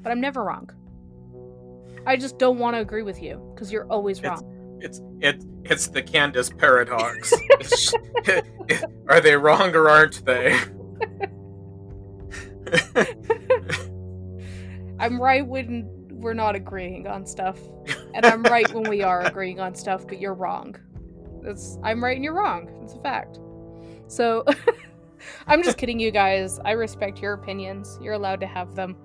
But 0.02 0.12
I'm 0.12 0.20
never 0.20 0.44
wrong. 0.44 0.70
I 2.06 2.16
just 2.16 2.38
don't 2.38 2.58
want 2.58 2.76
to 2.76 2.80
agree 2.80 3.02
with 3.02 3.22
you 3.22 3.52
because 3.54 3.72
you're 3.72 3.90
always 3.90 4.22
wrong. 4.22 4.38
It's 4.38 4.55
it's 4.80 5.00
it, 5.20 5.44
it's 5.64 5.88
the 5.88 6.02
Candace 6.02 6.50
paradox. 6.50 7.32
are 9.08 9.20
they 9.20 9.36
wrong 9.36 9.74
or 9.74 9.88
aren't 9.88 10.24
they? 10.24 10.58
I'm 14.98 15.20
right 15.20 15.46
when 15.46 15.90
we're 16.10 16.34
not 16.34 16.56
agreeing 16.56 17.06
on 17.06 17.26
stuff, 17.26 17.58
and 18.14 18.24
I'm 18.24 18.42
right 18.42 18.72
when 18.72 18.88
we 18.88 19.02
are 19.02 19.22
agreeing 19.22 19.60
on 19.60 19.74
stuff, 19.74 20.06
but 20.06 20.20
you're 20.20 20.34
wrong. 20.34 20.76
It's 21.44 21.78
I'm 21.82 22.02
right 22.02 22.16
and 22.16 22.24
you're 22.24 22.34
wrong. 22.34 22.68
It's 22.82 22.94
a 22.94 23.00
fact. 23.00 23.38
So 24.08 24.44
I'm 25.46 25.62
just 25.62 25.78
kidding, 25.78 26.00
you 26.00 26.10
guys. 26.10 26.58
I 26.64 26.72
respect 26.72 27.20
your 27.20 27.34
opinions. 27.34 27.98
You're 28.02 28.14
allowed 28.14 28.40
to 28.40 28.46
have 28.46 28.74
them, 28.74 28.96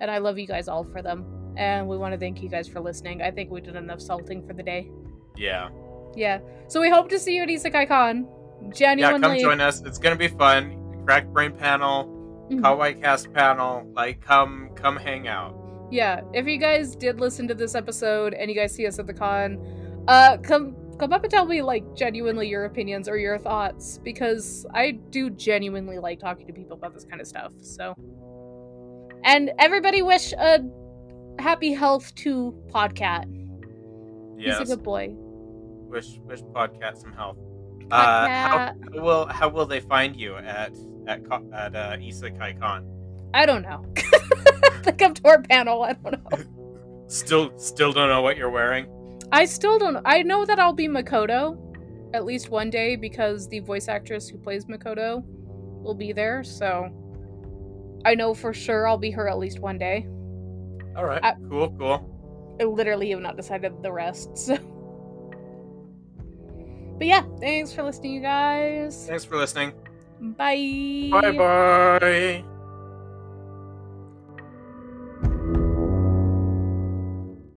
and 0.00 0.10
I 0.10 0.18
love 0.18 0.38
you 0.38 0.46
guys 0.46 0.68
all 0.68 0.84
for 0.84 1.02
them. 1.02 1.24
And 1.56 1.88
we 1.88 1.98
want 1.98 2.12
to 2.12 2.18
thank 2.18 2.42
you 2.42 2.48
guys 2.48 2.68
for 2.68 2.80
listening. 2.80 3.20
I 3.22 3.32
think 3.32 3.50
we 3.50 3.60
did 3.60 3.74
enough 3.74 4.00
salting 4.00 4.46
for 4.46 4.52
the 4.52 4.62
day. 4.62 4.90
Yeah. 5.38 5.68
Yeah. 6.14 6.40
So 6.66 6.80
we 6.80 6.90
hope 6.90 7.08
to 7.10 7.18
see 7.18 7.36
you 7.36 7.44
at 7.44 7.48
Isekai 7.48 7.88
Con. 7.88 8.26
Genuinely. 8.70 9.20
Yeah, 9.20 9.34
come 9.34 9.38
join 9.38 9.60
us. 9.60 9.80
It's 9.82 9.98
gonna 9.98 10.16
be 10.16 10.28
fun. 10.28 11.04
Crack 11.04 11.28
Brain 11.28 11.52
panel, 11.52 12.06
mm-hmm. 12.50 12.64
Kawaii 12.64 13.00
Cast 13.00 13.32
panel. 13.32 13.88
Like, 13.94 14.20
come, 14.20 14.70
come 14.74 14.96
hang 14.96 15.28
out. 15.28 15.54
Yeah. 15.90 16.20
If 16.34 16.46
you 16.46 16.58
guys 16.58 16.96
did 16.96 17.20
listen 17.20 17.48
to 17.48 17.54
this 17.54 17.74
episode 17.74 18.34
and 18.34 18.50
you 18.50 18.56
guys 18.56 18.74
see 18.74 18.86
us 18.86 18.98
at 18.98 19.06
the 19.06 19.14
con, 19.14 20.04
uh, 20.08 20.36
come 20.38 20.76
come 20.98 21.12
up 21.12 21.22
and 21.22 21.30
tell 21.30 21.46
me 21.46 21.62
like 21.62 21.84
genuinely 21.94 22.48
your 22.48 22.64
opinions 22.64 23.08
or 23.08 23.16
your 23.16 23.38
thoughts 23.38 23.98
because 24.02 24.66
I 24.74 24.92
do 25.10 25.30
genuinely 25.30 25.98
like 25.98 26.18
talking 26.18 26.46
to 26.48 26.52
people 26.52 26.76
about 26.76 26.92
this 26.92 27.04
kind 27.04 27.20
of 27.20 27.26
stuff. 27.26 27.52
So, 27.60 27.94
and 29.24 29.52
everybody 29.58 30.02
wish 30.02 30.32
a 30.32 30.60
happy 31.38 31.72
health 31.72 32.14
to 32.16 32.52
Podcat. 32.74 33.26
Yes. 34.36 34.58
He's 34.58 34.70
a 34.70 34.76
good 34.76 34.84
boy. 34.84 35.14
Wish 35.88 36.18
wish 36.24 36.40
Podcat 36.42 36.96
some 36.96 37.12
health. 37.12 37.38
Podcat. 37.88 37.92
Uh, 37.92 38.28
how, 38.28 38.58
how, 38.58 39.02
will 39.02 39.26
how 39.26 39.48
will 39.48 39.66
they 39.66 39.80
find 39.80 40.16
you 40.16 40.36
at 40.36 40.72
at 41.06 41.22
at 41.52 41.74
uh, 41.74 41.96
Isekai 41.96 42.60
Con? 42.60 42.86
I 43.34 43.46
don't 43.46 43.62
know. 43.62 43.84
come 44.98 45.14
to 45.14 45.28
our 45.28 45.42
panel. 45.42 45.82
I 45.82 45.92
don't 45.94 46.22
know. 46.30 46.38
Still 47.08 47.56
still 47.58 47.92
don't 47.92 48.10
know 48.10 48.20
what 48.20 48.36
you're 48.36 48.50
wearing. 48.50 48.86
I 49.32 49.46
still 49.46 49.78
don't. 49.78 49.96
I 50.04 50.22
know 50.22 50.44
that 50.44 50.58
I'll 50.58 50.74
be 50.74 50.88
Makoto 50.88 51.56
at 52.14 52.26
least 52.26 52.50
one 52.50 52.68
day 52.68 52.96
because 52.96 53.48
the 53.48 53.60
voice 53.60 53.88
actress 53.88 54.28
who 54.28 54.36
plays 54.36 54.66
Makoto 54.66 55.22
will 55.82 55.94
be 55.94 56.12
there. 56.12 56.44
So 56.44 56.90
I 58.04 58.14
know 58.14 58.34
for 58.34 58.52
sure 58.52 58.86
I'll 58.86 58.98
be 58.98 59.10
her 59.10 59.26
at 59.26 59.38
least 59.38 59.60
one 59.60 59.78
day. 59.78 60.06
All 60.96 61.06
right. 61.06 61.24
I, 61.24 61.34
cool. 61.48 61.70
Cool. 61.78 62.56
I 62.60 62.64
literally 62.64 63.10
have 63.10 63.20
not 63.20 63.36
decided 63.36 63.82
the 63.82 63.92
rest. 63.92 64.30
So. 64.36 64.58
But 66.98 67.06
yeah, 67.06 67.22
thanks 67.40 67.72
for 67.72 67.84
listening, 67.84 68.12
you 68.12 68.20
guys. 68.20 69.06
Thanks 69.06 69.24
for 69.24 69.36
listening. 69.36 69.72
Bye. 70.20 71.08
Bye 71.12 71.32
bye. 71.32 72.44